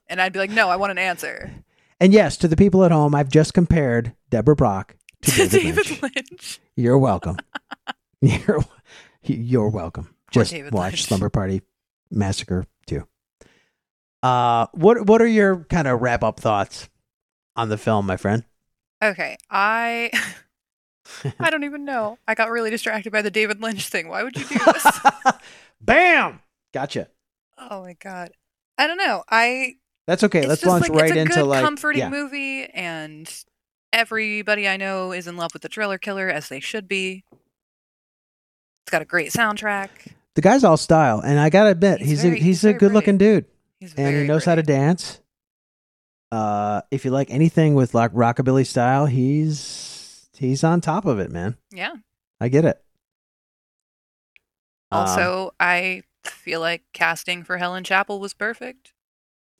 [0.06, 1.52] and I'd be like, "No, I want an answer."
[2.00, 6.02] And yes, to the people at home, I've just compared Deborah Brock to David, David
[6.04, 6.16] Lynch.
[6.32, 6.60] Lynch.
[6.76, 7.38] You're welcome.
[8.22, 8.64] you're,
[9.24, 10.15] you're welcome.
[10.32, 11.04] Just David watch Lynch.
[11.04, 11.62] Slumber Party
[12.12, 13.08] Massacre 2.
[14.24, 16.90] Uh, what what are your kind of wrap up thoughts
[17.56, 18.44] on the film, my friend?
[19.04, 20.10] Okay, I
[21.40, 22.18] I don't even know.
[22.28, 24.08] I got really distracted by the David Lynch thing.
[24.08, 25.00] Why would you do this?
[25.82, 26.42] Bam!
[26.74, 27.08] Gotcha.
[27.58, 28.32] oh my god.
[28.78, 29.24] I don't know.
[29.30, 29.76] I
[30.08, 30.48] That's okay.
[30.48, 32.10] Let's launch like right it's a into good like comforting yeah.
[32.10, 33.32] movie and
[33.96, 37.24] Everybody I know is in love with the Driller Killer, as they should be.
[38.86, 39.90] It's got a great soundtrack.
[40.36, 42.68] The guy's all style, and I gotta admit, He's he's, very- a he's, he's a
[42.70, 43.46] very good looking dude,
[43.80, 44.74] He's and he very knows how to pretty.
[44.80, 45.22] dance.
[46.32, 51.32] Uh, if you like anything with like rockabilly style, he's he's on top of it,
[51.32, 51.56] man.
[51.72, 51.94] Yeah.
[52.42, 52.84] I get it.
[54.92, 58.94] Um, Also, I feel like casting for Helen Chappel was perfect.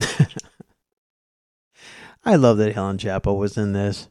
[2.24, 4.08] I love that Helen Chappel was in this.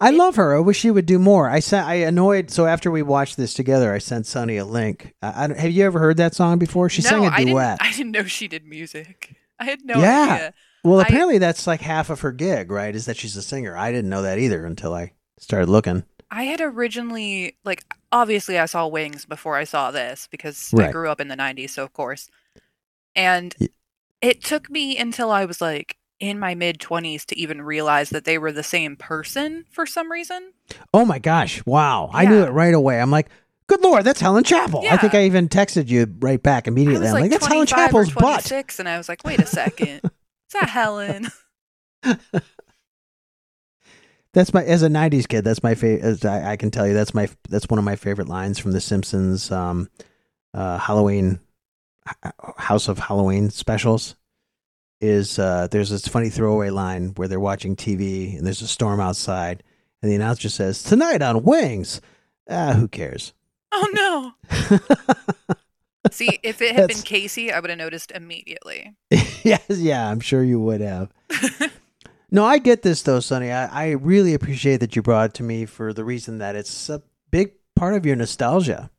[0.00, 0.56] I love her.
[0.56, 1.48] I wish she would do more.
[1.48, 1.86] I sent.
[1.86, 2.50] I annoyed.
[2.50, 5.14] So after we watched this together, I sent Sonny a link.
[5.22, 6.88] I, I, have you ever heard that song before?
[6.88, 7.78] She no, sang a I duet.
[7.78, 7.92] didn't.
[7.92, 9.36] I didn't know she did music.
[9.58, 10.28] I had no Yeah.
[10.34, 10.54] idea.
[10.84, 12.94] well, I- apparently that's like half of her gig, right?
[12.94, 13.76] Is that she's a singer?
[13.76, 16.04] I didn't know that either until I started looking.
[16.30, 21.08] I had originally like obviously I saw Wings before I saw this because I grew
[21.10, 22.30] up in the 90s, so of course.
[23.16, 23.68] And Y-
[24.22, 28.24] it took me until I was like in my mid 20s to even realize that
[28.24, 30.52] they were the same person for some reason.
[30.94, 31.64] Oh my gosh!
[31.66, 33.00] Wow, I knew it right away.
[33.00, 33.28] I'm like,
[33.66, 34.86] good lord, that's Helen Chappel.
[34.86, 37.06] I think I even texted you right back immediately.
[37.08, 38.44] I'm like, like, that's Helen 25 or Chappel's butt.
[38.46, 40.00] 26 and I was like, "Wait a second.
[40.04, 41.28] Is that Helen?"
[44.32, 45.42] That's my as a '90s kid.
[45.42, 46.24] That's my favorite.
[46.24, 48.80] I, I can tell you that's my that's one of my favorite lines from The
[48.80, 49.50] Simpsons.
[49.50, 49.88] Um,
[50.54, 51.40] uh, Halloween,
[52.56, 54.14] House of Halloween specials.
[55.00, 59.00] Is uh, there's this funny throwaway line where they're watching TV and there's a storm
[59.00, 59.62] outside
[60.02, 62.00] and the announcer says tonight on Wings.
[62.48, 63.32] Ah, who cares?
[63.72, 64.32] oh no.
[66.10, 68.96] See, if it had been Casey, I would have noticed immediately.
[69.10, 71.12] yes, yeah, I'm sure you would have.
[72.32, 73.50] No, I get this though, Sonny.
[73.50, 76.88] I, I really appreciate that you brought it to me for the reason that it's
[76.88, 78.90] a big part of your nostalgia.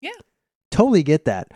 [0.00, 0.10] Yeah.
[0.70, 1.52] Totally get that.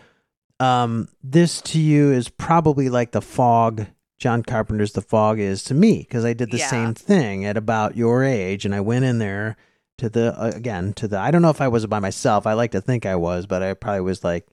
[0.61, 3.85] Um, this to you is probably like the fog,
[4.17, 6.69] John Carpenter's The Fog is to me, because I did the Yeah.
[6.69, 9.57] same thing at about your age, and I went in there
[9.97, 11.19] to the uh, again to the.
[11.19, 12.45] I don't know if I was by myself.
[12.47, 14.47] I like to think I was, but I probably was like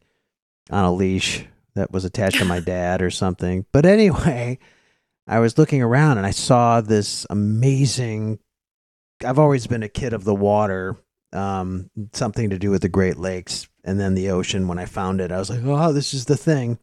[0.70, 1.44] on a leash
[1.74, 3.64] that was attached to my dad or something.
[3.72, 4.58] But anyway,
[5.26, 8.38] I was looking around and I saw this amazing.
[9.24, 10.96] I've always been a kid of the water,
[11.32, 14.66] um, something to do with the Great Lakes and then the ocean.
[14.68, 16.78] When I found it, I was like, oh, this is the thing.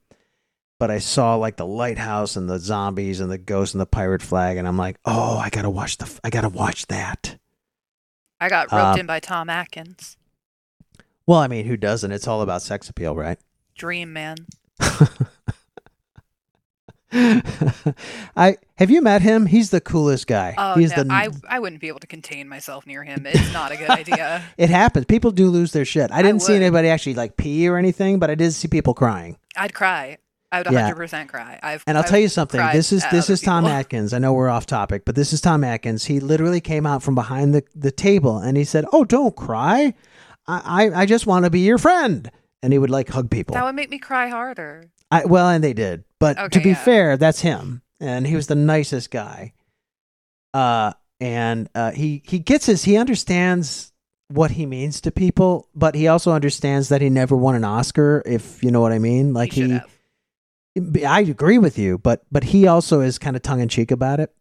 [0.80, 4.22] But I saw like the lighthouse and the zombies and the ghost and the pirate
[4.22, 7.38] flag, and I'm like, oh, I gotta watch the, I gotta watch that.
[8.40, 10.16] I got roped Uh, in by Tom Atkins.
[11.28, 12.12] Well, I mean, who doesn't?
[12.14, 13.38] It's all about sex appeal, right?
[13.76, 14.38] Dream man.
[17.12, 19.48] I have you met him?
[19.48, 20.54] He's the coolest guy.
[20.58, 23.26] Oh He's no, the I I wouldn't be able to contain myself near him.
[23.26, 24.44] It's not a good idea.
[24.58, 25.06] It happens.
[25.08, 26.12] People do lose their shit.
[26.12, 28.94] I I didn't see anybody actually like pee or anything, but I did see people
[28.94, 29.38] crying.
[29.56, 30.18] I'd cry.
[30.52, 30.92] I would Yeah.
[30.92, 31.60] 100% cry.
[31.62, 32.60] I've And I'll I've tell you something.
[32.74, 33.76] This is this is Tom people.
[33.80, 34.14] Atkins.
[34.14, 36.06] I know we're off topic, but this is Tom Atkins.
[36.06, 39.94] He literally came out from behind the, the table and he said, "Oh, don't cry.
[40.48, 42.30] I I, I just want to be your friend."
[42.62, 43.54] And he would like hug people.
[43.54, 44.90] That would make me cry harder.
[45.12, 46.04] I, well, and they did.
[46.20, 46.84] But to be yeah.
[46.84, 49.54] fair, that's him, and he was the nicest guy.
[50.54, 53.92] Uh, and uh, he he gets his he understands
[54.28, 58.22] what he means to people, but he also understands that he never won an Oscar.
[58.26, 59.80] If you know what I mean, like he he.
[60.78, 64.20] I agree with you, but but he also is kind of tongue in cheek about
[64.20, 64.34] it.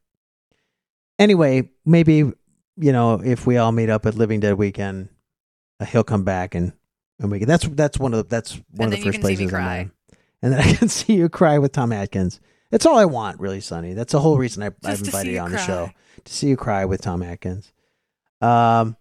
[1.18, 5.09] Anyway, maybe you know if we all meet up at Living Dead Weekend,
[5.80, 6.72] uh, he'll come back and
[7.18, 9.22] and we can, that's that's one of the, that's one And of the first can
[9.22, 9.90] see me places I'm cry.
[10.42, 12.40] And then I can see you cry with Tom Atkins.
[12.70, 13.94] That's all I want, really, Sonny.
[13.94, 15.90] That's the whole reason I, I've Just to see invited you you on the show
[16.24, 17.72] to see you cry with Tom Atkins.
[18.40, 18.96] Um,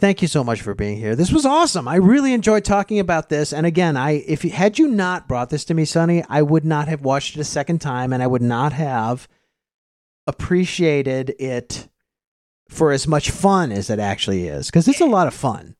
[0.00, 1.14] thank you so much for being here.
[1.14, 1.86] This was awesome.
[1.86, 3.52] I really enjoyed talking about this.
[3.52, 6.64] And again, I if you had you not brought this to me, Sonny, I would
[6.64, 9.28] not have watched it a second time, and I would not have
[10.26, 11.88] appreciated it
[12.68, 15.74] for as much fun as it actually is, because it's a lot of fun.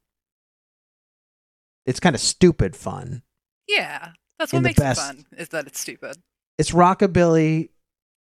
[1.87, 3.23] It's kind of stupid fun.
[3.69, 4.11] Yeah.
[4.39, 6.17] That's what makes it fun is that it's stupid.
[6.59, 7.69] it's rockabilly,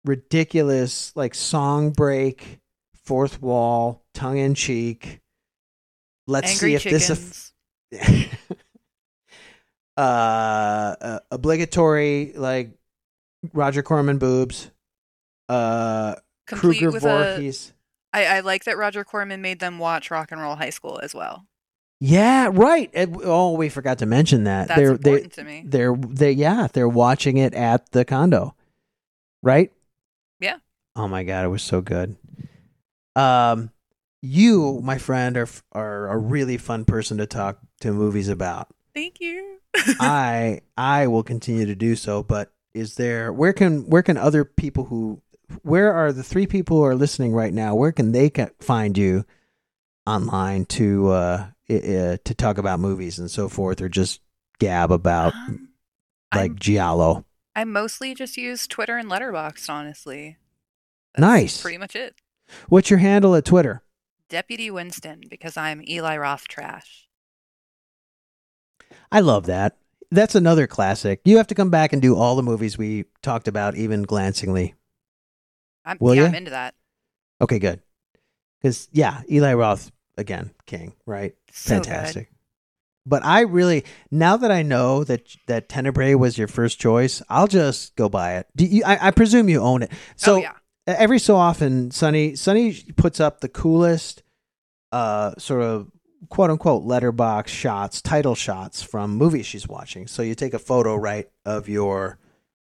[0.06, 2.60] ridiculous, like song break,
[2.94, 5.20] fourth wall, tongue in cheek.
[6.30, 7.54] Let's Angry see if chickens.
[7.92, 8.28] this
[9.98, 12.72] uh, uh obligatory like
[13.54, 14.70] Roger Corman boobs.
[15.48, 16.16] Uh
[16.46, 17.74] complete Kruger with Voorhees.
[18.14, 21.14] I, I like that Roger Corman made them watch Rock and Roll High School as
[21.14, 21.46] well.
[22.00, 22.90] Yeah, right.
[22.94, 24.68] It- oh, we forgot to mention that.
[24.68, 25.64] That's they're important they to me.
[25.66, 28.56] they're they yeah, they're watching it at the condo.
[29.42, 29.72] Right?
[30.40, 30.58] Yeah.
[30.96, 32.16] Oh my god, it was so good.
[33.16, 33.72] Um
[34.22, 38.68] you, my friend, are are a really fun person to talk to movies about.
[38.94, 39.58] Thank you.
[40.00, 44.44] I I will continue to do so, but is there where can where can other
[44.46, 45.22] people who
[45.64, 47.76] where are the three people who are listening right now?
[47.76, 49.26] Where can they ca- find you
[50.06, 54.22] online to uh, uh, to talk about movies and so forth, or just
[54.60, 55.70] gab about Um,
[56.34, 57.26] like I'm- giallo?
[57.56, 60.38] I mostly just use Twitter and Letterboxd, honestly.
[61.18, 61.62] Nice.
[61.62, 62.16] Pretty much it.
[62.70, 63.82] What's your handle at Twitter?
[64.30, 67.08] Deputy Winston, because I'm Eli Roth trash.
[69.12, 69.78] I love that.
[70.12, 71.22] That's another classic.
[71.26, 74.76] You have to come back and do all the movies we talked about, even glancingly.
[75.84, 76.28] I'm, Will yeah, ya?
[76.28, 76.76] I'm into that.
[77.42, 77.82] Okay, good.
[78.62, 81.34] Because yeah, Eli Roth again, king, right?
[81.52, 81.86] So good.
[81.86, 82.32] Fantastic.
[83.06, 87.48] But I really now that I know that that Tenebrae was your first choice, I'll
[87.48, 88.48] just go buy it.
[88.56, 88.84] Do you?
[88.86, 89.92] I, I presume you own it.
[90.16, 90.54] So oh yeah.
[90.98, 94.24] Every so often, Sonny Sonny puts up the coolest,
[94.92, 95.92] uh, sort of
[96.30, 100.08] quote unquote letterbox shots, title shots from movies she's watching.
[100.08, 102.18] So you take a photo, right, of your,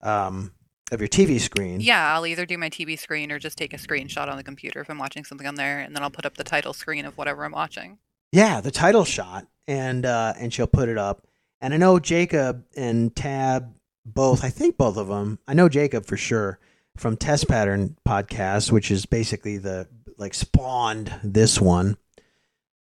[0.03, 0.53] um,
[0.91, 1.81] of your TV screen.
[1.81, 4.81] Yeah, I'll either do my TV screen or just take a screenshot on the computer
[4.81, 7.17] if I'm watching something on there, and then I'll put up the title screen of
[7.17, 7.99] whatever I'm watching.
[8.33, 11.27] Yeah, the title shot, and uh, and she'll put it up.
[11.61, 13.75] And I know Jacob and Tab
[14.05, 14.45] both.
[14.45, 15.39] I think both of them.
[15.47, 16.59] I know Jacob for sure
[17.01, 21.97] from Test Pattern Podcast, which is basically the like spawned this one.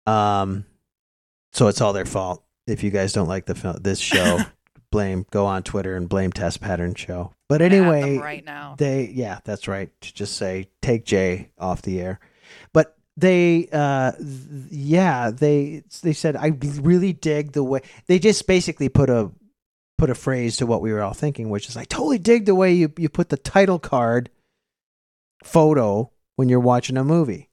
[0.07, 0.65] Um,
[1.53, 4.41] so it's all their fault if you guys don't like the film, this show.
[4.91, 7.35] blame go on Twitter and blame Test Pattern Show.
[7.49, 8.77] But I have them anyway, right now.
[8.79, 12.19] they yeah that's right to just say take jay off the air
[12.73, 14.13] but they uh
[14.71, 16.49] yeah they they said i
[16.81, 19.31] really dig the way they just basically put a
[19.99, 22.55] put a phrase to what we were all thinking which is i totally dig the
[22.55, 24.29] way you you put the title card
[25.45, 27.49] photo when you're watching a movie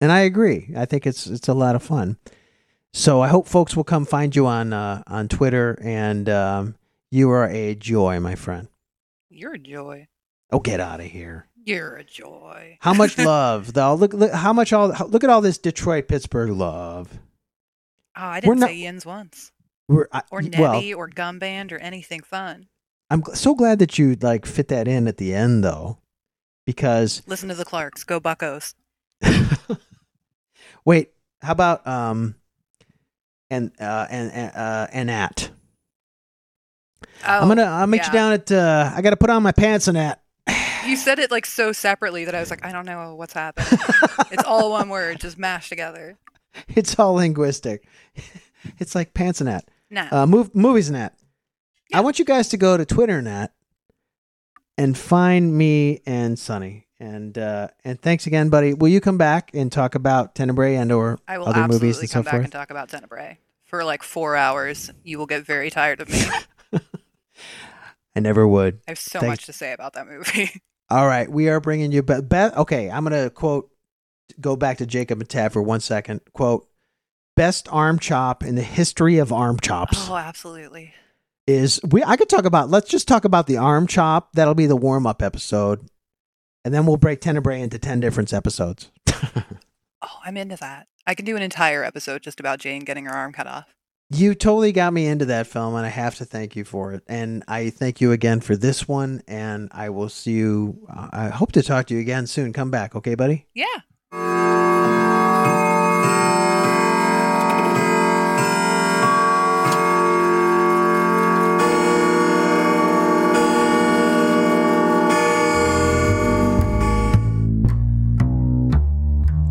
[0.00, 2.16] and i agree i think it's it's a lot of fun
[2.92, 6.74] so i hope folks will come find you on uh on twitter and um
[7.10, 8.68] you are a joy my friend
[9.30, 10.08] You're a joy.
[10.52, 12.78] oh get out of here You're a joy.
[12.80, 13.94] how much love, though?
[13.94, 14.88] Look, look how much all.
[15.08, 17.08] Look at all this Detroit Pittsburgh love.
[18.16, 19.52] Oh, I We're didn't not- say Yins once.
[19.88, 20.74] We're I, Or well.
[20.74, 22.66] Nebby or Gum Band or anything fun.
[23.10, 25.98] I'm so glad that you like fit that in at the end, though,
[26.66, 28.04] because Listen to the Clarks.
[28.04, 28.74] Go Buckos.
[30.84, 32.34] wait, how about um,
[33.50, 35.50] and uh and and, uh and at
[37.26, 38.06] Oh, I'm gonna I'll meet yeah.
[38.06, 40.22] you down at uh I got to put on my pants and at.
[40.86, 43.78] You said it like so separately that I was like, I don't know what's happening.
[44.30, 46.16] it's all one word, just mashed together.
[46.68, 47.86] it's all linguistic.
[48.78, 49.68] it's like pants and at.
[49.90, 50.08] Nah.
[50.10, 51.14] uh, move, movies net.
[51.94, 53.52] I want you guys to go to Twitter net
[54.76, 56.86] and find me and Sonny.
[57.00, 58.74] And uh, and thanks again, buddy.
[58.74, 62.00] Will you come back and talk about Tenebrae and or I will other absolutely movies
[62.00, 62.44] and so come back forth?
[62.44, 64.90] and talk about Tenebrae for like four hours.
[65.04, 66.22] You will get very tired of me.
[68.16, 68.80] I never would.
[68.88, 69.30] I have so Thanks.
[69.30, 70.60] much to say about that movie.
[70.90, 72.28] All right, we are bringing you back.
[72.28, 73.70] Be- okay, I'm gonna quote.
[74.40, 76.20] Go back to Jacob and Tab for one second.
[76.32, 76.66] Quote:
[77.38, 80.92] Best arm chop in the history of arm chops oh, absolutely.
[81.46, 82.02] is we.
[82.02, 82.68] I could talk about.
[82.68, 84.32] Let's just talk about the arm chop.
[84.32, 85.88] That'll be the warm up episode,
[86.64, 88.90] and then we'll break Tenebrae into ten different episodes.
[90.00, 90.86] Oh, I'm into that.
[91.08, 93.74] I can do an entire episode just about Jane getting her arm cut off.
[94.10, 97.02] You totally got me into that film, and I have to thank you for it.
[97.08, 99.22] And I thank you again for this one.
[99.26, 100.86] And I will see you.
[100.88, 102.52] uh, I hope to talk to you again soon.
[102.52, 103.46] Come back, okay, buddy?
[103.54, 103.66] Yeah.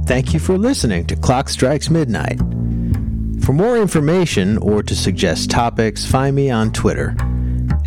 [0.07, 2.39] Thank you for listening to Clock Strikes Midnight.
[3.43, 7.09] For more information or to suggest topics, find me on Twitter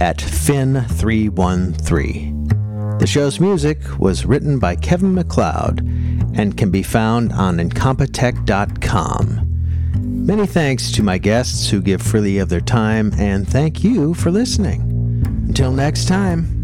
[0.00, 3.00] at Finn313.
[3.00, 5.80] The show's music was written by Kevin MacLeod
[6.34, 10.26] and can be found on incompetech.com.
[10.26, 14.30] Many thanks to my guests who give freely of their time, and thank you for
[14.30, 14.82] listening.
[15.48, 16.59] Until next time.